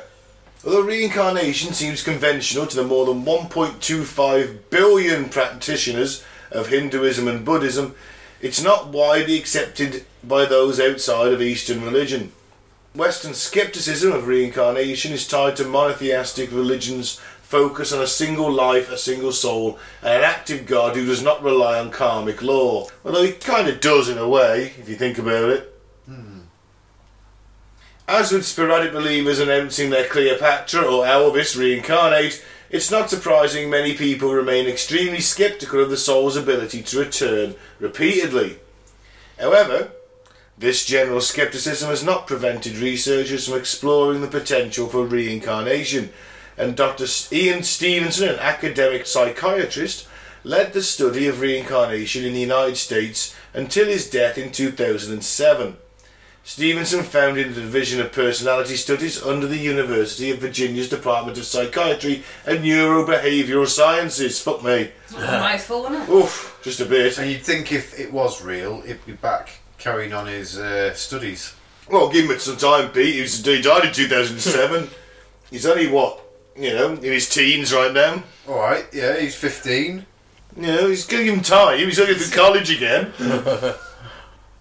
Although 0.63 0.81
reincarnation 0.81 1.73
seems 1.73 2.03
conventional 2.03 2.67
to 2.67 2.75
the 2.75 2.83
more 2.83 3.07
than 3.07 3.25
1.25 3.25 4.59
billion 4.69 5.27
practitioners 5.29 6.23
of 6.51 6.67
Hinduism 6.67 7.27
and 7.27 7.43
Buddhism, 7.43 7.95
it's 8.41 8.61
not 8.61 8.89
widely 8.89 9.39
accepted 9.39 10.05
by 10.23 10.45
those 10.45 10.79
outside 10.79 11.33
of 11.33 11.41
Eastern 11.41 11.83
religion. 11.83 12.31
Western 12.93 13.33
skepticism 13.33 14.11
of 14.11 14.27
reincarnation 14.27 15.11
is 15.13 15.27
tied 15.27 15.55
to 15.55 15.63
monotheistic 15.63 16.51
religions' 16.51 17.19
focus 17.41 17.91
on 17.91 18.01
a 18.03 18.07
single 18.07 18.51
life, 18.51 18.91
a 18.91 18.97
single 18.97 19.31
soul, 19.31 19.79
and 20.03 20.13
an 20.13 20.23
active 20.23 20.67
God 20.67 20.95
who 20.95 21.07
does 21.07 21.23
not 21.23 21.41
rely 21.41 21.79
on 21.79 21.89
karmic 21.89 22.43
law. 22.43 22.87
Although 23.03 23.23
he 23.23 23.31
kind 23.31 23.67
of 23.67 23.81
does 23.81 24.09
in 24.09 24.19
a 24.19 24.29
way, 24.29 24.73
if 24.77 24.87
you 24.87 24.95
think 24.95 25.17
about 25.17 25.49
it. 25.49 25.80
As 28.13 28.33
with 28.33 28.45
sporadic 28.45 28.91
believers 28.91 29.39
announcing 29.39 29.89
their 29.89 30.05
Cleopatra 30.05 30.81
or 30.81 31.05
Elvis 31.05 31.57
reincarnate, 31.57 32.43
it's 32.69 32.91
not 32.91 33.09
surprising 33.09 33.69
many 33.69 33.93
people 33.93 34.33
remain 34.33 34.67
extremely 34.67 35.21
skeptical 35.21 35.79
of 35.79 35.89
the 35.89 35.95
soul's 35.95 36.35
ability 36.35 36.83
to 36.83 36.99
return 36.99 37.55
repeatedly. 37.79 38.57
However, 39.39 39.91
this 40.57 40.85
general 40.85 41.21
skepticism 41.21 41.89
has 41.89 42.03
not 42.03 42.27
prevented 42.27 42.75
researchers 42.79 43.47
from 43.47 43.57
exploring 43.57 44.19
the 44.19 44.27
potential 44.27 44.89
for 44.89 45.05
reincarnation, 45.05 46.09
and 46.57 46.75
Dr. 46.75 47.05
Ian 47.31 47.63
Stevenson, 47.63 48.27
an 48.27 48.39
academic 48.39 49.05
psychiatrist, 49.05 50.05
led 50.43 50.73
the 50.73 50.83
study 50.83 51.27
of 51.27 51.39
reincarnation 51.39 52.25
in 52.25 52.33
the 52.33 52.41
United 52.41 52.75
States 52.75 53.33
until 53.53 53.85
his 53.85 54.09
death 54.09 54.37
in 54.37 54.51
2007. 54.51 55.77
Stevenson 56.43 57.03
founded 57.03 57.53
the 57.53 57.61
Division 57.61 58.01
of 58.01 58.11
Personality 58.11 58.75
Studies 58.75 59.21
under 59.21 59.45
the 59.45 59.57
University 59.57 60.31
of 60.31 60.39
Virginia's 60.39 60.89
Department 60.89 61.37
of 61.37 61.45
Psychiatry 61.45 62.23
and 62.45 62.59
Neurobehavioral 62.65 63.67
Sciences. 63.67 64.41
Fuck 64.41 64.63
me. 64.63 64.91
That's 65.11 65.13
a 65.13 65.39
mouthful, 65.39 65.85
isn't 65.85 66.01
it? 66.01 66.09
Oof, 66.09 66.59
just 66.63 66.79
a 66.79 66.85
bit. 66.85 67.19
And 67.19 67.29
you'd 67.29 67.43
think 67.43 67.71
if 67.71 67.97
it 67.99 68.11
was 68.11 68.43
real, 68.43 68.81
he'd 68.81 69.05
be 69.05 69.13
back 69.13 69.59
carrying 69.77 70.13
on 70.13 70.25
his 70.27 70.57
uh, 70.57 70.93
studies. 70.95 71.53
Well, 71.89 72.09
give 72.09 72.29
him 72.29 72.39
some 72.39 72.57
time, 72.57 72.89
Pete. 72.89 73.15
He, 73.15 73.21
was, 73.21 73.45
he 73.45 73.61
died 73.61 73.85
in 73.85 73.93
2007. 73.93 74.89
He's 75.51 75.65
only, 75.65 75.87
what, 75.87 76.23
you 76.57 76.73
know, 76.73 76.93
in 76.93 77.01
his 77.03 77.29
teens 77.29 77.71
right 77.73 77.93
now. 77.93 78.23
All 78.47 78.59
right, 78.59 78.85
yeah, 78.91 79.19
he's 79.19 79.35
15. 79.35 80.05
You 80.57 80.61
know, 80.61 80.87
he's 80.89 81.05
going 81.05 81.21
to 81.21 81.25
give 81.25 81.37
him 81.37 81.43
time. 81.43 81.77
He's 81.77 81.99
going 81.99 82.17
to 82.17 82.35
college 82.35 82.71
again. 82.71 83.13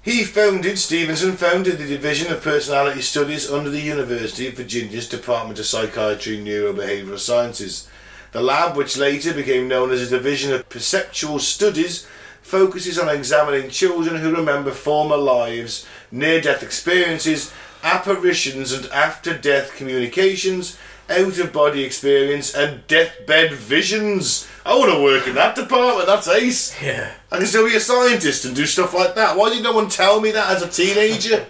he 0.02 0.24
founded, 0.24 0.78
Stevenson 0.78 1.36
founded 1.36 1.78
the 1.78 1.86
Division 1.86 2.32
of 2.32 2.42
Personality 2.42 3.02
Studies 3.02 3.50
under 3.50 3.68
the 3.68 3.80
University 3.80 4.48
of 4.48 4.54
Virginia's 4.54 5.08
Department 5.08 5.58
of 5.58 5.66
Psychiatry 5.66 6.38
and 6.38 6.46
Neurobehavioral 6.46 7.18
Sciences. 7.18 7.88
The 8.32 8.40
lab, 8.40 8.76
which 8.76 8.96
later 8.96 9.34
became 9.34 9.68
known 9.68 9.90
as 9.90 10.08
the 10.08 10.16
Division 10.16 10.54
of 10.54 10.68
Perceptual 10.68 11.38
Studies, 11.38 12.06
focuses 12.40 12.98
on 12.98 13.08
examining 13.08 13.68
children 13.68 14.16
who 14.16 14.34
remember 14.34 14.70
former 14.70 15.16
lives, 15.16 15.86
near 16.10 16.40
death 16.40 16.62
experiences, 16.62 17.52
apparitions 17.82 18.72
and 18.72 18.86
after 18.86 19.36
death 19.36 19.76
communications, 19.76 20.78
out 21.10 21.38
of 21.38 21.52
body 21.52 21.84
experience, 21.84 22.54
and 22.54 22.86
deathbed 22.86 23.52
visions. 23.52 24.48
I 24.64 24.76
want 24.78 24.92
to 24.92 25.02
work 25.02 25.26
in 25.26 25.34
that 25.34 25.56
department, 25.56 26.06
that's 26.06 26.28
ace. 26.28 26.80
Yeah. 26.82 27.12
I 27.30 27.38
can 27.38 27.46
still 27.46 27.68
be 27.68 27.76
a 27.76 27.80
scientist 27.80 28.44
and 28.44 28.54
do 28.54 28.66
stuff 28.66 28.94
like 28.94 29.14
that. 29.16 29.36
Why 29.36 29.50
did 29.50 29.62
no 29.62 29.72
one 29.72 29.88
tell 29.88 30.20
me 30.20 30.30
that 30.32 30.56
as 30.56 30.62
a 30.62 30.68
teenager? 30.68 31.46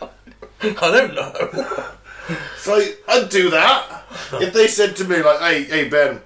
I 0.62 0.72
don't 0.72 1.14
know. 1.14 1.92
It's 2.28 2.66
like, 2.66 3.02
I'd 3.08 3.28
do 3.28 3.50
that. 3.50 4.04
If 4.32 4.52
they 4.52 4.66
said 4.66 4.96
to 4.96 5.04
me, 5.04 5.22
like, 5.22 5.40
hey, 5.40 5.64
hey, 5.64 5.88
Ben, 5.88 6.20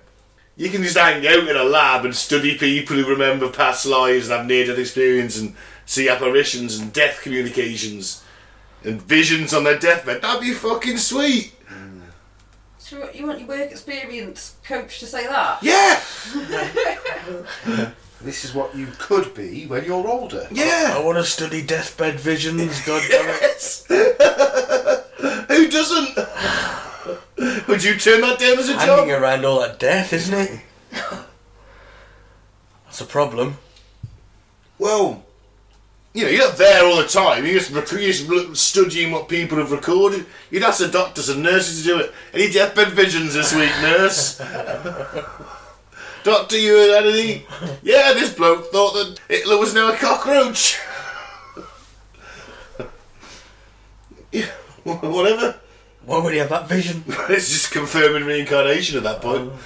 you 0.57 0.71
can 0.71 0.83
just 0.83 0.97
hang 0.97 1.27
out 1.27 1.49
in 1.49 1.57
a 1.57 1.65
lab 1.65 2.05
and 2.05 2.15
study 2.15 2.57
people 2.57 2.97
who 2.97 3.07
remember 3.07 3.51
past 3.51 3.87
lives 3.87 4.29
and 4.29 4.39
have 4.39 4.47
near 4.47 4.67
death 4.67 4.79
experience 4.79 5.39
and 5.39 5.55
see 5.87 6.09
apparitions 6.09 6.79
and 6.79 6.93
death 6.93 7.21
communications 7.23 8.23
and 8.85 9.03
visions 9.03 9.53
on 9.53 9.65
their 9.65 9.79
deathbed, 9.79 10.23
that'd 10.23 10.41
be 10.41 10.55
fucking 10.55 10.97
sweet. 10.97 11.53
So 12.81 12.99
what, 13.01 13.15
you 13.15 13.27
want 13.27 13.39
your 13.39 13.49
work 13.49 13.71
experience 13.71 14.57
coach 14.65 15.01
to 15.01 15.07
say 15.07 15.27
that? 15.27 15.63
Yeah, 15.63 16.01
This 18.23 18.45
is 18.45 18.55
what 18.55 18.75
you 18.75 18.89
could 18.99 19.35
be 19.35 19.67
when 19.67 19.85
you're 19.85 20.09
older. 20.09 20.49
Yeah. 20.51 20.65
I 20.65 20.99
yeah. 20.99 21.05
want 21.05 21.19
to 21.19 21.25
study 21.25 21.63
deathbed 21.63 22.19
visions. 22.19 22.81
God 22.85 23.03
damn 23.09 23.29
it. 23.29 23.41
Yes. 23.41 23.87
Who 25.49 25.69
doesn't? 25.69 26.17
Would 27.69 27.83
you 27.85 27.97
turn 27.97 28.21
that 28.23 28.39
down 28.39 28.59
as 28.59 28.69
a 28.69 28.75
job? 28.75 29.01
Hanging 29.01 29.13
around 29.13 29.45
all 29.45 29.61
that 29.61 29.79
death, 29.79 30.13
isn't 30.13 30.39
it? 30.39 30.61
That's 32.85 33.01
a 33.01 33.07
problem. 33.07 33.59
Well, 34.79 35.25
you 36.13 36.25
know, 36.25 36.29
you're 36.29 36.49
not 36.49 36.57
there 36.57 36.85
all 36.85 36.97
the 36.97 37.07
time. 37.07 37.45
You're 37.45 37.61
just, 37.61 37.71
rec- 37.71 37.93
you're 37.93 38.13
just 38.13 38.55
studying 38.57 39.13
what 39.13 39.29
people 39.29 39.59
have 39.59 39.71
recorded. 39.71 40.27
You'd 40.51 40.65
ask 40.65 40.81
the 40.81 40.89
doctors 40.89 41.29
and 41.29 41.43
nurses 41.43 41.83
to 41.83 41.89
do 41.89 42.01
it. 42.01 42.13
Any 42.35 42.51
deathbed 42.51 42.89
visions 42.89 43.35
this 43.35 43.55
week, 43.55 43.71
nurse? 43.81 44.39
Doctor, 46.25 46.59
you 46.59 46.77
had 46.77 47.07
any? 47.07 47.47
Yeah, 47.83 48.13
this 48.13 48.35
bloke 48.35 48.73
thought 48.73 48.93
that 48.95 49.21
Hitler 49.29 49.57
was 49.57 49.73
now 49.73 49.93
a 49.93 49.97
cockroach. 49.97 50.79
yeah, 54.33 54.47
whatever. 54.85 55.61
Why 56.05 56.19
would 56.19 56.33
he 56.33 56.39
have 56.41 56.49
that 56.51 56.69
vision? 56.69 57.05
It's 57.29 57.51
just 57.51 57.71
confirming 57.71 58.25
reincarnation 58.25 58.97
at 58.97 59.05
that 59.05 59.23
point. 59.23 59.53
Oh. 59.53 59.59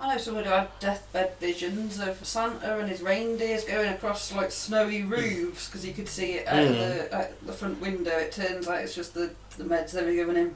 I 0.00 0.14
know 0.14 0.18
someone 0.18 0.44
who 0.44 0.50
had 0.50 0.68
deathbed 0.80 1.36
visions 1.38 2.00
of 2.00 2.24
Santa 2.24 2.78
and 2.78 2.88
his 2.88 3.02
reindeers 3.02 3.64
going 3.64 3.92
across 3.92 4.32
like 4.34 4.50
snowy 4.50 5.00
hmm. 5.00 5.10
roofs 5.10 5.66
because 5.66 5.82
he 5.82 5.92
could 5.92 6.08
see 6.08 6.34
it 6.34 6.48
out, 6.48 6.62
of 6.62 6.68
hmm. 6.68 6.74
the, 6.74 7.16
out 7.16 7.46
the 7.46 7.52
front 7.52 7.80
window. 7.80 8.16
It 8.16 8.32
turns 8.32 8.66
out 8.66 8.80
it's 8.80 8.94
just 8.94 9.12
the, 9.12 9.30
the 9.58 9.64
meds 9.64 9.92
they 9.92 10.04
were 10.04 10.12
giving 10.12 10.36
him. 10.36 10.54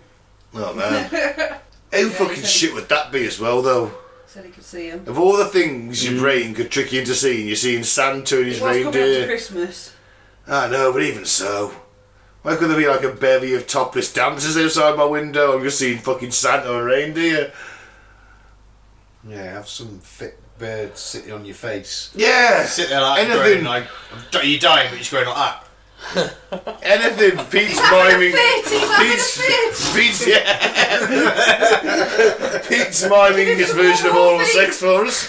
Oh 0.55 0.73
man, 0.73 1.11
how 1.11 1.59
Yeah, 1.93 2.09
fucking 2.09 2.37
he 2.37 2.43
shit 2.43 2.73
would 2.73 2.89
that 2.89 3.13
be 3.13 3.27
as 3.27 3.39
well, 3.39 3.61
though? 3.61 3.93
Said 4.27 4.47
he 4.47 4.51
could 4.51 4.65
see 4.65 4.89
him. 4.89 5.05
Of 5.07 5.19
all 5.19 5.37
the 5.37 5.45
things 5.45 6.05
your 6.05 6.15
hmm. 6.15 6.21
brain 6.21 6.55
could 6.55 6.71
trick 6.71 6.93
you 6.93 7.01
into 7.01 7.15
seeing, 7.15 7.47
you're 7.47 7.57
seeing 7.57 7.85
Santa 7.85 8.39
and 8.39 8.47
his 8.47 8.61
It 8.61 8.63
was 8.63 8.71
coming 8.71 8.87
up 8.87 8.93
to 8.95 8.99
reindeer. 8.99 9.27
Christmas. 9.27 9.95
I 10.47 10.69
know, 10.71 10.93
but 10.93 11.03
even 11.03 11.27
so. 11.27 11.75
Why 12.43 12.57
could 12.57 12.69
there 12.69 12.77
be 12.77 12.87
like 12.87 13.03
a 13.03 13.13
bevy 13.13 13.55
of 13.55 13.67
topless 13.67 14.13
dancers 14.13 14.57
outside 14.57 14.99
my 14.99 15.05
window? 15.05 15.57
I'm 15.57 15.63
just 15.63 15.79
seeing 15.79 15.99
fucking 15.99 16.31
Santa 16.31 16.77
and 16.77 16.85
reindeer. 16.85 17.53
Yeah, 19.29 19.53
have 19.55 19.69
some 19.69 19.99
fit 20.01 20.39
bird 20.59 20.97
sitting 20.99 21.33
on 21.33 21.45
your 21.45 21.55
face. 21.55 22.11
Yeah! 22.15 22.65
Sit 22.67 22.89
there 22.91 23.01
like 23.01 23.21
Anything. 23.21 23.65
going 23.65 23.65
like, 23.65 23.87
you're 24.43 24.59
dying, 24.59 24.91
but 24.91 25.11
you're 25.13 25.25
going 25.25 25.35
like 25.37 25.55
that. 26.15 26.79
Anything. 26.83 27.39
Pete's 27.47 27.71
He's 27.71 27.81
having 27.81 28.15
a 28.17 28.19
miming. 28.19 28.33
fit! 28.33 28.67
He's 28.69 28.89
Pete's, 28.99 29.37
fit! 29.41 29.75
Pete's, 29.97 30.27
yeah. 30.27 30.45
Pete's 32.69 33.03
miming 33.09 33.57
his 33.57 33.73
version 33.73 34.09
of 34.09 34.15
oral 34.17 34.45
sex 34.45 34.79
for 34.81 35.05
us. 35.07 35.29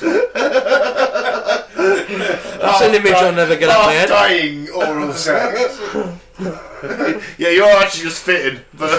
That's 1.85 2.81
an 2.81 2.93
image 2.95 3.13
I'll 3.13 3.31
never 3.33 3.55
get 3.55 3.69
out 3.69 3.79
of 3.81 3.85
my 3.85 3.93
head. 3.93 4.09
dying 4.09 4.69
oral 4.71 5.13
sex. 5.13 5.79
Yeah, 7.37 7.49
you're 7.49 7.69
actually 7.69 8.03
just 8.03 8.23
fitting. 8.23 8.59
But 8.73 8.89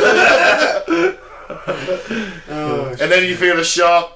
oh, 2.49 2.89
and 3.01 3.11
then 3.13 3.25
you 3.25 3.37
feel 3.37 3.59
a 3.59 3.65
sharp 3.65 4.13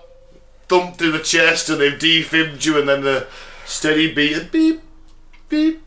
thump 0.71 0.97
through 0.97 1.11
the 1.11 1.19
chest 1.19 1.69
and 1.69 1.81
they've 1.81 1.99
defibbed 1.99 2.65
you 2.65 2.79
and 2.79 2.89
then 2.89 3.01
the 3.01 3.27
steady 3.67 4.15
beat 4.15 4.37
of 4.37 4.53
beep, 4.53 4.81
beep, 5.49 5.83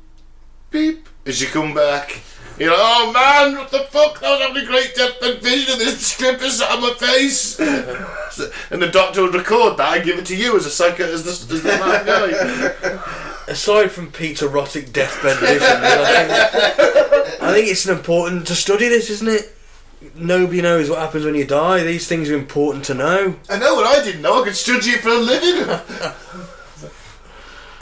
beep 0.71 1.07
as 1.25 1.41
you 1.41 1.47
come 1.47 1.73
back. 1.73 2.19
You're 2.59 2.71
like, 2.71 2.79
oh 2.81 3.13
man, 3.13 3.57
what 3.57 3.71
the 3.71 3.79
fuck? 3.79 4.21
I 4.21 4.31
was 4.31 4.41
having 4.41 4.61
a 4.61 4.65
great 4.65 4.93
deathbed 4.93 5.41
vision 5.41 5.73
of 5.73 5.79
this 5.79 6.05
strip 6.05 6.41
is 6.41 6.61
on 6.61 6.81
my 6.81 6.93
face. 6.95 7.57
and 8.69 8.81
the 8.81 8.89
doctor 8.91 9.21
would 9.21 9.33
record 9.33 9.77
that 9.77 9.95
and 9.95 10.05
give 10.05 10.19
it 10.19 10.25
to 10.25 10.35
you 10.35 10.57
as 10.57 10.65
a 10.65 10.69
psycho, 10.69 11.05
as 11.05 11.23
the, 11.23 11.31
as 11.31 11.47
the. 11.47 13.23
Aside 13.47 13.89
from 13.91 14.11
Pete's 14.11 14.41
erotic 14.41 14.91
deathbed 14.91 15.37
vision, 15.37 15.61
I 15.61 16.05
think, 16.05 17.41
I 17.41 17.53
think 17.53 17.67
it's 17.69 17.85
important 17.87 18.47
to 18.47 18.55
study 18.55 18.89
this, 18.89 19.09
isn't 19.09 19.27
it? 19.27 19.53
Nobody 20.15 20.61
knows 20.61 20.89
what 20.89 20.99
happens 20.99 21.25
when 21.25 21.35
you 21.35 21.45
die. 21.45 21.83
These 21.83 22.07
things 22.07 22.29
are 22.29 22.35
important 22.35 22.85
to 22.85 22.93
know. 22.93 23.35
I 23.49 23.57
know 23.57 23.75
what 23.75 23.85
I 23.85 24.03
didn't 24.03 24.21
know. 24.21 24.41
I 24.41 24.45
could 24.45 24.55
study 24.55 24.91
it 24.91 25.01
for 25.01 25.09
a 25.09 25.17
living. 25.17 25.67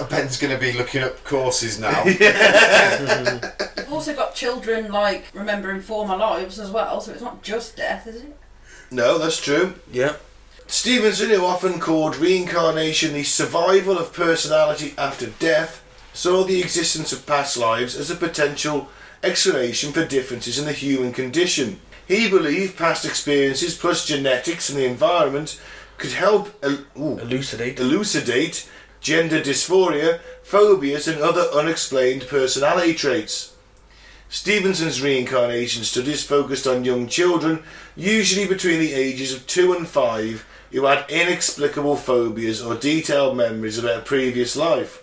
Ben's 0.10 0.38
going 0.38 0.54
to 0.54 0.60
be 0.60 0.74
looking 0.74 1.04
up 1.04 1.24
courses 1.24 1.80
now. 1.80 2.04
You've 2.06 3.92
also 3.92 4.16
got 4.16 4.34
children 4.34 4.92
like 4.92 5.26
remembering 5.34 5.82
former 5.82 6.18
lives 6.18 6.60
as 6.60 6.72
well, 6.72 7.02
so 7.02 7.12
it's 7.12 7.22
not 7.22 7.44
just 7.44 7.76
death, 7.78 8.08
is 8.08 8.24
it? 8.24 8.38
no, 8.90 9.18
that's 9.18 9.40
true. 9.40 9.76
Yeah. 9.92 10.16
Stevenson, 10.68 11.30
who 11.30 11.46
often 11.46 11.80
called 11.80 12.16
reincarnation 12.16 13.14
the 13.14 13.24
survival 13.24 13.98
of 13.98 14.14
personality 14.14 14.94
after 14.98 15.28
death, 15.28 15.84
saw 16.14 16.44
the 16.44 16.62
existence 16.62 17.14
of 17.14 17.26
past 17.26 17.58
lives 17.58 17.96
as 17.96 18.10
a 18.10 18.16
potential 18.16 18.90
explanation 19.24 19.92
for 19.94 20.06
differences 20.06 20.58
in 20.58 20.66
the 20.66 20.74
human 20.74 21.14
condition. 21.14 21.80
He 22.12 22.28
believed 22.28 22.76
past 22.76 23.06
experiences 23.06 23.78
plus 23.78 24.06
genetics 24.06 24.68
and 24.68 24.78
the 24.78 24.84
environment 24.84 25.58
could 25.98 26.12
help 26.12 26.50
el- 26.62 26.84
ooh, 27.00 27.18
Elucidate. 27.20 27.80
elucidate 27.80 28.68
gender 29.00 29.40
dysphoria, 29.40 30.20
phobias, 30.44 31.08
and 31.08 31.22
other 31.22 31.48
unexplained 31.54 32.28
personality 32.28 32.94
traits. 32.96 33.54
Stevenson's 34.28 35.02
reincarnation 35.02 35.86
studies 35.86 36.22
focused 36.22 36.68
on 36.68 36.84
young 36.84 37.08
children, 37.08 37.64
usually 37.96 38.46
between 38.46 38.82
the 38.82 38.94
ages 38.94 39.34
of 39.34 39.48
2 39.48 39.72
and 39.72 39.88
5, 39.88 40.46
who 40.74 40.84
had 40.84 41.10
inexplicable 41.10 41.96
phobias 41.96 42.62
or 42.62 42.76
detailed 42.76 43.38
memories 43.38 43.78
about 43.78 44.00
a 44.00 44.02
previous 44.02 44.58
life. 44.58 45.02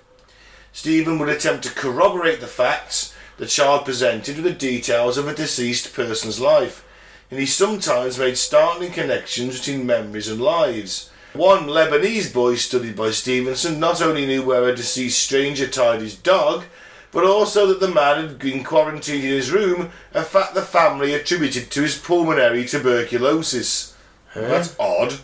Stephen 0.74 1.18
would 1.18 1.30
attempt 1.30 1.64
to 1.64 1.72
corroborate 1.72 2.42
the 2.42 2.46
facts 2.46 3.14
the 3.38 3.46
child 3.46 3.86
presented 3.86 4.36
with 4.36 4.44
the 4.44 4.52
details 4.52 5.16
of 5.16 5.26
a 5.26 5.34
deceased 5.34 5.94
person's 5.94 6.38
life, 6.38 6.84
and 7.30 7.38
he 7.38 7.46
sometimes 7.46 8.18
made 8.18 8.38
startling 8.38 8.92
connections 8.92 9.58
between 9.58 9.86
memories 9.86 10.28
and 10.28 10.40
lives. 10.40 11.10
One 11.34 11.66
Lebanese 11.66 12.32
boy 12.32 12.56
studied 12.56 12.96
by 12.96 13.10
Stevenson 13.10 13.78
not 13.78 14.00
only 14.00 14.26
knew 14.26 14.42
where 14.42 14.68
a 14.68 14.74
deceased 14.74 15.22
stranger 15.22 15.66
tied 15.66 16.00
his 16.00 16.16
dog, 16.16 16.64
but 17.10 17.24
also 17.24 17.66
that 17.66 17.80
the 17.80 17.88
man 17.88 18.26
had 18.26 18.38
been 18.38 18.64
quarantined 18.64 19.24
in 19.24 19.30
his 19.30 19.50
room, 19.50 19.90
a 20.14 20.22
fact 20.22 20.54
the 20.54 20.62
family 20.62 21.14
attributed 21.14 21.70
to 21.70 21.82
his 21.82 21.98
pulmonary 21.98 22.64
tuberculosis. 22.64 23.96
That's 24.34 24.76
odd. 24.78 25.14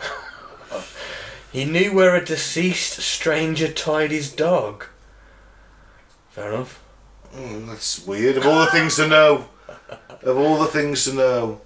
He 1.50 1.64
knew 1.64 1.94
where 1.94 2.14
a 2.14 2.24
deceased 2.24 3.00
stranger 3.00 3.72
tied 3.72 4.10
his 4.10 4.30
dog. 4.30 4.84
Fair 6.28 6.52
enough. 6.52 6.84
Mm, 7.34 7.66
that's 7.66 8.06
weird. 8.06 8.36
Of 8.36 8.46
all 8.46 8.60
the 8.60 8.70
things 8.70 8.96
to 8.96 9.08
know, 9.08 9.48
of 10.22 10.36
all 10.36 10.58
the 10.58 10.66
things 10.66 11.04
to 11.04 11.14
know, 11.14 11.60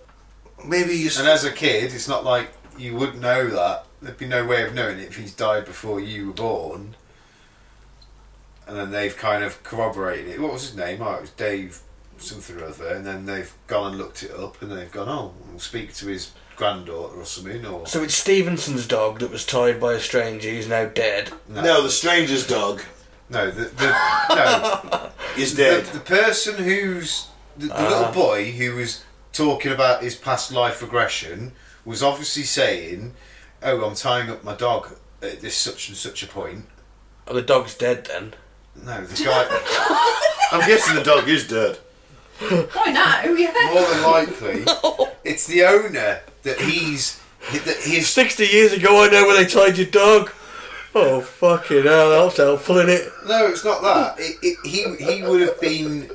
maybe 0.67 0.95
you. 0.95 1.11
And 1.19 1.29
as 1.29 1.45
a 1.45 1.53
kid, 1.53 1.93
it's 1.95 2.09
not 2.09 2.25
like 2.25 2.53
you 2.79 2.97
would 2.97 3.21
know 3.21 3.49
that. 3.49 3.87
There'd 4.01 4.19
be 4.19 4.27
no 4.27 4.45
way 4.45 4.65
of 4.65 4.75
knowing 4.75 4.99
it 4.99 5.09
if 5.09 5.17
he's 5.17 5.33
died 5.33 5.65
before 5.65 6.01
you 6.01 6.29
were 6.29 6.33
born. 6.33 6.97
And 8.67 8.77
then 8.77 8.91
they've 8.91 9.17
kind 9.17 9.45
of 9.45 9.63
corroborated 9.63 10.29
it. 10.29 10.41
What 10.41 10.53
was 10.53 10.63
his 10.69 10.77
name? 10.77 11.03
Oh, 11.03 11.15
it 11.15 11.21
was 11.23 11.31
Dave 11.31 11.81
something 12.19 12.59
or 12.59 12.65
other. 12.65 12.89
And 12.89 13.07
then 13.07 13.27
they've 13.27 13.53
gone 13.67 13.93
and 13.93 13.99
looked 13.99 14.23
it 14.23 14.33
up 14.33 14.61
and 14.63 14.73
they've 14.73 14.91
gone, 14.91 15.09
oh, 15.09 15.35
we'll 15.51 15.59
speak 15.59 15.95
to 15.95 16.07
his 16.07 16.33
granddaughter 16.57 17.17
or 17.17 17.25
something. 17.25 17.65
Or 17.67 17.87
So 17.87 18.03
it's 18.03 18.15
Stevenson's 18.15 18.87
dog 18.87 19.21
that 19.21 19.31
was 19.31 19.45
tied 19.47 19.81
by 19.81 19.95
a 19.95 20.01
stranger 20.01 20.51
who's 20.51 20.69
now 20.69 20.87
dead. 20.87 21.33
no, 21.49 21.83
the 21.83 21.91
stranger's 21.91 22.47
dog 22.47 22.83
No, 23.29 23.51
the, 23.51 23.65
the, 23.65 24.35
no, 24.35 25.11
is 25.37 25.55
dead. 25.55 25.85
The, 25.87 25.95
the 25.95 26.05
person 26.05 26.63
who's 26.63 27.29
the, 27.57 27.67
the 27.69 27.75
Ah. 27.75 27.89
little 27.89 28.13
boy 28.13 28.51
who 28.53 28.75
was 28.77 29.05
talking 29.33 29.73
about 29.73 30.03
his 30.03 30.15
past 30.15 30.53
life 30.53 30.83
regression 30.83 31.53
was 31.85 32.03
obviously 32.03 32.43
saying, 32.45 33.15
"Oh, 33.63 33.85
I'm 33.85 33.95
tying 33.95 34.31
up 34.31 34.45
my 34.45 34.55
dog 34.55 34.97
at 35.23 35.41
this 35.41 35.57
such 35.57 35.89
and 35.89 35.97
such 35.97 36.23
a 36.23 36.27
point." 36.27 36.67
Oh, 37.27 37.35
the 37.35 37.43
dog's 37.43 37.75
dead 37.75 38.07
then. 38.07 38.35
No, 38.75 39.05
the 39.05 39.25
guy 39.25 39.47
I'm 40.53 40.67
guessing 40.67 40.95
the 40.97 41.03
dog 41.03 41.29
is 41.29 41.47
dead. 41.47 41.79
Why 42.41 42.91
now? 42.93 43.23
Yeah. 43.37 43.71
more 43.73 43.87
than 43.87 44.03
likely 44.03 44.65
it's 45.25 45.47
the 45.47 45.65
owner 45.65 46.21
that 46.43 46.61
he's 46.61 47.21
that 47.53 47.77
he's 47.85 48.09
60 48.09 48.45
years 48.47 48.73
ago, 48.73 49.03
I 49.05 49.09
know 49.09 49.27
where 49.27 49.37
they 49.43 49.49
tied 49.49 49.77
your 49.79 49.87
dog. 49.87 50.31
Oh, 50.95 51.21
fucking 51.21 51.85
hell, 51.85 52.11
that's 52.11 52.37
helpful, 52.37 52.79
is 52.79 53.01
it? 53.01 53.13
no, 53.27 53.47
it's 53.47 53.65
not 53.65 53.83
that. 53.83 54.17
It, 54.21 54.37
it, 54.43 54.57
he 54.67 55.05
he 55.05 55.23
would 55.23 55.41
have 55.41 55.61
been 55.61 56.11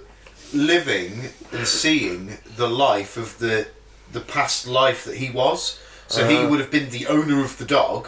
living 0.54 1.30
and 1.52 1.68
seeing 1.68 2.38
the 2.56 2.68
life 2.70 3.18
of 3.18 3.38
the 3.40 3.68
the 4.12 4.22
past 4.22 4.68
life 4.68 5.04
that 5.06 5.18
he 5.18 5.30
was. 5.30 5.80
So 6.08 6.26
he 6.28 6.38
Uh-huh. 6.38 6.48
would 6.50 6.60
have 6.62 6.72
been 6.72 6.90
the 6.90 7.08
owner 7.08 7.44
of 7.44 7.58
the 7.58 7.66
dog, 7.66 8.08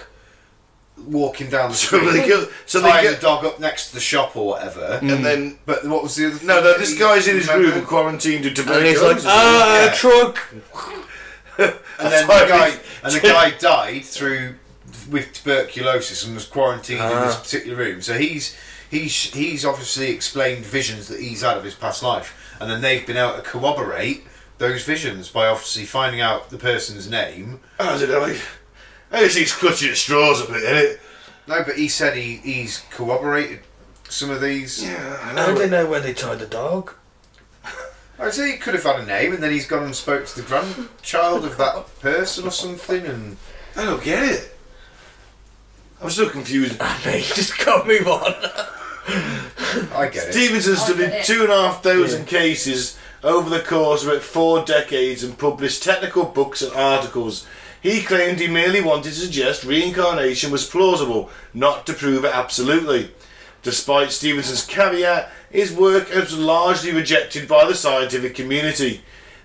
walking 0.97 1.49
down 1.49 1.71
the 1.71 1.75
So 1.75 1.97
street, 1.97 2.11
they 2.11 2.27
go. 2.27 2.47
So 2.65 2.79
they 2.79 2.89
tying 2.89 3.03
get. 3.03 3.15
the 3.15 3.21
dog 3.21 3.43
up 3.45 3.59
next 3.59 3.89
to 3.89 3.95
the 3.95 3.99
shop 3.99 4.35
or 4.37 4.47
whatever. 4.47 4.99
And 5.01 5.25
then 5.25 5.59
But 5.65 5.85
what 5.85 6.01
was 6.03 6.15
the 6.15 6.27
other? 6.27 6.35
Thing 6.37 6.47
no, 6.47 6.61
no. 6.61 6.77
This 6.77 6.93
he- 6.93 6.99
guy's 6.99 7.27
in 7.27 7.35
his 7.35 7.47
remember? 7.47 7.75
room, 7.75 7.85
quarantined 7.85 8.43
to 8.43 8.49
And 8.49 8.85
he's 8.85 9.01
like, 9.01 9.17
tuberculosis. 9.17 9.25
ah, 9.27 9.83
Yeah. 9.85 9.93
truck. 9.93 10.39
And 11.57 11.73
then 12.13 12.27
the 12.27 12.45
guy 12.47 12.73
and 13.03 13.13
the 13.13 13.19
guy 13.35 13.51
died 13.51 14.05
through 14.05 14.55
with 15.09 15.33
tuberculosis 15.33 16.23
and 16.23 16.35
was 16.35 16.45
quarantined 16.45 17.01
in 17.01 17.19
this 17.21 17.35
Ah. 17.35 17.39
particular 17.41 17.75
room. 17.77 18.01
So 18.01 18.13
he's 18.17 18.55
he's 18.89 19.33
he's 19.33 19.65
obviously 19.65 20.09
explained 20.11 20.65
visions 20.65 21.07
that 21.07 21.19
he's 21.19 21.41
had 21.41 21.57
of 21.57 21.63
his 21.63 21.75
past 21.75 22.03
life, 22.03 22.55
and 22.59 22.69
then 22.69 22.81
they've 22.81 23.05
been 23.05 23.17
able 23.17 23.35
to 23.35 23.41
corroborate 23.41 24.25
those 24.57 24.83
visions 24.83 25.29
by 25.29 25.47
obviously 25.47 25.85
finding 25.85 26.21
out 26.21 26.49
the 26.49 26.57
person's 26.57 27.09
name. 27.09 27.59
Oh, 27.79 27.95
I 27.95 27.97
don't 27.97 28.09
know. 28.09 28.37
I 29.11 29.21
guess 29.21 29.35
he's 29.35 29.53
clutching 29.53 29.89
at 29.89 29.97
straws 29.97 30.41
a 30.41 30.51
bit, 30.51 30.63
innit? 30.63 30.99
No, 31.47 31.63
but 31.63 31.77
he 31.77 31.87
said 31.87 32.15
he 32.15 32.37
he's 32.37 32.83
corroborated 32.91 33.61
some 34.09 34.29
of 34.29 34.41
these. 34.41 34.83
Yeah, 34.83 35.17
I 35.21 35.33
How 35.33 35.45
do 35.47 35.53
know. 35.53 35.59
they 35.59 35.69
know 35.69 35.89
where 35.89 35.99
they 35.99 36.13
tied 36.13 36.39
the 36.39 36.45
dog? 36.45 36.93
I 38.19 38.29
say 38.31 38.51
he 38.51 38.57
could 38.57 38.73
have 38.75 38.83
had 38.83 38.99
a 38.99 39.05
name, 39.05 39.33
and 39.33 39.41
then 39.41 39.51
he's 39.51 39.65
gone 39.65 39.83
and 39.83 39.95
spoke 39.95 40.25
to 40.27 40.41
the 40.41 40.47
grandchild 40.47 41.45
of 41.45 41.57
that 41.57 41.99
person 42.01 42.45
or 42.45 42.51
something, 42.51 43.05
and 43.05 43.37
I 43.75 43.85
don't 43.85 44.03
get 44.03 44.23
it. 44.23 44.55
I'm 46.01 46.09
still 46.09 46.29
confused. 46.29 46.77
Ah, 46.81 47.01
mate, 47.05 47.23
just 47.33 47.57
can't 47.57 47.87
move 47.87 48.07
on. 48.07 48.33
I 49.09 50.09
get 50.11 50.29
it. 50.29 50.33
Stevenson 50.33 50.73
I 50.73 50.75
get 50.75 50.85
studied 50.85 51.13
it. 51.13 51.25
two 51.25 51.43
and 51.43 51.51
a 51.51 51.55
half 51.55 51.83
thousand 51.83 52.25
cases 52.27 52.97
over 53.23 53.49
the 53.49 53.63
course 53.63 54.03
of 54.03 54.09
about 54.09 54.21
four 54.21 54.63
decades 54.63 55.23
and 55.23 55.37
published 55.37 55.83
technical 55.83 56.25
books 56.25 56.61
and 56.61 56.73
articles. 56.73 57.45
He 57.81 58.01
claimed 58.01 58.39
he 58.39 58.47
merely 58.47 58.81
wanted 58.81 59.09
to 59.09 59.19
suggest 59.19 59.63
reincarnation 59.63 60.51
was 60.51 60.65
plausible, 60.65 61.29
not 61.53 61.85
to 61.87 61.93
prove 61.93 62.25
it 62.25 62.33
absolutely. 62.33 63.11
Despite 63.61 64.11
Stevenson's 64.11 64.65
caveat, 64.65 65.31
his 65.49 65.73
work 65.73 66.13
was 66.13 66.37
largely 66.37 66.91
rejected 66.91 67.47
by 67.47 67.65
the 67.65 67.75
scientific 67.75 68.35
community. 68.35 69.01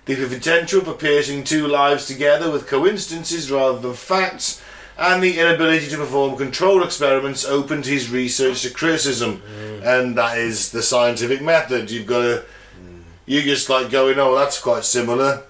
The 0.07 0.17
potential 0.17 0.83
for 0.83 0.93
piercing 0.93 1.45
two 1.45 1.67
lives 1.67 2.07
together 2.07 2.51
with 2.51 2.67
coincidences 2.67 3.51
rather 3.51 3.79
than 3.79 3.95
facts, 3.95 4.61
and 4.99 5.23
the 5.23 5.39
inability 5.39 5.89
to 5.89 5.97
perform 5.97 6.37
controlled 6.37 6.83
experiments 6.83 7.45
opened 7.45 7.87
his 7.87 8.11
research 8.11 8.63
to 8.63 8.71
criticism. 8.71 9.43
Mm. 9.59 9.85
And 9.85 10.19
that 10.19 10.39
is 10.39 10.71
the 10.71 10.83
scientific 10.83 11.43
method. 11.43 11.91
You've 11.91 12.07
got 12.07 12.23
to. 12.23 12.45
Mm. 12.81 13.03
You 13.27 13.43
just 13.43 13.69
like 13.69 13.91
going, 13.91 14.19
oh, 14.19 14.35
that's 14.35 14.61
quite 14.61 14.85
similar. 14.85 15.45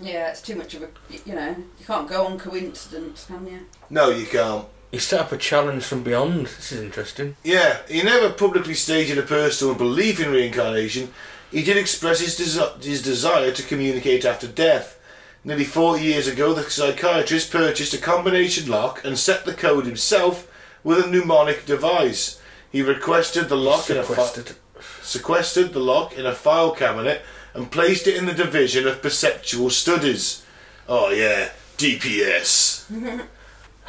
Yeah, 0.00 0.30
it's 0.30 0.42
too 0.42 0.56
much 0.56 0.74
of 0.74 0.82
a. 0.82 0.88
You 1.26 1.34
know, 1.34 1.56
you 1.78 1.86
can't 1.86 2.08
go 2.08 2.26
on 2.26 2.38
coincidence, 2.38 3.26
can 3.26 3.46
you? 3.46 3.60
No, 3.90 4.10
you 4.10 4.26
can't. 4.26 4.66
He 4.90 4.98
set 4.98 5.20
up 5.20 5.32
a 5.32 5.38
challenge 5.38 5.84
from 5.84 6.02
beyond. 6.02 6.46
This 6.46 6.72
is 6.72 6.82
interesting. 6.82 7.36
Yeah, 7.42 7.78
he 7.88 8.02
never 8.02 8.30
publicly 8.30 8.74
stated 8.74 9.16
a 9.16 9.22
personal 9.22 9.74
belief 9.74 10.20
in 10.20 10.30
reincarnation. 10.30 11.14
He 11.50 11.62
did 11.62 11.78
express 11.78 12.20
his, 12.20 12.38
desi- 12.38 12.82
his 12.82 13.02
desire 13.02 13.52
to 13.52 13.62
communicate 13.62 14.24
after 14.24 14.46
death. 14.46 14.98
Nearly 15.44 15.64
40 15.64 16.02
years 16.04 16.28
ago, 16.28 16.54
the 16.54 16.62
psychiatrist 16.70 17.50
purchased 17.50 17.94
a 17.94 17.98
combination 17.98 18.70
lock 18.70 19.04
and 19.04 19.18
set 19.18 19.44
the 19.44 19.54
code 19.54 19.86
himself 19.86 20.48
with 20.84 21.04
a 21.04 21.08
mnemonic 21.08 21.66
device. 21.66 22.40
He 22.70 22.80
requested 22.80 23.48
the 23.48 23.56
lock 23.56 23.90
in 23.90 23.96
a 23.96 24.02
fi- 24.04 24.14
Sequestered. 24.14 24.56
sequestered 25.02 25.72
the 25.72 25.80
lock 25.80 26.16
in 26.16 26.26
a 26.26 26.34
file 26.34 26.70
cabinet 26.72 27.22
and 27.54 27.70
placed 27.72 28.06
it 28.06 28.16
in 28.16 28.26
the 28.26 28.32
division 28.32 28.86
of 28.86 29.02
perceptual 29.02 29.70
studies. 29.70 30.44
Oh 30.88 31.10
yeah, 31.10 31.50
DPS. 31.76 32.84
yeah, 32.90 33.22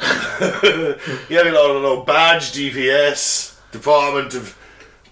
I 0.00 1.50
don't 1.52 1.82
know, 1.82 2.02
badge 2.02 2.52
DPS, 2.52 3.56
Department 3.70 4.34
of 4.34 4.58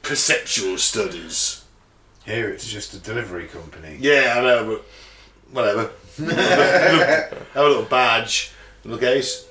Perceptual 0.03 0.77
Studies. 0.79 1.65
Here 2.27 2.49
it's 2.51 2.69
just 2.69 2.95
a 2.95 2.99
delivery 2.99 3.47
company. 3.47 3.97
Yeah, 4.01 4.35
I 4.37 4.41
know, 4.43 4.67
but 4.67 4.85
whatever. 5.53 5.91
Have 6.19 7.33
a 7.55 7.63
little 7.63 7.85
badge, 7.85 8.53
little 8.85 8.99
case. 8.99 9.47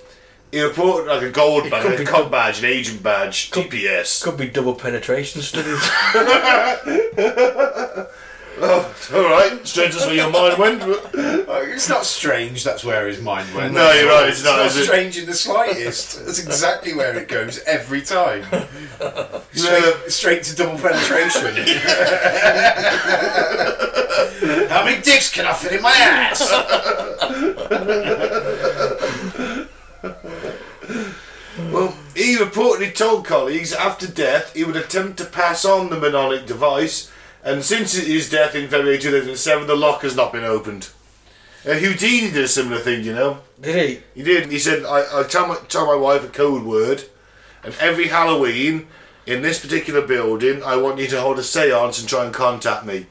He 0.51 0.62
reported 0.62 1.07
like 1.09 1.22
a 1.24 1.30
gold 1.30 1.70
badge, 1.70 1.84
could 1.84 1.93
a 1.93 1.97
be- 1.99 2.05
cop 2.05 2.30
badge, 2.30 2.59
an 2.59 2.66
agent 2.66 3.01
badge, 3.01 3.51
Could- 3.51 3.70
DPS. 3.70 4.22
Could 4.22 4.38
be 4.38 4.47
double 4.47 4.76
penetration 4.76 5.41
studies. 5.41 5.80
Oh, 8.64 8.93
all 9.14 9.24
right, 9.24 9.66
strange 9.66 9.93
that's 9.95 10.06
where 10.06 10.16
your 10.16 10.30
mind 10.30 10.58
went. 10.60 10.84
Oh, 11.54 11.64
it's 11.68 11.89
not 11.89 12.06
strange. 12.06 12.64
That's 12.64 12.84
where 12.84 13.08
his 13.08 13.20
mind 13.22 13.54
went. 13.54 13.74
No, 13.74 13.91
you're 13.91 14.08
right, 14.08 14.30
it's 14.30 14.43
not, 14.43 14.58
not 14.58 14.68
is 14.68 14.78
it? 14.78 14.86
strange 14.86 15.18
in 15.18 15.26
the 15.26 15.34
slightest. 15.34 16.26
That's 16.26 16.39
exactly 16.39 16.93
where 16.93 17.18
it 17.18 17.28
goes 17.28 17.60
every 17.64 18.02
time. 18.02 18.45
Straight, 19.52 19.93
straight 20.08 20.43
to 20.43 20.56
double 20.56 20.78
penetration. 20.78 21.41
How 24.70 24.86
many 24.86 25.02
dicks 25.02 25.30
can 25.32 25.45
I 25.45 25.54
fit 25.54 25.74
in 25.74 25.82
my 25.82 25.91
ass? 25.91 26.41
Well, 31.72 31.95
he 32.16 32.38
reportedly 32.38 32.93
told 32.95 33.26
colleagues 33.26 33.74
after 33.74 34.08
death 34.08 34.54
he 34.56 34.64
would 34.64 34.78
attempt 34.78 35.18
to 35.18 35.26
pass 35.26 35.66
on 35.66 35.89
the 35.89 35.99
mnemonic 35.99 36.45
device, 36.45 37.12
and 37.43 37.63
since 37.63 37.93
his 37.93 38.29
death 38.29 38.55
in 38.55 38.69
February 38.69 38.99
2007, 38.99 39.67
the 39.67 39.75
lock 39.75 40.01
has 40.01 40.15
not 40.15 40.31
been 40.31 40.43
opened. 40.43 40.89
Uh, 41.65 41.73
Houdini 41.73 42.31
did 42.31 42.43
a 42.43 42.47
similar 42.47 42.79
thing, 42.79 43.03
you 43.03 43.13
know. 43.13 43.39
Did 43.59 43.89
he? 43.89 44.03
He 44.15 44.23
did. 44.23 44.51
He 44.51 44.59
said, 44.59 44.83
I, 44.83 45.21
I 45.21 45.23
tell, 45.23 45.47
my, 45.47 45.55
tell 45.67 45.85
my 45.85 45.95
wife 45.95 46.23
a 46.23 46.27
code 46.27 46.63
word, 46.63 47.03
and 47.63 47.75
every 47.79 48.07
Halloween, 48.07 48.87
in 49.25 49.41
this 49.41 49.59
particular 49.59 50.05
building, 50.05 50.63
I 50.63 50.77
want 50.77 50.99
you 50.99 51.07
to 51.07 51.21
hold 51.21 51.37
a 51.37 51.43
seance 51.43 51.99
and 51.99 52.09
try 52.09 52.25
and 52.25 52.33
contact 52.33 52.85
me. 52.85 53.05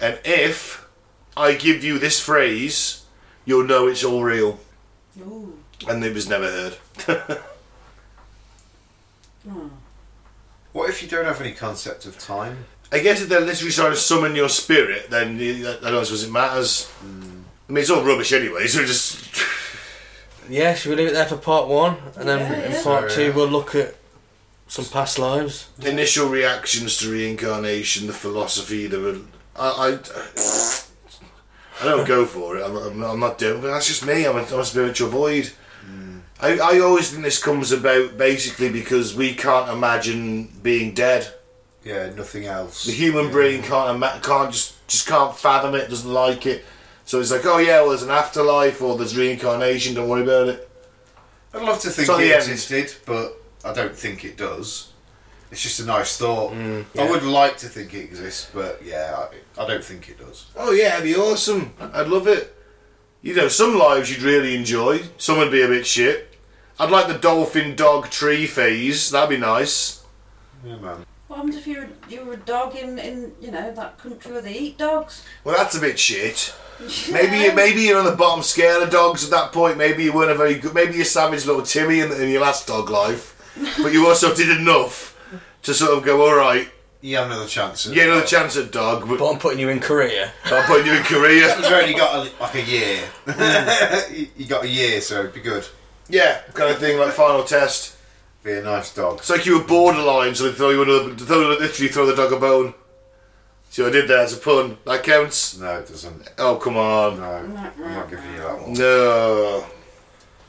And 0.00 0.18
if 0.24 0.88
I 1.36 1.54
give 1.54 1.84
you 1.84 1.98
this 1.98 2.18
phrase, 2.18 3.04
you'll 3.44 3.66
know 3.66 3.86
it's 3.86 4.04
all 4.04 4.24
real. 4.24 4.58
Ooh. 5.20 5.58
And 5.88 6.04
it 6.04 6.14
was 6.14 6.28
never 6.28 6.46
heard. 6.46 6.76
Oh. 9.48 9.70
What 10.72 10.88
if 10.88 11.02
you 11.02 11.08
don't 11.08 11.26
have 11.26 11.40
any 11.40 11.52
concept 11.52 12.06
of 12.06 12.18
time? 12.18 12.64
I 12.92 12.98
guess 12.98 13.22
if 13.22 13.28
they're 13.28 13.40
literally 13.40 13.72
trying 13.72 13.90
to 13.92 13.96
summon 13.96 14.36
your 14.36 14.50
spirit, 14.50 15.08
then 15.10 15.36
I 15.36 15.90
don't 15.90 16.04
suppose 16.04 16.24
it 16.24 16.30
matters. 16.30 16.90
I 17.02 17.72
mean, 17.72 17.78
it's 17.80 17.90
all 17.90 18.04
rubbish 18.04 18.32
anyway, 18.32 18.66
so 18.68 18.84
just. 18.84 19.18
Yeah, 20.48 20.74
should 20.74 20.90
we 20.90 20.96
leave 20.96 21.08
it 21.08 21.14
there 21.14 21.24
for 21.26 21.36
part 21.38 21.68
one? 21.68 21.96
And 22.16 22.28
then 22.28 22.40
Yeah, 22.40 22.66
in 22.66 22.72
yeah. 22.72 22.82
part 22.82 23.10
So, 23.10 23.16
two, 23.16 23.22
yeah. 23.28 23.34
we'll 23.34 23.46
look 23.48 23.74
at 23.74 23.94
some 24.68 24.84
past 24.84 25.18
lives. 25.18 25.68
Initial 25.82 26.28
reactions 26.28 26.98
to 26.98 27.10
reincarnation, 27.10 28.06
the 28.08 28.12
philosophy, 28.12 28.86
the. 28.88 28.98
re- 29.00 29.22
I. 29.56 29.98
I, 30.36 30.78
I 31.80 31.84
don't 31.84 32.06
go 32.06 32.26
for 32.26 32.56
it. 32.58 32.64
I'm, 32.64 32.76
I'm, 32.76 33.02
I'm 33.02 33.20
not 33.20 33.38
doing 33.38 33.58
it. 33.58 33.66
That's 33.66 33.88
just 33.88 34.06
me. 34.06 34.24
I'm 34.26 34.36
a, 34.36 34.42
I'm 34.42 34.60
a 34.60 34.64
spiritual 34.64 35.08
void. 35.08 35.50
Hmm. 35.84 36.18
I, 36.40 36.58
I 36.58 36.78
always 36.80 37.10
think 37.10 37.22
this 37.24 37.42
comes 37.42 37.72
about 37.72 38.16
basically 38.18 38.68
because 38.70 39.14
we 39.16 39.34
can't 39.34 39.70
imagine 39.70 40.48
being 40.62 40.92
dead. 40.94 41.32
Yeah, 41.84 42.10
nothing 42.10 42.44
else. 42.46 42.84
The 42.84 42.92
human 42.92 43.30
brain 43.30 43.62
can't 43.62 44.00
can't 44.22 44.52
just 44.52 44.86
just 44.86 45.06
can't 45.08 45.36
fathom 45.36 45.74
it. 45.74 45.88
Doesn't 45.90 46.12
like 46.12 46.46
it. 46.46 46.64
So 47.04 47.20
it's 47.20 47.30
like, 47.32 47.44
oh 47.44 47.58
yeah, 47.58 47.80
well 47.80 47.88
there's 47.90 48.02
an 48.04 48.10
afterlife 48.10 48.80
or 48.80 48.96
there's 48.96 49.16
reincarnation. 49.16 49.94
Don't 49.94 50.08
worry 50.08 50.22
about 50.22 50.48
it. 50.48 50.70
I'd 51.52 51.62
love 51.62 51.80
to 51.80 51.90
think 51.90 52.06
So 52.06 52.18
it 52.18 52.24
end. 52.32 52.34
existed, 52.50 52.94
but 53.04 53.36
I 53.64 53.72
don't 53.72 53.94
think 53.96 54.24
it 54.24 54.36
does. 54.36 54.92
It's 55.50 55.60
just 55.62 55.80
a 55.80 55.84
nice 55.84 56.16
thought. 56.16 56.52
Mm, 56.54 56.86
I 56.98 57.10
would 57.10 57.24
like 57.24 57.58
to 57.58 57.68
think 57.68 57.92
it 57.92 58.04
exists, 58.04 58.50
but 58.54 58.80
yeah, 58.82 59.26
I, 59.58 59.62
I 59.62 59.66
don't 59.66 59.84
think 59.84 60.08
it 60.08 60.18
does. 60.18 60.46
Oh 60.56 60.72
yeah, 60.72 60.94
it'd 60.94 61.04
be 61.04 61.14
awesome. 61.16 61.74
I'd 61.78 62.08
love 62.08 62.26
it. 62.26 62.56
You 63.20 63.34
know, 63.34 63.48
some 63.48 63.76
lives 63.76 64.10
you'd 64.10 64.22
really 64.22 64.54
enjoy. 64.56 65.02
Some 65.18 65.38
would 65.38 65.52
be 65.52 65.62
a 65.62 65.68
bit 65.68 65.86
shit. 65.86 66.38
I'd 66.78 66.90
like 66.90 67.06
the 67.06 67.18
dolphin 67.18 67.76
dog 67.76 68.08
tree 68.08 68.46
phase. 68.46 69.10
That'd 69.10 69.28
be 69.28 69.36
nice. 69.36 70.02
Yeah, 70.64 70.76
man. 70.76 71.04
What 71.32 71.38
happens 71.38 71.56
if 71.56 71.66
you 71.66 71.78
were, 71.78 71.88
you 72.10 72.24
were 72.26 72.34
a 72.34 72.36
dog 72.36 72.76
in, 72.76 72.98
in 72.98 73.32
you 73.40 73.50
know 73.50 73.72
that 73.72 73.96
country 73.96 74.30
where 74.32 74.42
they 74.42 74.52
eat 74.52 74.76
dogs? 74.76 75.24
Well, 75.44 75.56
that's 75.56 75.74
a 75.74 75.80
bit 75.80 75.98
shit. 75.98 76.54
Maybe 77.10 77.54
maybe 77.54 77.80
you're 77.80 77.98
on 77.98 78.04
the 78.04 78.14
bottom 78.14 78.42
scale 78.42 78.82
of 78.82 78.90
dogs 78.90 79.24
at 79.24 79.30
that 79.30 79.50
point. 79.50 79.78
Maybe 79.78 80.04
you 80.04 80.12
weren't 80.12 80.30
a 80.30 80.34
very 80.34 80.56
good. 80.56 80.74
Maybe 80.74 80.94
you're 80.96 81.06
savage 81.06 81.46
little 81.46 81.62
Timmy 81.62 82.00
in, 82.00 82.12
in 82.12 82.28
your 82.28 82.42
last 82.42 82.66
dog 82.66 82.90
life, 82.90 83.34
but 83.82 83.94
you 83.94 84.06
also 84.06 84.34
did 84.34 84.50
enough 84.60 85.16
to 85.62 85.72
sort 85.72 85.96
of 85.96 86.04
go, 86.04 86.20
all 86.28 86.34
right, 86.36 86.68
You 87.00 87.16
have 87.16 87.26
another 87.30 87.46
chance. 87.46 87.86
at- 87.86 87.94
you 87.94 88.00
get 88.02 88.08
another 88.10 88.26
chance 88.26 88.58
at 88.58 88.70
dog, 88.70 89.08
but 89.08 89.18
But 89.18 89.30
I'm 89.30 89.38
putting 89.38 89.58
you 89.58 89.70
in 89.70 89.80
Korea. 89.80 90.32
I'm 90.44 90.64
putting 90.66 90.86
you 90.86 90.92
in 90.92 91.02
Korea. 91.04 91.56
You've 91.56 91.64
only 91.72 91.94
got 91.94 92.26
a, 92.26 92.30
like 92.42 92.54
a 92.56 92.62
year. 92.62 92.98
Mm. 93.24 94.10
You- 94.18 94.28
you 94.36 94.46
got 94.46 94.64
a 94.64 94.68
year, 94.68 95.00
so 95.00 95.20
it'd 95.20 95.32
be 95.32 95.40
good. 95.40 95.66
Yeah, 96.10 96.42
kind 96.52 96.70
of 96.70 96.78
thing 96.78 96.98
like 96.98 97.12
final 97.12 97.42
test. 97.42 97.96
Be 98.42 98.52
a 98.52 98.62
nice 98.62 98.92
dog. 98.92 99.18
It's 99.18 99.30
like 99.30 99.46
you 99.46 99.58
were 99.58 99.64
borderline, 99.64 100.34
so 100.34 100.44
they 100.44 100.52
throw 100.52 100.70
you 100.70 100.82
another, 100.82 101.14
throw, 101.14 101.48
literally 101.50 101.92
throw 101.92 102.06
the 102.06 102.16
dog 102.16 102.32
a 102.32 102.36
bone. 102.38 102.74
See 103.70 103.82
what 103.82 103.90
I 103.90 103.92
did 103.92 104.08
there 104.08 104.18
as 104.18 104.36
a 104.36 104.36
pun? 104.36 104.76
That 104.84 105.04
counts. 105.04 105.58
No, 105.58 105.78
it 105.78 105.88
doesn't. 105.88 106.30
Oh 106.38 106.56
come 106.56 106.76
on. 106.76 107.18
No, 107.18 107.24
I'm 107.24 107.54
not 107.54 108.10
giving 108.10 108.30
you 108.32 108.38
that 108.38 108.60
one. 108.60 108.72
No. 108.74 109.60
The 109.60 109.66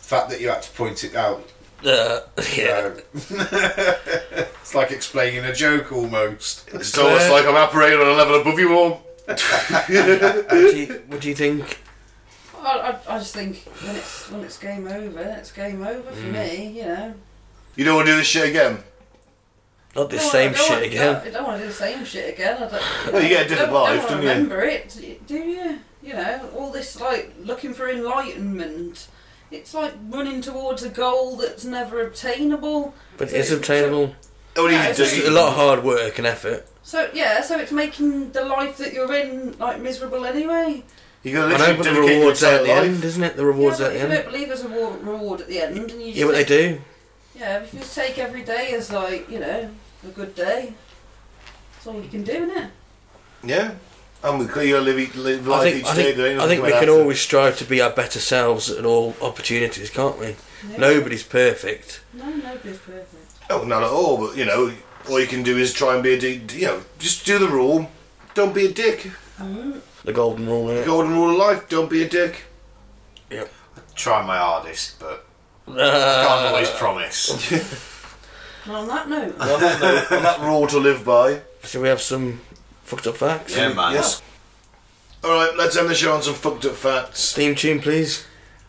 fact 0.03 0.29
that 0.29 0.41
you 0.41 0.49
had 0.49 0.63
to 0.63 0.71
point 0.71 1.03
it 1.03 1.15
out. 1.15 1.47
Uh, 1.85 2.21
yeah. 2.57 2.81
No. 2.81 2.95
it's 3.13 4.73
like 4.73 4.91
explaining 4.91 5.45
a 5.45 5.53
joke 5.53 5.91
almost. 5.91 6.67
It's 6.73 6.97
almost 6.97 7.29
like 7.29 7.45
I'm 7.45 7.55
operating 7.55 7.99
on 7.99 8.07
a 8.07 8.13
level 8.13 8.41
above 8.41 8.59
you 8.59 8.73
all. 8.75 9.03
What 9.25 9.37
do 10.49 10.77
you, 10.77 11.01
what 11.07 11.21
do 11.21 11.29
you 11.29 11.35
think? 11.35 11.79
I, 12.57 12.97
I, 13.07 13.15
I 13.15 13.17
just 13.19 13.33
think 13.33 13.57
when 13.83 13.95
it's 13.95 14.31
when 14.31 14.43
it's 14.43 14.57
game 14.57 14.87
over, 14.87 15.21
it's 15.37 15.51
game 15.51 15.81
over 15.81 16.11
for 16.11 16.27
me. 16.27 16.79
You 16.79 16.85
know. 16.85 17.13
You 17.75 17.85
don't 17.85 17.95
want 17.95 18.07
to 18.07 18.13
do 18.13 18.17
this 18.17 18.27
shit 18.27 18.49
again? 18.49 18.79
Not 19.95 20.09
the 20.09 20.17
I 20.17 20.19
don't 20.19 20.31
same 20.31 20.51
wanna- 20.51 20.53
I 20.53 20.57
don't 20.57 20.57
shit 20.57 20.69
wanna- 20.71 20.85
again. 20.85 21.15
I 21.15 21.29
don't 21.29 21.43
want 21.47 21.57
to 21.57 21.63
do 21.63 21.67
the 21.69 21.75
same 21.75 22.05
shit 22.05 22.33
again. 22.33 22.55
I 22.57 22.59
don't, 22.67 23.13
Well, 23.13 23.21
you 23.23 23.29
get 23.29 23.45
a 23.45 23.49
different 23.49 23.71
don't, 23.71 23.83
life, 23.83 24.01
don't 24.01 24.11
don't 24.11 24.23
you? 24.23 24.29
remember 24.29 24.61
it, 24.63 24.95
do 25.27 25.35
you? 25.37 25.79
You 26.01 26.13
know, 26.13 26.49
all 26.57 26.71
this 26.71 26.99
like 26.99 27.31
looking 27.43 27.73
for 27.73 27.87
enlightenment. 27.89 29.07
It's 29.51 29.73
like 29.73 29.93
running 30.09 30.41
towards 30.41 30.81
a 30.83 30.89
goal 30.89 31.35
that's 31.35 31.63
never 31.63 32.01
obtainable. 32.01 32.93
But 33.17 33.29
So 33.29 33.35
it's 33.35 33.47
it's- 33.51 33.59
obtainable. 33.59 34.15
Oh, 34.55 34.63
what 34.63 34.69
do 34.69 34.75
Yeah, 34.75 34.87
it's 34.87 34.97
just 34.99 35.15
a 35.17 35.31
lot 35.31 35.49
of 35.49 35.53
hard 35.55 35.83
work 35.83 36.17
and 36.17 36.27
effort. 36.27 36.67
So 36.83 37.09
yeah, 37.13 37.41
so 37.41 37.57
it's 37.59 37.71
making 37.71 38.31
the 38.33 38.43
life 38.45 38.77
that 38.77 38.93
you're 38.93 39.11
in 39.13 39.55
like 39.59 39.79
miserable 39.79 40.25
anyway. 40.25 40.83
You 41.23 41.33
gotta 41.35 41.55
I 41.55 41.57
know, 41.71 41.77
but 41.77 41.83
the 41.85 41.93
rewards 42.01 42.43
at 42.43 42.63
the 42.63 42.67
life. 42.69 42.83
end, 42.83 43.03
isn't 43.03 43.23
it? 43.23 43.37
The 43.37 43.45
rewards 43.45 43.79
yeah, 43.79 43.85
at 43.87 43.89
the 43.93 43.95
if 43.95 44.01
you 44.03 44.09
end. 44.09 44.23
don't 44.23 44.31
believe 44.33 44.47
there's 44.49 44.63
a 44.63 44.67
reward 44.67 45.41
at 45.41 45.47
the 45.47 45.59
end, 45.61 45.77
and 45.77 46.01
you 46.01 46.07
Yeah, 46.13 46.25
but 46.25 46.33
they 46.35 46.43
do. 46.43 46.81
Yeah, 47.35 47.59
if 47.63 47.73
you 47.73 47.79
just 47.79 47.95
take 47.95 48.17
every 48.17 48.43
day 48.43 48.73
as 48.73 48.91
like 48.91 49.29
you 49.29 49.39
know 49.39 49.69
a 50.03 50.07
good 50.09 50.35
day, 50.35 50.73
that's 51.73 51.87
all 51.87 52.01
you 52.01 52.09
can 52.09 52.23
do, 52.23 52.47
innit? 52.47 52.69
Yeah. 53.43 53.75
And 54.23 54.39
we 54.39 54.45
you 54.45 54.51
gotta 54.73 54.79
live, 54.79 55.15
live 55.17 55.47
life 55.47 55.61
I 55.61 55.71
think, 55.71 55.83
each 55.83 55.91
I 55.91 55.95
day. 55.95 56.03
think, 56.03 56.17
there 56.17 56.39
I 56.41 56.47
think 56.47 56.63
we 56.63 56.69
can 56.69 56.77
after. 56.79 56.91
always 56.91 57.19
strive 57.19 57.57
to 57.57 57.65
be 57.65 57.81
our 57.81 57.89
better 57.91 58.19
selves 58.19 58.69
at 58.69 58.85
all 58.85 59.15
opportunities, 59.21 59.89
can't 59.89 60.17
we? 60.17 60.35
Yeah. 60.71 60.77
Nobody's 60.77 61.23
perfect. 61.23 62.01
No, 62.13 62.29
nobody's 62.29 62.77
perfect. 62.77 63.15
Oh, 63.49 63.65
not 63.65 63.83
at 63.83 63.89
all. 63.89 64.17
But 64.17 64.37
you 64.37 64.45
know, 64.45 64.71
all 65.09 65.19
you 65.19 65.27
can 65.27 65.43
do 65.43 65.57
is 65.57 65.73
try 65.73 65.95
and 65.95 66.01
be 66.01 66.13
a 66.13 66.19
dick. 66.19 66.53
You 66.53 66.67
know, 66.67 66.81
just 66.99 67.25
do 67.25 67.37
the 67.37 67.49
rule. 67.49 67.89
Don't 68.33 68.55
be 68.55 68.67
a 68.67 68.71
dick. 68.71 69.11
Mm. 69.39 69.81
The 70.05 70.13
golden 70.13 70.47
rule, 70.47 70.67
The 70.67 70.85
golden 70.85 71.11
rule 71.11 71.31
of 71.31 71.37
life. 71.37 71.67
Don't 71.67 71.89
be 71.89 72.03
a 72.03 72.09
dick. 72.09 72.43
Yeah. 73.29 73.43
I 73.75 73.81
try 73.93 74.25
my 74.25 74.37
hardest, 74.37 74.99
but 75.01 75.22
can't 75.65 75.79
Uh, 75.79 76.45
always 76.49 76.69
promise. 76.71 77.89
And 78.65 78.71
on 78.77 78.87
that 78.87 79.09
note, 79.09 79.37
on, 79.41 79.59
that 79.59 79.81
note, 79.81 80.11
on 80.13 80.23
that 80.23 80.39
rule 80.39 80.67
to 80.67 80.77
live 80.77 81.03
by. 81.03 81.41
Shall 81.65 81.81
we 81.81 81.89
have 81.89 82.01
some 82.01 82.39
fucked 82.85 83.05
up 83.07 83.17
facts? 83.17 83.57
Yeah, 83.57 83.73
man. 83.73 83.91
Yes. 83.91 84.21
All 85.21 85.31
right, 85.31 85.53
let's 85.57 85.75
end 85.75 85.89
the 85.89 85.95
show 85.95 86.13
on 86.13 86.21
some 86.21 86.33
fucked 86.33 86.63
up 86.63 86.71
facts. 86.75 87.33
Theme 87.33 87.55
tune, 87.55 87.81
please. 87.81 88.25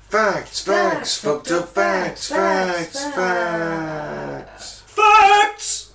Facts, 0.09 0.63
facts, 0.63 0.65
Facts, 0.65 1.19
fucked 1.19 1.51
up 1.53 1.69
facts, 1.69 2.29
facts, 2.31 3.05
facts, 3.05 3.15
facts. 3.15 4.81
Facts! 4.87 5.93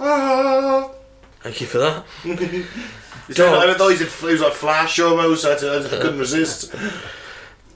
Ah. 0.00 0.90
Thank 1.42 1.60
you 1.60 1.66
for 1.68 1.78
that. 1.78 2.04
Is 3.28 3.36
that- 3.36 3.68
I 3.68 3.74
thought 3.74 3.90
he 3.90 3.96
said 3.96 4.08
it 4.08 4.22
was 4.32 4.40
like 4.40 4.54
Flash 4.54 4.98
almost. 4.98 5.44
I, 5.44 5.52
I 5.52 5.56
couldn't 5.88 6.18
resist. 6.18 6.74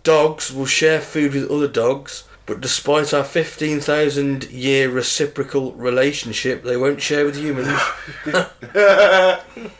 Dogs 0.02 0.52
will 0.52 0.66
share 0.66 1.00
food 1.00 1.32
with 1.34 1.48
other 1.50 1.68
dogs, 1.68 2.24
but 2.46 2.60
despite 2.60 3.14
our 3.14 3.24
15,000 3.24 4.44
year 4.50 4.90
reciprocal 4.90 5.72
relationship, 5.72 6.62
they 6.62 6.76
won't 6.76 7.00
share 7.02 7.24
with 7.24 7.36
humans. 7.36 7.80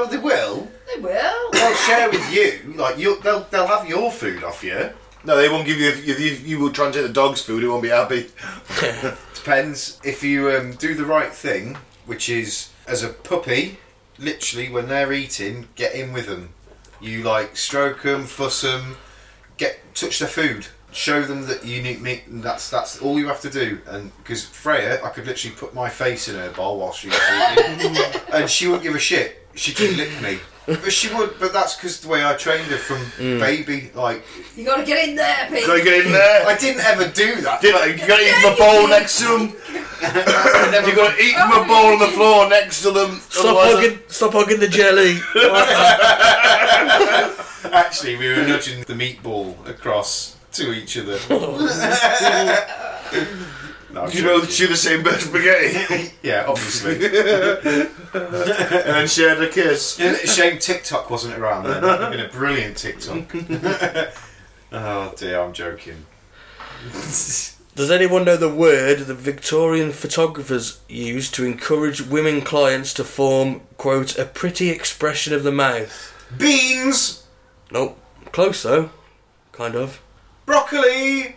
Well, 0.00 0.08
they 0.08 0.16
will. 0.16 0.66
they 0.86 0.98
will. 0.98 1.50
They'll 1.50 1.74
share 1.74 2.08
with 2.08 2.32
you. 2.32 2.72
Like 2.72 2.96
you, 2.96 3.20
they'll 3.20 3.42
they'll 3.50 3.66
have 3.66 3.86
your 3.86 4.10
food 4.10 4.42
off 4.42 4.64
you. 4.64 4.88
No, 5.24 5.36
they 5.36 5.50
won't 5.50 5.66
give 5.66 5.76
you. 5.76 5.90
If 5.90 6.18
you, 6.18 6.30
you 6.30 6.58
will 6.58 6.72
try 6.72 6.86
and 6.86 6.94
take 6.94 7.06
the 7.06 7.12
dog's 7.12 7.42
food, 7.42 7.62
it 7.62 7.68
won't 7.68 7.82
be 7.82 7.90
happy. 7.90 8.30
Depends 9.34 10.00
if 10.02 10.22
you 10.22 10.50
um, 10.52 10.72
do 10.72 10.94
the 10.94 11.04
right 11.04 11.30
thing, 11.30 11.76
which 12.06 12.30
is 12.30 12.70
as 12.86 13.02
a 13.02 13.10
puppy, 13.10 13.78
literally 14.18 14.70
when 14.70 14.88
they're 14.88 15.12
eating, 15.12 15.68
get 15.74 15.94
in 15.94 16.14
with 16.14 16.28
them. 16.28 16.54
You 16.98 17.22
like 17.22 17.58
stroke 17.58 18.02
them, 18.02 18.24
fuss 18.24 18.62
them, 18.62 18.96
get 19.58 19.80
touch 19.94 20.18
their 20.18 20.28
food. 20.28 20.68
Show 20.92 21.22
them 21.22 21.46
that 21.46 21.64
you 21.64 21.82
need 21.82 22.02
meat. 22.02 22.24
And 22.26 22.42
that's 22.42 22.68
that's 22.68 23.00
all 23.00 23.18
you 23.18 23.28
have 23.28 23.40
to 23.42 23.50
do. 23.50 23.80
And 23.86 24.10
because 24.18 24.44
Freya, 24.44 25.02
I 25.04 25.08
could 25.10 25.26
literally 25.26 25.54
put 25.56 25.74
my 25.74 25.88
face 25.88 26.28
in 26.28 26.34
her 26.34 26.50
bowl 26.50 26.80
while 26.80 26.92
she 26.92 27.08
was 27.08 27.18
eating, 27.52 27.96
and 28.32 28.50
she 28.50 28.66
wouldn't 28.66 28.82
give 28.82 28.94
a 28.94 28.98
shit. 28.98 29.46
She 29.54 29.72
could 29.72 29.96
lick 29.96 30.10
me, 30.22 30.38
but 30.66 30.92
she 30.92 31.12
would. 31.14 31.38
But 31.40 31.52
that's 31.52 31.76
because 31.76 32.00
the 32.00 32.08
way 32.08 32.24
I 32.24 32.34
trained 32.34 32.66
her 32.66 32.76
from 32.76 32.98
mm. 33.18 33.40
baby. 33.40 33.90
Like 33.94 34.24
You 34.56 34.64
got 34.64 34.76
to 34.76 34.84
get 34.84 35.08
in 35.08 35.16
there, 35.16 35.48
Pete. 35.50 35.66
Gotta 35.66 35.82
get 35.82 36.06
in 36.06 36.12
there. 36.12 36.46
I 36.46 36.56
didn't 36.56 36.84
ever 36.84 37.08
do 37.08 37.40
that. 37.42 37.60
Did 37.60 37.74
I- 37.74 37.86
You 37.86 38.06
gotta 38.06 38.22
eat 38.22 38.34
from 38.42 38.52
a 38.52 38.56
bowl 38.56 38.86
next 38.88 39.18
to 39.18 39.24
them. 39.24 39.56
You 40.00 40.94
gotta 40.96 41.22
eat 41.22 41.34
from 41.34 41.52
a 41.52 41.56
oh, 41.56 41.64
bowl 41.66 41.92
on 41.92 41.98
the 41.98 42.08
floor 42.08 42.48
next 42.48 42.80
to 42.82 42.90
them. 42.90 43.20
Stop 43.28 43.44
otherwise- 43.44 43.74
hugging, 43.74 43.98
stop 44.08 44.32
hugging 44.32 44.60
the 44.60 44.68
jelly. 44.68 45.18
Actually, 47.72 48.16
we 48.16 48.28
were 48.28 48.46
nudging 48.46 48.82
the 48.84 48.94
meatball 48.94 49.54
across 49.68 50.36
to 50.52 50.72
each 50.72 50.96
other. 50.98 51.18
Oh, 51.30 51.56
no, 53.92 54.02
I'm 54.02 54.10
You 54.12 54.20
joking. 54.22 54.48
chew 54.50 54.66
the 54.68 54.76
same 54.76 55.02
bit 55.02 55.14
of 55.14 55.20
spaghetti 55.22 56.12
Yeah, 56.22 56.44
obviously. 56.46 56.94
and 56.94 57.88
then 58.12 59.08
shared 59.08 59.42
a 59.42 59.48
kiss. 59.48 59.96
Shame 60.32 60.58
TikTok 60.60 61.10
wasn't 61.10 61.36
around 61.36 61.64
then. 61.64 61.82
That 61.82 61.98
would 61.98 62.00
have 62.02 62.12
been 62.12 62.20
a 62.20 62.28
brilliant 62.28 62.76
TikTok. 62.76 63.34
oh 64.72 65.12
dear, 65.16 65.40
I'm 65.40 65.52
joking. 65.52 66.06
Does 66.92 67.56
Does 67.74 67.90
anyone 67.90 68.24
know 68.24 68.36
the 68.36 68.48
word 68.48 69.00
the 69.00 69.14
Victorian 69.14 69.90
photographers 69.90 70.80
used 70.88 71.34
to 71.34 71.44
encourage 71.44 72.00
women 72.00 72.42
clients 72.42 72.94
to 72.94 73.02
form, 73.04 73.62
quote, 73.76 74.16
a 74.18 74.24
pretty 74.24 74.70
expression 74.70 75.34
of 75.34 75.42
the 75.42 75.50
mouth? 75.52 76.14
Beans, 76.38 77.26
Nope. 77.72 77.98
Close 78.30 78.62
though. 78.62 78.90
Kind 79.50 79.74
of. 79.74 80.00
Broccoli, 80.50 81.36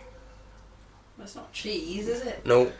That's 1.16 1.36
not 1.36 1.52
cheese, 1.52 2.08
is 2.08 2.22
it? 2.22 2.44
No. 2.44 2.72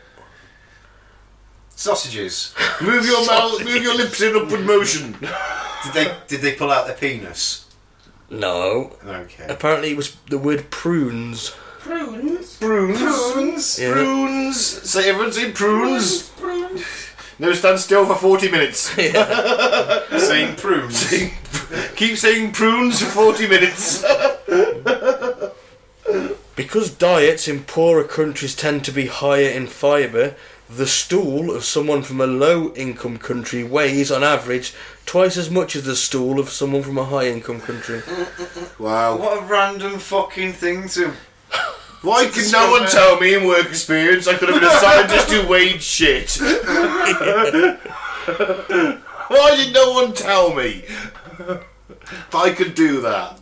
sausages. 1.69 2.53
Move 2.81 3.05
your 3.05 3.25
mouth, 3.25 3.63
move 3.63 3.81
your 3.81 3.95
lips 3.95 4.21
in 4.21 4.35
upward 4.35 4.65
motion. 4.65 5.13
Did 5.21 5.93
they 5.93 6.13
did 6.27 6.41
they 6.41 6.53
pull 6.55 6.71
out 6.71 6.87
their 6.87 6.95
penis? 6.97 7.69
No. 8.29 8.97
Okay. 9.05 9.45
Apparently 9.47 9.91
it 9.91 9.97
was 9.97 10.17
the 10.29 10.37
word 10.37 10.69
prunes. 10.71 11.51
Prunes. 11.79 12.57
Prunes. 12.57 12.97
Prunes. 12.99 13.79
Yeah. 13.79 13.93
Prunes. 13.93 14.59
Say 14.91 15.09
everyone 15.09 15.31
say 15.31 15.51
prunes. 15.53 16.23
Prunes. 16.31 16.83
Never 17.39 17.55
stand 17.55 17.79
still 17.79 18.05
for 18.05 18.15
40 18.15 18.49
minutes. 18.49 18.79
Saying 20.27 20.55
prunes. 20.55 20.97
Saying- 20.97 21.31
Keep 21.95 22.17
saying 22.17 22.51
prunes 22.53 23.01
for 23.01 23.09
40 23.33 23.47
minutes. 23.47 24.03
Because 26.55 26.89
diets 26.89 27.47
in 27.47 27.63
poorer 27.63 28.03
countries 28.05 28.55
tend 28.55 28.85
to 28.85 28.91
be 28.91 29.07
higher 29.07 29.49
in 29.49 29.67
fibre, 29.67 30.35
the 30.69 30.87
stool 30.87 31.53
of 31.53 31.65
someone 31.65 32.01
from 32.01 32.21
a 32.21 32.27
low 32.27 32.73
income 32.75 33.17
country 33.17 33.63
weighs, 33.63 34.09
on 34.09 34.23
average, 34.23 34.73
twice 35.05 35.37
as 35.37 35.49
much 35.49 35.75
as 35.75 35.83
the 35.83 35.95
stool 35.95 36.39
of 36.39 36.49
someone 36.49 36.81
from 36.81 36.97
a 36.97 37.03
high 37.05 37.27
income 37.27 37.59
country. 37.59 38.01
Wow. 38.79 39.17
What 39.17 39.43
a 39.43 39.45
random 39.45 39.99
fucking 39.99 40.53
thing 40.53 40.87
to. 40.89 41.11
Why 42.01 42.27
could 42.27 42.51
no 42.51 42.71
one 42.71 42.87
tell 42.89 43.19
me 43.19 43.33
in 43.33 43.45
work 43.45 43.65
experience 43.65 44.27
I 44.27 44.35
could 44.35 44.49
have 44.49 44.59
been 44.59 44.69
a 44.69 44.79
scientist 44.79 45.31
who 45.31 45.47
weighed 45.47 45.81
shit? 45.81 46.37
Why 49.27 49.55
did 49.55 49.73
no 49.73 49.91
one 49.91 50.13
tell 50.13 50.53
me? 50.53 50.85
I 52.33 52.51
could 52.51 52.75
do 52.75 53.01
that. 53.01 53.39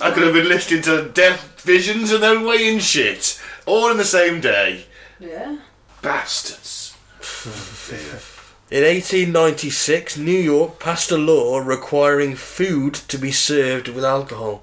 I 0.00 0.10
could 0.10 0.24
have 0.24 0.34
been 0.34 0.48
listening 0.48 0.82
to 0.82 1.08
death 1.08 1.60
visions 1.60 2.12
and 2.12 2.22
then 2.22 2.44
weighing 2.44 2.80
shit. 2.80 3.40
All 3.66 3.90
in 3.90 3.96
the 3.96 4.04
same 4.04 4.40
day. 4.40 4.86
Yeah. 5.18 5.58
Bastards. 6.02 6.96
In 8.70 8.82
1896, 8.82 10.16
New 10.16 10.32
York 10.32 10.80
passed 10.80 11.10
a 11.10 11.16
law 11.16 11.58
requiring 11.58 12.34
food 12.34 12.94
to 12.94 13.18
be 13.18 13.30
served 13.30 13.88
with 13.88 14.04
alcohol. 14.04 14.62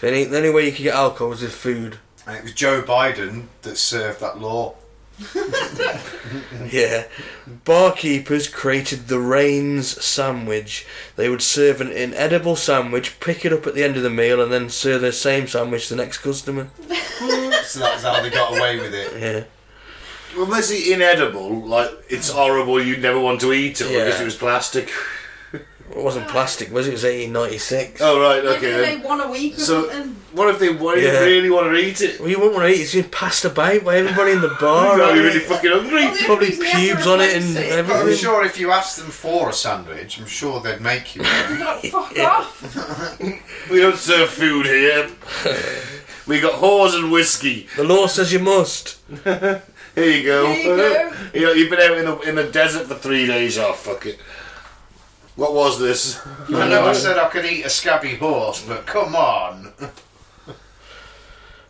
The 0.00 0.08
only, 0.08 0.24
the 0.24 0.36
only 0.36 0.50
way 0.50 0.66
you 0.66 0.72
could 0.72 0.84
get 0.84 0.94
alcohol 0.94 1.30
was 1.30 1.42
with 1.42 1.52
food. 1.52 1.98
And 2.26 2.36
it 2.36 2.42
was 2.42 2.54
Joe 2.54 2.82
Biden 2.82 3.46
that 3.62 3.76
served 3.76 4.20
that 4.20 4.38
law. 4.38 4.74
Yeah. 6.70 7.04
Barkeepers 7.64 8.46
created 8.48 9.08
the 9.08 9.18
Raines 9.18 10.02
sandwich. 10.04 10.86
They 11.16 11.28
would 11.30 11.40
serve 11.42 11.80
an 11.80 11.90
inedible 11.90 12.56
sandwich, 12.56 13.18
pick 13.20 13.44
it 13.46 13.52
up 13.52 13.66
at 13.66 13.74
the 13.74 13.82
end 13.84 13.96
of 13.96 14.02
the 14.02 14.10
meal, 14.10 14.42
and 14.42 14.52
then 14.52 14.68
serve 14.68 15.00
the 15.00 15.12
same 15.12 15.46
sandwich 15.46 15.88
to 15.88 15.94
the 15.94 16.02
next 16.02 16.18
customer. 16.18 16.68
So 17.68 17.80
that's 17.80 18.02
how 18.02 18.22
they 18.22 18.30
got 18.30 18.56
away 18.56 18.78
with 18.80 18.94
it. 18.94 19.12
Yeah. 19.20 19.44
Well, 20.34 20.46
unless 20.46 20.70
it's 20.70 20.88
inedible, 20.88 21.54
like 21.66 21.90
it's 22.08 22.30
horrible, 22.30 22.82
you'd 22.82 23.02
never 23.02 23.20
want 23.20 23.42
to 23.42 23.52
eat 23.52 23.82
it 23.82 23.90
Yeah. 23.90 24.06
because 24.06 24.22
it 24.22 24.24
was 24.24 24.36
plastic. 24.36 24.90
It 25.90 25.96
wasn't 26.04 26.28
plastic, 26.28 26.70
was 26.72 26.86
it? 26.86 26.90
It 26.90 26.92
was 26.92 27.04
1896. 27.04 28.00
Oh, 28.02 28.20
right, 28.20 28.44
Maybe 28.44 28.56
okay. 28.56 28.70
they 28.72 28.80
Then. 28.80 28.98
made 28.98 29.04
one 29.08 29.20
a 29.20 29.30
week 29.30 29.56
or 29.56 29.60
So- 29.60 29.88
something. 29.88 30.16
What 30.32 30.48
if 30.50 30.58
they 30.58 30.68
what 30.68 31.00
Yeah. 31.00 31.20
really 31.20 31.48
want 31.50 31.68
to 31.72 31.76
eat 31.76 32.02
it? 32.02 32.20
Well, 32.20 32.28
you 32.28 32.36
wouldn't 32.38 32.54
want 32.54 32.68
to 32.68 32.72
eat 32.72 32.80
it. 32.80 32.82
It's 32.82 32.92
been 32.94 33.04
passed 33.04 33.44
about 33.46 33.82
by 33.84 33.96
everybody 33.96 34.32
in 34.32 34.42
the 34.42 34.48
bar. 34.60 34.92
are 34.92 34.96
you 34.98 35.02
right? 35.02 35.14
really 35.34 35.38
fucking 35.40 35.70
hungry? 35.70 36.04
Well, 36.04 36.16
Probably 36.26 36.48
reason 36.50 36.64
they 36.64 36.70
pubes 36.72 37.06
on 37.06 37.20
it 37.22 37.34
and 37.34 37.44
replace 37.44 37.64
But 37.70 37.72
I'm 37.72 37.78
everything. 38.00 38.16
sure 38.24 38.44
if 38.44 38.60
you 38.60 38.70
asked 38.70 38.98
them 38.98 39.06
for 39.10 39.48
a 39.48 39.52
sandwich, 39.54 40.18
I'm 40.18 40.26
sure 40.26 40.60
they'd 40.60 40.80
make 40.82 41.16
you 41.16 41.22
one. 41.22 41.60
Like, 41.60 41.84
fuck 41.90 42.18
off. 42.20 43.18
We 43.70 43.80
don't 43.80 43.96
serve 43.96 44.28
food 44.28 44.66
here. 44.66 45.08
we 46.26 46.38
got 46.40 46.60
whores 46.60 46.94
and 46.94 47.10
whiskey. 47.10 47.66
The 47.76 47.84
law 47.84 48.06
says 48.06 48.30
you 48.32 48.38
must. 48.40 48.98
Here 49.24 49.62
you 49.96 50.22
go. 50.24 50.46
Here 50.52 50.56
you 50.56 50.76
go. 50.76 51.12
You 51.34 51.40
know, 51.46 51.52
you've 51.52 51.70
been 51.70 51.80
out 51.80 51.96
in 51.98 52.04
the 52.04 52.18
in 52.20 52.34
the 52.36 52.44
desert 52.44 52.86
for 52.86 52.94
three 52.94 53.26
days. 53.26 53.56
Oh 53.58 53.72
fuck 53.72 54.04
it. 54.06 54.18
What 55.38 55.54
was 55.54 55.78
this? 55.78 56.20
I 56.48 56.68
know 56.68 56.84
I 56.84 56.92
said 56.92 57.16
I 57.16 57.28
could 57.28 57.44
eat 57.44 57.64
a 57.64 57.70
scabby 57.70 58.16
horse, 58.16 58.60
but 58.66 58.86
come 58.86 59.14
on. 59.14 59.72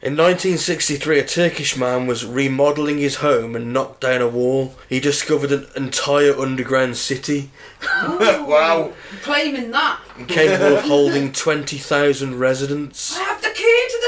In 0.00 0.16
1963, 0.16 1.18
a 1.18 1.26
Turkish 1.26 1.76
man 1.76 2.06
was 2.06 2.24
remodeling 2.24 2.96
his 2.96 3.16
home 3.16 3.54
and 3.54 3.74
knocked 3.74 4.00
down 4.00 4.22
a 4.22 4.28
wall. 4.28 4.74
He 4.88 5.00
discovered 5.00 5.52
an 5.52 5.66
entire 5.76 6.34
underground 6.34 6.96
city 6.96 7.50
wow. 7.92 8.92
Claiming 9.20 9.70
that. 9.72 10.00
capable 10.28 10.78
of 10.78 10.84
holding 10.84 11.32
20,000 11.32 12.38
residents. 12.38 13.18
I 13.18 13.22
have 13.24 13.42
the 13.42 13.50
key 13.50 13.88
to 13.90 13.98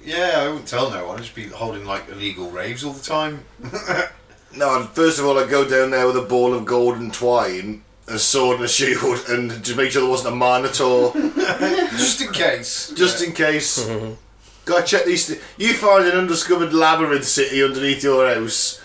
Yeah, 0.08 0.38
I 0.38 0.48
wouldn't 0.48 0.66
tell 0.66 0.90
no 0.90 1.06
one. 1.06 1.16
I'd 1.18 1.22
just 1.22 1.34
be 1.34 1.44
holding 1.48 1.84
like 1.84 2.08
illegal 2.08 2.50
raves 2.50 2.82
all 2.82 2.92
the 2.94 3.04
time. 3.04 3.44
No, 4.56 4.82
first 4.84 5.18
of 5.18 5.26
all, 5.26 5.38
I'd 5.38 5.50
go 5.50 5.68
down 5.68 5.90
there 5.90 6.06
with 6.06 6.16
a 6.16 6.22
ball 6.22 6.54
of 6.54 6.64
golden 6.64 7.10
twine, 7.10 7.82
a 8.08 8.18
sword 8.18 8.56
and 8.56 8.64
a 8.64 8.68
shield, 8.68 9.22
and 9.28 9.62
to 9.62 9.76
make 9.76 9.90
sure 9.90 10.00
there 10.00 10.10
wasn't 10.10 10.32
a 10.32 10.36
minotaur, 10.36 11.12
just 11.92 12.22
in 12.22 12.32
case. 12.32 12.90
just 12.96 13.22
in 13.22 13.32
case. 13.34 13.86
Gotta 14.64 14.86
check 14.86 15.04
these. 15.04 15.26
Th- 15.26 15.40
you 15.58 15.74
find 15.74 16.06
an 16.06 16.16
undiscovered 16.16 16.72
labyrinth 16.72 17.26
city 17.26 17.62
underneath 17.62 18.02
your 18.02 18.26
house. 18.34 18.82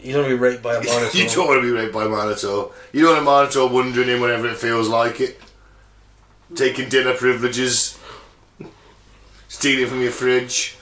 You 0.00 0.12
don't 0.12 0.22
want 0.22 0.30
to 0.30 0.36
be 0.36 0.40
raped 0.40 0.62
by 0.62 0.76
a 0.76 0.80
minotaur. 0.80 1.20
You 1.20 1.28
don't 1.28 1.46
want 1.48 1.60
to 1.60 1.66
be 1.66 1.72
raped 1.72 1.92
by 1.92 2.04
a 2.04 2.08
minotaur. 2.08 2.72
You 2.92 3.02
don't 3.02 3.26
want 3.26 3.28
a 3.28 3.30
minotaur 3.30 3.68
wandering 3.68 4.08
in 4.08 4.20
whenever 4.20 4.48
it 4.48 4.56
feels 4.58 4.88
like 4.88 5.20
it. 5.20 5.40
Taking 6.54 6.88
dinner 6.88 7.14
privileges. 7.14 7.97
Stealing 9.48 9.86
from 9.88 10.02
your 10.02 10.12
fridge. 10.12 10.76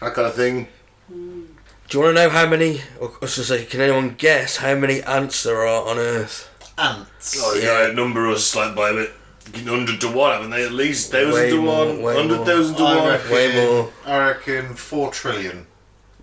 That 0.00 0.14
kind 0.14 0.26
of 0.28 0.34
thing. 0.34 0.68
Do 1.08 1.98
you 1.98 2.00
want 2.04 2.16
to 2.16 2.22
know 2.24 2.30
how 2.30 2.46
many, 2.46 2.80
or 3.00 3.12
I 3.22 3.26
should 3.26 3.44
say, 3.44 3.64
can 3.64 3.80
anyone 3.80 4.14
guess 4.16 4.56
how 4.56 4.74
many 4.74 5.02
ants 5.02 5.42
there 5.42 5.66
are 5.66 5.88
on 5.88 5.98
Earth? 5.98 6.50
Ants. 6.78 7.36
Oh, 7.40 7.54
yeah, 7.54 7.92
number 7.92 8.28
us 8.28 8.54
like 8.56 8.74
by 8.74 8.90
a 8.90 8.94
bit. 8.94 9.10
100 9.54 10.00
to 10.00 10.08
1, 10.10 10.32
haven't 10.32 10.50
they? 10.50 10.64
At 10.64 10.72
least 10.72 11.12
1,000 11.12 11.50
to 11.50 11.62
more, 11.62 11.86
1, 11.86 12.02
way 12.02 12.14
100,000 12.16 12.74
to 12.76 12.82
I 12.82 12.96
1. 12.96 13.08
reckon, 13.08 13.30
Way 13.32 13.54
more. 13.54 13.92
I 14.04 14.18
reckon 14.28 14.74
four 14.74 15.12
trillion. 15.12 15.66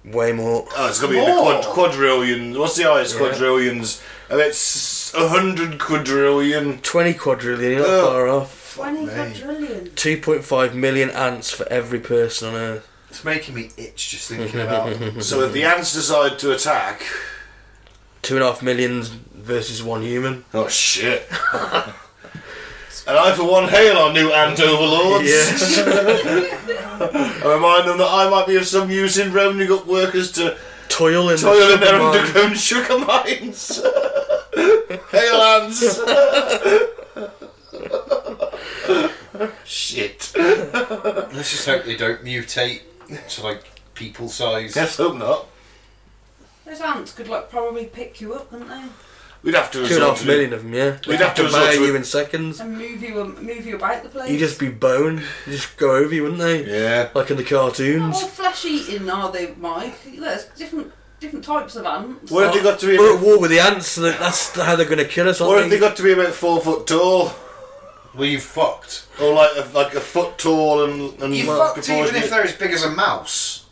Way 0.04 0.34
more. 0.34 0.68
Oh, 0.76 0.90
it's 0.90 1.00
got 1.00 1.08
to 1.08 1.14
be 1.14 1.20
in 1.20 1.26
the 1.26 1.42
quad- 1.42 1.64
quadrillions. 1.64 2.58
What's 2.58 2.76
the 2.76 2.84
highest 2.84 3.14
Yeah. 3.14 3.20
quadrillions? 3.30 4.02
I 4.30 4.36
bet 4.36 4.48
it's 4.50 5.14
100 5.14 5.80
quadrillion. 5.80 6.80
20 6.82 7.14
quadrillion, 7.14 7.72
you're 7.72 7.80
not 7.82 7.90
Oh. 7.90 8.06
far 8.12 8.28
off. 8.28 8.60
20 8.74 9.06
me. 9.06 9.14
quadrillion. 9.14 9.88
2.5 9.90 10.74
million 10.74 11.10
ants 11.12 11.52
for 11.52 11.68
every 11.70 12.00
person 12.00 12.50
on 12.50 12.56
Earth. 12.56 12.90
It's 13.10 13.24
making 13.24 13.54
me 13.56 13.70
itch 13.78 14.10
just 14.10 14.28
thinking 14.30 14.60
about 14.60 14.90
it. 14.90 15.22
So 15.24 15.42
if 15.44 15.54
the 15.54 15.64
ants 15.64 15.94
decide 15.94 16.40
to 16.40 16.52
attack. 16.52 17.04
Two 18.24 18.36
and 18.38 18.44
a 18.44 18.48
half 18.48 18.64
million 18.64 19.04
versus 19.36 19.84
one 19.84 20.02
human. 20.02 20.46
Oh 20.54 20.68
shit. 20.68 21.28
and 21.54 21.94
I, 23.08 23.34
for 23.36 23.44
one, 23.44 23.68
hail 23.70 23.98
our 23.98 24.12
new 24.14 24.32
ant 24.32 24.60
overlords. 24.60 25.26
Yes. 25.26 25.78
I 25.86 27.54
remind 27.54 27.88
them 27.88 27.98
that 28.00 28.08
I 28.10 28.28
might 28.30 28.48
be 28.48 28.56
of 28.56 28.66
some 28.66 28.90
use 28.90 29.18
in 29.20 29.32
rounding 29.34 29.72
up 29.72 29.86
workers 29.86 30.32
to 30.34 30.58
Toil 30.90 31.30
in 31.30 31.38
toil 31.38 31.68
the 31.68 31.74
in 31.76 31.80
their 31.80 31.90
sugar 31.90 32.00
mine. 32.00 32.18
underground 32.18 32.58
sugar 32.58 32.98
mines. 33.00 33.78
hail 35.12 35.42
ants. 35.42 36.00
shit. 39.66 40.32
Let's 40.36 41.52
just 41.52 41.66
hope 41.66 41.84
they 41.86 41.96
don't 41.98 42.24
mutate 42.24 42.82
to 43.30 43.44
like 43.44 43.64
people 43.94 44.28
size. 44.30 44.76
Let's 44.76 44.98
hope 44.98 45.18
not. 45.18 45.48
Those 46.66 46.82
ants 46.82 47.14
could 47.14 47.28
like 47.28 47.50
probably 47.50 47.86
pick 47.86 48.22
you 48.22 48.34
up, 48.34 48.50
couldn't 48.50 48.70
they? 48.70 48.84
We'd 49.44 49.56
have 49.56 49.70
to 49.72 49.80
Two 49.80 49.84
and 49.84 49.92
a 49.92 49.96
resort 49.96 50.10
half 50.10 50.22
to 50.22 50.28
million 50.28 50.54
of 50.54 50.64
them, 50.64 50.74
yeah. 50.74 50.98
We'd 51.06 51.20
have 51.20 51.36
to 51.36 51.44
devour 51.44 51.68
resort 51.68 51.76
to 51.76 51.86
you 51.86 51.96
in 51.98 52.04
seconds. 52.06 52.60
And 52.62 52.78
move 52.78 53.04
you, 53.04 53.22
um, 53.22 53.46
move 53.46 53.66
you 53.66 53.76
about 53.76 54.02
the 54.02 54.08
place. 54.08 54.30
You'd 54.30 54.40
just 54.40 54.58
be 54.58 54.70
bone. 54.70 55.18
You'd 55.46 55.52
just 55.52 55.76
go 55.76 55.98
over 55.98 56.16
you, 56.16 56.24
wouldn't 56.24 56.40
they? 56.40 56.64
Yeah. 56.66 57.10
Like 57.14 57.30
in 57.30 57.36
the 57.36 57.44
Not 57.44 57.50
cartoons. 57.50 58.16
all 58.16 58.28
flesh 58.30 58.64
eating, 58.64 59.10
are 59.10 59.30
they, 59.34 59.54
Mike? 59.56 59.96
There's 60.18 60.46
different 60.46 60.94
different 61.20 61.44
types 61.46 61.76
of 61.76 61.86
ants. 61.86 62.32
What 62.32 62.48
if 62.48 62.54
they 62.54 62.64
got 62.64 62.80
to 62.80 62.86
be? 62.88 62.98
We're 62.98 63.12
at 63.12 63.16
About, 63.16 63.26
war 63.26 63.40
with 63.40 63.52
the 63.52 63.60
ants, 63.60 63.88
so 63.88 64.02
that's 64.02 64.56
how 64.56 64.76
they're 64.78 64.86
going 64.86 64.98
to 64.98 65.06
kill 65.06 65.28
us, 65.28 65.42
aren't 65.42 65.56
what 65.56 65.64
if 65.64 65.70
they 65.70 65.80
got 65.80 65.96
to 65.98 66.04
be 66.04 66.12
about 66.14 66.34
four 66.34 66.62
foot 66.62 66.88
tall, 66.88 67.32
Well, 68.16 68.26
you 68.28 68.40
fucked. 68.40 69.08
or 69.20 69.34
like 69.34 69.52
a, 69.58 69.68
like 69.74 69.94
a 69.96 70.00
foot 70.02 70.38
tall 70.38 70.84
and 70.86 71.22
and 71.22 71.36
You 71.36 71.48
well, 71.48 71.74
fucked 71.74 71.90
even 71.90 72.00
if 72.02 72.10
proportionate- 72.12 72.30
they're 72.30 72.44
as 72.46 72.54
big 72.56 72.72
as 72.72 72.84
a 72.84 72.90
mouse. 72.92 73.66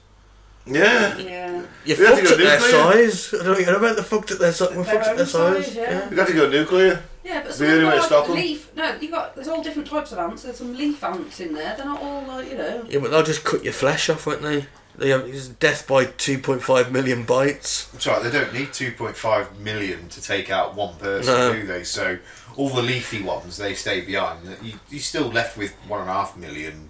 Yeah. 0.65 1.17
Yeah. 1.17 1.61
You 1.85 1.95
We 1.97 2.05
have 2.05 2.15
to 2.19 2.21
fucked 2.21 2.23
go 2.23 2.31
at 2.33 2.37
their 2.37 2.59
nuclear. 2.59 3.09
size. 3.11 3.33
I 3.33 3.43
don't 3.43 3.65
know 3.65 3.75
about 3.77 3.95
the 3.95 4.03
fucked 4.03 4.31
at 4.31 4.39
their 4.39 4.51
size. 4.51 4.69
We're 4.69 4.83
Their 4.83 4.93
fucked 5.03 5.07
at 5.07 5.17
their 5.17 5.25
own 5.25 5.53
size, 5.55 5.65
size. 5.65 5.75
yeah. 5.75 6.09
We'd 6.09 6.19
have 6.19 6.27
to 6.27 6.33
go 6.33 6.49
nuclear. 6.49 7.03
Yeah, 7.23 7.41
but 7.43 7.53
The 7.55 7.71
only 7.71 7.85
way 7.85 7.91
to 7.91 7.97
like 7.97 8.05
stop 8.05 8.29
'em? 8.29 8.35
leaf. 8.35 8.67
No, 8.75 8.95
you 8.99 9.09
got 9.11 9.35
there's 9.35 9.47
all 9.47 9.61
different 9.63 9.87
types 9.89 10.11
of 10.11 10.17
ants. 10.19 10.43
There's 10.43 10.57
some 10.57 10.75
leaf 10.75 11.03
ants 11.03 11.39
in 11.39 11.53
there. 11.53 11.75
They're 11.75 11.85
not 11.85 12.01
all 12.01 12.23
like 12.27 12.49
you 12.49 12.57
know. 12.57 12.83
Yeah, 12.89 12.99
but 12.99 13.11
they'll 13.11 13.23
just 13.23 13.43
cut 13.43 13.63
your 13.63 13.73
flesh 13.73 14.09
off, 14.09 14.25
won't 14.27 14.41
they? 14.41 14.65
They 14.97 15.09
have 15.09 15.21
it's 15.27 15.47
death 15.47 15.87
by 15.87 16.05
2.5 16.05 16.91
million 16.91 17.23
bites. 17.23 17.85
That's 17.93 18.05
right, 18.07 18.21
they 18.21 18.29
don't 18.29 18.53
need 18.53 18.69
2.5 18.73 19.57
million 19.59 20.09
to 20.09 20.21
take 20.21 20.51
out 20.51 20.75
one 20.75 20.95
person, 20.97 21.33
No. 21.33 21.53
do 21.53 21.65
they? 21.65 21.83
So 21.83 22.17
all 22.57 22.69
the 22.69 22.81
leafy 22.81 23.21
ones, 23.21 23.57
they 23.57 23.73
stay 23.73 24.01
behind. 24.01 24.39
You, 24.61 24.73
you're 24.89 24.99
still 24.99 25.27
left 25.27 25.57
with 25.57 25.73
one 25.87 26.01
and 26.01 26.09
a 26.09 26.13
half 26.13 26.35
million 26.37 26.89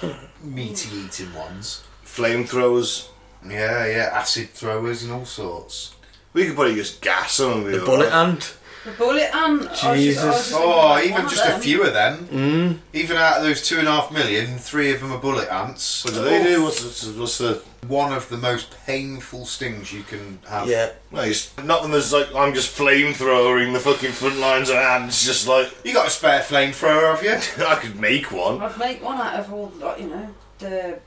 meaty 0.42 0.94
eating 0.96 1.32
ones. 1.34 1.82
Flamethrowers. 2.04 3.08
Yeah, 3.46 3.86
yeah, 3.86 4.10
acid 4.12 4.50
throwers 4.50 5.04
and 5.04 5.12
all 5.12 5.24
sorts. 5.24 5.94
We 6.32 6.46
could 6.46 6.54
probably 6.56 6.74
just 6.74 7.00
gas 7.00 7.36
them. 7.38 7.52
and 7.52 7.64
be 7.66 7.72
The 7.72 7.80
all 7.80 7.86
bullet 7.86 8.06
right. 8.10 8.28
ant. 8.28 8.56
The 8.88 8.94
bullet 8.96 9.34
ant. 9.34 9.62
I 9.62 9.64
was 9.64 9.70
just- 9.70 9.84
I 9.84 9.90
was 9.92 9.98
Jesus. 10.00 10.24
just 10.50 10.54
Oh, 10.54 10.98
even 10.98 11.12
one 11.12 11.24
of 11.26 11.30
just 11.30 11.44
a 11.46 11.58
few 11.58 11.82
of 11.82 11.92
them. 11.92 12.28
Mm. 12.32 12.78
Even 12.98 13.16
out 13.18 13.36
of 13.38 13.42
those 13.42 13.60
two 13.66 13.78
and 13.78 13.86
a 13.86 13.90
half 13.92 14.10
million, 14.10 14.58
three 14.58 14.92
of 14.92 15.00
them 15.00 15.12
are 15.12 15.18
bullet 15.18 15.48
ants. 15.52 16.04
What 16.04 16.14
do 16.14 16.22
they 16.24 16.42
do? 16.42 16.62
What's 16.62 17.00
the, 17.02 17.12
what's 17.20 17.38
the? 17.38 17.62
One 17.86 18.12
of 18.12 18.28
the 18.28 18.36
most 18.38 18.74
painful 18.86 19.44
stings 19.46 19.92
you 19.92 20.02
can 20.02 20.38
have. 20.48 20.68
Yeah. 20.68 20.90
No, 21.12 21.20
it's 21.20 21.52
not 21.62 21.82
them 21.82 21.92
as 21.94 22.12
like 22.12 22.34
I'm 22.34 22.54
just 22.54 22.76
flamethrowering 22.76 23.72
the 23.72 23.80
fucking 23.80 24.12
front 24.12 24.38
lines 24.38 24.68
of 24.70 24.76
ants. 24.76 25.24
Just 25.24 25.46
like 25.46 25.72
You 25.84 25.92
got 25.92 26.06
a 26.06 26.10
spare 26.10 26.40
flamethrower, 26.40 27.14
have 27.14 27.22
you? 27.22 27.64
I 27.66 27.74
could 27.76 28.00
make 28.00 28.32
one. 28.32 28.60
I'd 28.60 28.78
make 28.78 29.02
one 29.04 29.18
out 29.20 29.34
of 29.38 29.52
all 29.52 29.72
like 29.78 30.00
you 30.00 30.06
know 30.08 30.34
the 30.58 30.98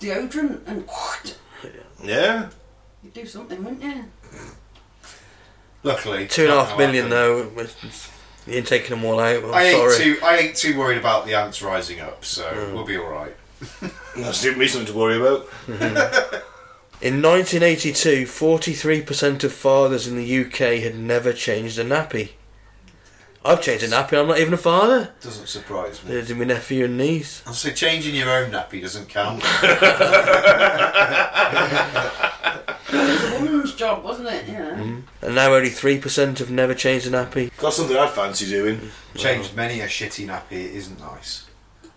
deodorant 0.00 0.60
and 0.66 0.88
Yeah. 2.04 2.48
you'd 3.02 3.12
do 3.12 3.26
something, 3.26 3.62
wouldn't 3.64 3.82
you? 3.82 4.04
Luckily, 5.86 6.26
Two 6.26 6.42
and 6.42 6.52
a 6.52 6.54
not 6.56 6.66
half 6.68 6.78
gonna 6.78 6.92
million 6.92 7.10
happen. 7.12 7.54
though. 7.56 7.62
You 8.48 8.54
ain't 8.58 8.66
taking 8.66 8.90
them 8.90 9.04
all 9.04 9.18
out. 9.20 9.44
I'm 9.44 9.54
I 9.54 9.62
ain't 9.64 9.92
sorry. 9.92 9.96
too. 10.14 10.18
I 10.24 10.36
ain't 10.38 10.56
too 10.56 10.76
worried 10.78 10.98
about 10.98 11.26
the 11.26 11.34
ants 11.34 11.62
rising 11.62 12.00
up, 12.00 12.24
so 12.24 12.42
Mm. 12.44 12.74
we'll 12.74 12.84
be 12.84 12.96
all 12.98 13.08
right. 13.08 13.34
That's 14.16 14.42
giving 14.42 14.58
me 14.58 14.66
something 14.68 14.92
to 14.92 14.98
worry 14.98 15.16
about. 15.16 15.48
In 17.02 17.20
1982, 17.22 18.24
43% 18.24 19.44
of 19.44 19.52
fathers 19.52 20.06
in 20.08 20.16
the 20.16 20.40
UK 20.44 20.80
had 20.82 20.96
never 20.96 21.32
changed 21.32 21.78
a 21.78 21.84
nappy. 21.84 22.30
I've 23.44 23.60
changed 23.62 23.84
a 23.84 23.88
nappy, 23.88 24.18
I'm 24.18 24.26
not 24.28 24.38
even 24.38 24.54
a 24.54 24.56
father. 24.56 25.12
Doesn't 25.20 25.46
surprise 25.46 26.02
me. 26.02 26.10
They're 26.10 26.24
to 26.24 26.34
my 26.34 26.44
nephew 26.46 26.86
and 26.86 26.96
niece. 26.96 27.42
I'll 27.46 27.52
say 27.52 27.72
changing 27.74 28.14
your 28.14 28.30
own 28.30 28.50
nappy 28.50 28.80
doesn't 28.82 29.08
count. 29.10 29.42
It 32.88 32.94
was 32.94 33.32
a 33.32 33.44
woman's 33.44 33.74
job, 33.74 34.04
wasn't 34.04 34.28
it? 34.28 34.46
You 34.46 34.52
know. 34.54 34.70
Mm-hmm. 34.72 35.00
And 35.26 35.34
now 35.34 35.54
only 35.54 35.70
3% 35.70 36.38
have 36.38 36.50
never 36.50 36.74
changed 36.74 37.06
a 37.06 37.10
nappy. 37.10 37.50
Got 37.58 37.72
something 37.72 37.96
I'd 37.96 38.10
fancy 38.10 38.46
doing. 38.46 38.90
Changed 39.14 39.54
many 39.56 39.80
a 39.80 39.86
shitty 39.86 40.26
nappy. 40.26 40.52
It 40.52 40.74
isn't 40.74 41.00
nice. 41.00 41.46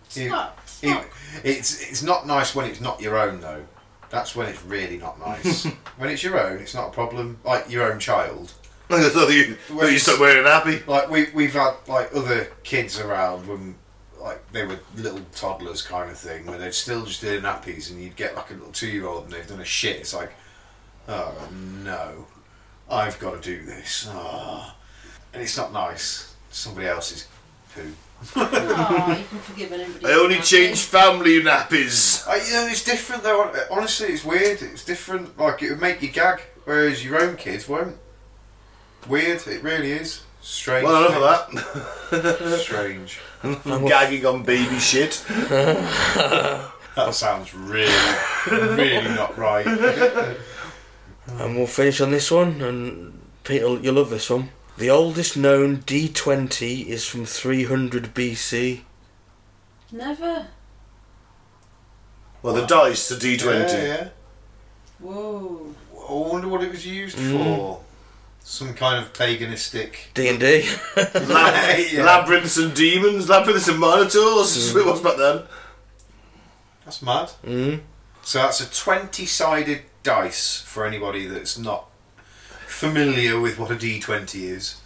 It's 0.05 0.17
It- 0.17 0.29
not. 0.29 0.57
It's 0.63 0.83
it- 0.83 0.89
not. 0.89 1.05
it's 1.43 1.81
it's 1.91 2.03
not 2.03 2.25
nice 2.25 2.55
when 2.55 2.65
it's 2.65 2.81
not 2.81 3.01
your 3.01 3.17
own 3.17 3.41
though. 3.41 3.65
That's 4.09 4.35
when 4.35 4.47
it's 4.47 4.63
really 4.63 4.97
not 4.97 5.19
nice. 5.19 5.65
when 5.97 6.09
it's 6.09 6.23
your 6.23 6.39
own, 6.39 6.59
it's 6.59 6.73
not 6.73 6.87
a 6.87 6.91
problem. 6.91 7.37
Like 7.43 7.69
your 7.69 7.91
own 7.91 7.99
child. 7.99 8.53
I 8.89 9.07
thought 9.09 9.29
you, 9.29 9.53
thought 9.53 9.91
you 9.91 9.99
stopped 9.99 10.19
wearing 10.19 10.43
a 10.43 10.49
nappy. 10.49 10.87
Like 10.87 11.09
we 11.11 11.27
we've 11.35 11.53
had 11.53 11.73
like 11.87 12.09
other 12.15 12.45
kids 12.63 12.99
around 12.99 13.47
when 13.47 13.75
like 14.19 14.51
they 14.51 14.65
were 14.65 14.79
little 14.97 15.21
toddlers 15.35 15.81
kind 15.83 16.09
of 16.09 16.17
thing 16.17 16.45
where 16.47 16.57
they'd 16.57 16.73
still 16.73 17.05
just 17.05 17.21
doing 17.21 17.41
nappies 17.43 17.91
and 17.91 18.01
you'd 18.01 18.15
get 18.15 18.35
like 18.35 18.49
a 18.49 18.53
little 18.53 18.71
two 18.71 18.87
year 18.87 19.05
old 19.05 19.25
and 19.25 19.33
they've 19.33 19.47
done 19.47 19.61
a 19.61 19.65
shit. 19.65 19.97
It's 19.97 20.13
like, 20.13 20.31
oh 21.09 21.49
no, 21.83 22.25
I've 22.89 23.19
got 23.19 23.41
to 23.41 23.57
do 23.57 23.65
this. 23.65 24.07
Ah. 24.09 24.75
And 25.33 25.43
it's 25.43 25.57
not 25.57 25.71
nice. 25.71 26.35
Somebody 26.49 26.87
else's 26.87 27.27
poo. 27.75 27.93
Oh, 28.35 29.15
you 29.17 29.25
can 29.25 29.39
forgive 29.39 29.71
anybody. 29.71 30.05
I 30.05 30.11
only 30.13 30.39
change 30.39 30.81
family 30.81 31.41
nappies. 31.41 32.27
I, 32.27 32.37
you 32.37 32.53
know, 32.53 32.67
it's 32.67 32.83
different 32.83 33.23
though. 33.23 33.53
Honestly, 33.71 34.07
it's 34.07 34.25
weird. 34.25 34.61
It's 34.61 34.83
different. 34.83 35.37
Like 35.37 35.61
it 35.61 35.69
would 35.69 35.81
make 35.81 36.01
you 36.01 36.09
gag, 36.09 36.41
whereas 36.65 37.05
your 37.05 37.21
own 37.21 37.37
kids 37.37 37.67
won't. 37.69 37.97
Weird. 39.07 39.45
It 39.47 39.63
really 39.63 39.91
is. 39.91 40.23
Strange. 40.41 40.85
Well, 40.85 41.05
enough 41.05 41.51
of 41.51 42.11
that. 42.11 42.59
Strange. 42.59 43.19
I'm 43.43 43.85
gagging 43.85 44.25
on 44.25 44.43
baby 44.43 44.79
shit. 44.79 45.23
That 46.95 47.13
sounds 47.15 47.53
really, 47.53 47.93
really 48.51 49.07
not 49.15 49.37
right. 49.37 49.65
And 51.37 51.55
we'll 51.55 51.67
finish 51.67 52.01
on 52.01 52.11
this 52.11 52.31
one, 52.31 52.61
and 52.61 53.19
Peter, 53.43 53.77
you'll 53.79 53.95
love 53.95 54.09
this 54.09 54.29
one. 54.29 54.49
The 54.77 54.89
oldest 54.89 55.35
known 55.37 55.77
D20 55.79 56.85
is 56.87 57.05
from 57.05 57.25
300 57.25 58.13
BC. 58.13 58.81
Never. 59.91 60.47
Well, 62.41 62.53
the 62.53 62.65
dice, 62.65 63.09
the 63.09 63.15
D20. 63.15 63.69
Yeah, 63.73 63.83
yeah. 63.85 64.07
Whoa. 64.99 65.75
I 66.09 66.11
wonder 66.13 66.47
what 66.47 66.63
it 66.63 66.71
was 66.71 66.85
used 66.85 67.17
Mm. 67.17 67.31
for. 67.45 67.81
Some 68.41 68.73
kind 68.73 69.03
of 69.03 69.13
paganistic. 69.13 69.95
D&D. 70.13 70.67
Lab- 71.27 71.79
Yeah. 71.91 72.03
Labyrinths 72.03 72.57
and 72.57 72.73
demons, 72.73 73.29
labyrinths 73.29 73.67
and 73.67 73.79
minotaurs. 73.79 74.55
That's 74.55 74.73
what 74.73 74.81
it 74.81 74.85
was 74.91 75.01
back 75.01 75.17
then. 75.17 75.43
That's 76.85 77.01
mad. 77.01 77.29
mm. 77.45 77.81
So 78.23 78.39
that's 78.39 78.61
a 78.61 78.71
twenty-sided 78.73 79.81
dice 80.03 80.61
for 80.61 80.85
anybody 80.85 81.25
that's 81.27 81.57
not 81.57 81.85
familiar 82.67 83.39
with 83.39 83.59
what 83.59 83.71
a 83.71 83.75
D 83.75 83.99
twenty 83.99 84.45
is. 84.47 84.81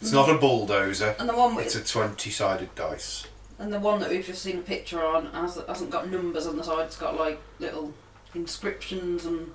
It's 0.00 0.12
not 0.12 0.28
a 0.28 0.34
bulldozer. 0.38 1.14
And 1.18 1.28
the 1.28 1.36
one 1.36 1.56
It's 1.58 1.76
a 1.76 1.84
twenty-sided 1.84 2.74
dice. 2.74 3.26
and 3.58 3.72
the 3.72 3.78
one 3.78 4.00
that 4.00 4.10
we've 4.10 4.26
just 4.26 4.42
seen 4.42 4.58
a 4.58 4.62
picture 4.62 5.04
on 5.04 5.26
has, 5.26 5.60
hasn't 5.68 5.90
got 5.90 6.10
numbers 6.10 6.46
on 6.46 6.56
the 6.56 6.64
side. 6.64 6.86
It's 6.86 6.96
got 6.96 7.16
like 7.16 7.40
little 7.60 7.94
inscriptions 8.34 9.24
and 9.26 9.52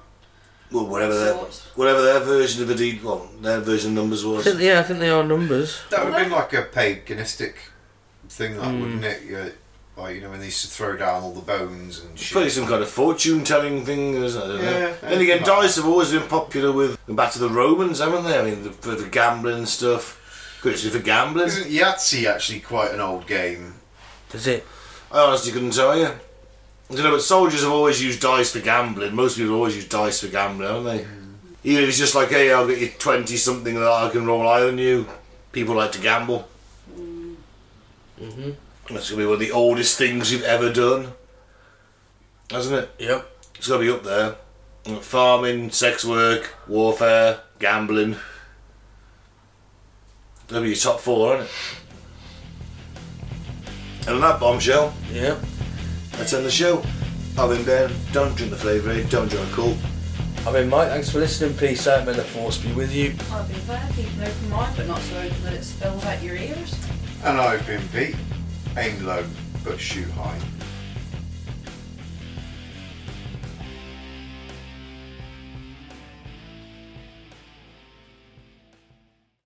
Well, 0.72 0.86
whatever 0.88 1.14
their, 1.20 1.34
sorts. 1.34 1.66
whatever 1.76 2.02
their 2.02 2.20
version 2.22 2.62
of 2.62 2.70
the 2.70 2.76
D, 2.76 3.00
well, 3.04 3.30
their 3.42 3.60
version 3.60 3.90
of 3.92 3.96
numbers 3.96 4.24
I 4.24 4.28
was. 4.30 4.44
think, 4.46 4.62
yeah, 4.62 4.80
I 4.80 4.84
think 4.84 5.00
they 5.00 5.10
are 5.10 5.24
numbers. 5.24 5.82
That 5.90 6.06
would 6.06 6.14
Well, 6.14 6.20
have 6.24 6.30
been 6.30 6.38
like 6.38 6.54
a 6.54 6.64
paganistic 6.64 7.56
thing, 8.30 8.56
that 8.56 8.64
Mm. 8.66 8.80
wouldn't 8.82 9.04
it? 9.04 9.24
You, 9.24 9.52
like 9.98 10.16
you 10.16 10.22
know 10.22 10.30
when 10.30 10.40
they 10.40 10.46
used 10.46 10.62
to 10.62 10.68
throw 10.68 10.96
down 10.96 11.24
all 11.24 11.34
the 11.34 11.42
bones 11.42 12.00
and 12.04 12.18
shit. 12.18 12.34
Probably 12.34 12.50
some 12.50 12.68
kind 12.68 12.84
of 12.84 12.90
fortune 12.90 13.44
telling 13.44 13.84
thing. 13.84 14.14
Isn't? 14.14 14.42
I 14.42 14.48
don't 14.48 14.62
know. 14.62 14.80
Yeah, 14.80 14.94
Then 15.02 15.22
again, 15.22 15.38
like 15.38 15.46
dice 15.46 15.76
have 15.78 15.86
always 15.86 16.12
been 16.12 16.28
popular 16.28 16.72
with 16.72 17.00
back 17.08 17.32
to 17.34 17.40
the 17.40 17.50
Romans, 17.50 18.00
haven't 18.00 18.24
they? 18.24 18.40
I 18.40 18.44
mean, 18.44 18.64
the, 18.64 18.72
for 18.72 18.96
the 18.96 19.10
gambling 19.10 19.66
stuff. 19.66 20.24
Good 20.62 20.74
actually 20.74 20.92
for 20.92 21.00
gambling. 21.00 21.48
Isn't 21.48 21.72
Yahtzee 21.72 22.26
actually 22.26 22.62
quite 22.62 22.92
an 22.92 23.00
old 23.00 23.28
game? 23.28 23.76
Is 24.34 24.48
it? 24.48 24.66
I 25.12 25.20
honestly 25.20 25.52
couldn't 25.52 25.72
tell 25.72 25.98
you. 25.98 26.10
You 26.90 27.04
know, 27.04 27.12
but 27.12 27.22
soldiers 27.22 27.64
have 27.64 27.72
always 27.72 28.02
used 28.04 28.22
dice 28.22 28.52
for 28.54 28.60
gambling. 28.60 29.14
Most 29.14 29.38
people 29.38 29.56
always 29.56 29.76
use 29.76 29.88
dice 29.88 30.22
for 30.22 30.28
gambling, 30.28 30.68
haven't 30.68 30.86
they? 30.86 31.08
Even 31.64 31.84
if 31.84 31.90
it's 31.90 31.98
just 31.98 32.16
like, 32.16 32.30
hey, 32.30 32.52
I'll 32.52 32.68
get 32.68 32.80
you 32.80 32.90
20 32.90 33.36
something 33.36 33.76
that 33.76 33.92
I 33.92 34.10
can 34.10 34.26
roll 34.26 34.44
higher 34.44 34.68
than 34.68 34.78
you. 34.78 35.08
People 35.52 35.76
like 35.76 35.92
to 35.94 36.00
gamble. 36.00 36.48
Mm-hmm. 36.98 38.52
That's 38.90 39.10
going 39.10 39.18
to 39.20 39.24
be 39.24 39.26
one 39.26 39.34
of 39.34 39.40
the 39.40 39.52
oldest 39.52 39.98
things 39.98 40.32
you've 40.32 40.44
ever 40.44 40.72
done. 40.72 41.14
Hasn't 42.50 42.76
it? 42.76 42.90
Yep. 43.00 43.30
It's 43.56 43.68
gonna 43.68 43.82
be 43.82 43.90
up 43.90 44.04
Clair. 44.04 44.36
Farming, 45.02 45.70
sex 45.72 46.06
work, 46.06 46.56
warfare, 46.68 47.42
gambling. 47.60 48.16
That'll 50.48 50.64
be 50.64 50.70
your 50.70 50.78
top 50.78 51.02
four, 51.02 51.36
isn't 51.36 51.46
it? 51.48 51.52
And 54.08 54.16
on 54.16 54.22
that 54.22 54.40
bombshell, 54.40 54.94
Yep. 55.12 55.40
let's 56.18 56.32
end 56.32 56.46
the 56.46 56.52
show. 56.52 56.82
I've 57.38 57.50
been 57.50 57.66
Ben. 57.66 57.94
Don't 58.14 58.34
drink 58.36 58.52
the 58.52 58.58
flavour 58.58 58.92
aid. 58.92 59.10
Don't 59.10 59.28
join 59.30 59.46
a 59.46 59.52
cult. 59.52 59.76
I've 60.46 60.54
been 60.54 60.70
Mike. 60.70 60.88
Thanks 60.88 61.10
for 61.10 61.20
listening. 61.20 61.58
Peace 61.58 61.86
out. 61.88 62.06
May 62.06 62.14
the 62.14 62.24
force 62.24 62.58
be 62.58 62.72
with 62.72 62.94
you. 62.94 63.14
I've 63.34 63.50
been 63.50 63.68
there, 63.68 63.90
keep 63.94 64.08
an 64.18 64.24
open 64.24 64.50
mind, 64.50 64.74
but 64.78 64.88
not 64.88 65.02
so 65.02 65.18
open 65.18 65.44
that 65.44 65.54
it 65.54 65.64
spills 65.64 66.06
out 66.06 66.24
your 66.24 66.38
ears. 66.38 66.74
And 67.26 67.38
I've 67.42 67.68
been 67.68 67.86
Pete. 67.90 68.16
Aim 68.78 69.08
low, 69.08 69.26
but 69.64 69.80
shoot 69.80 70.08
high. 70.12 70.57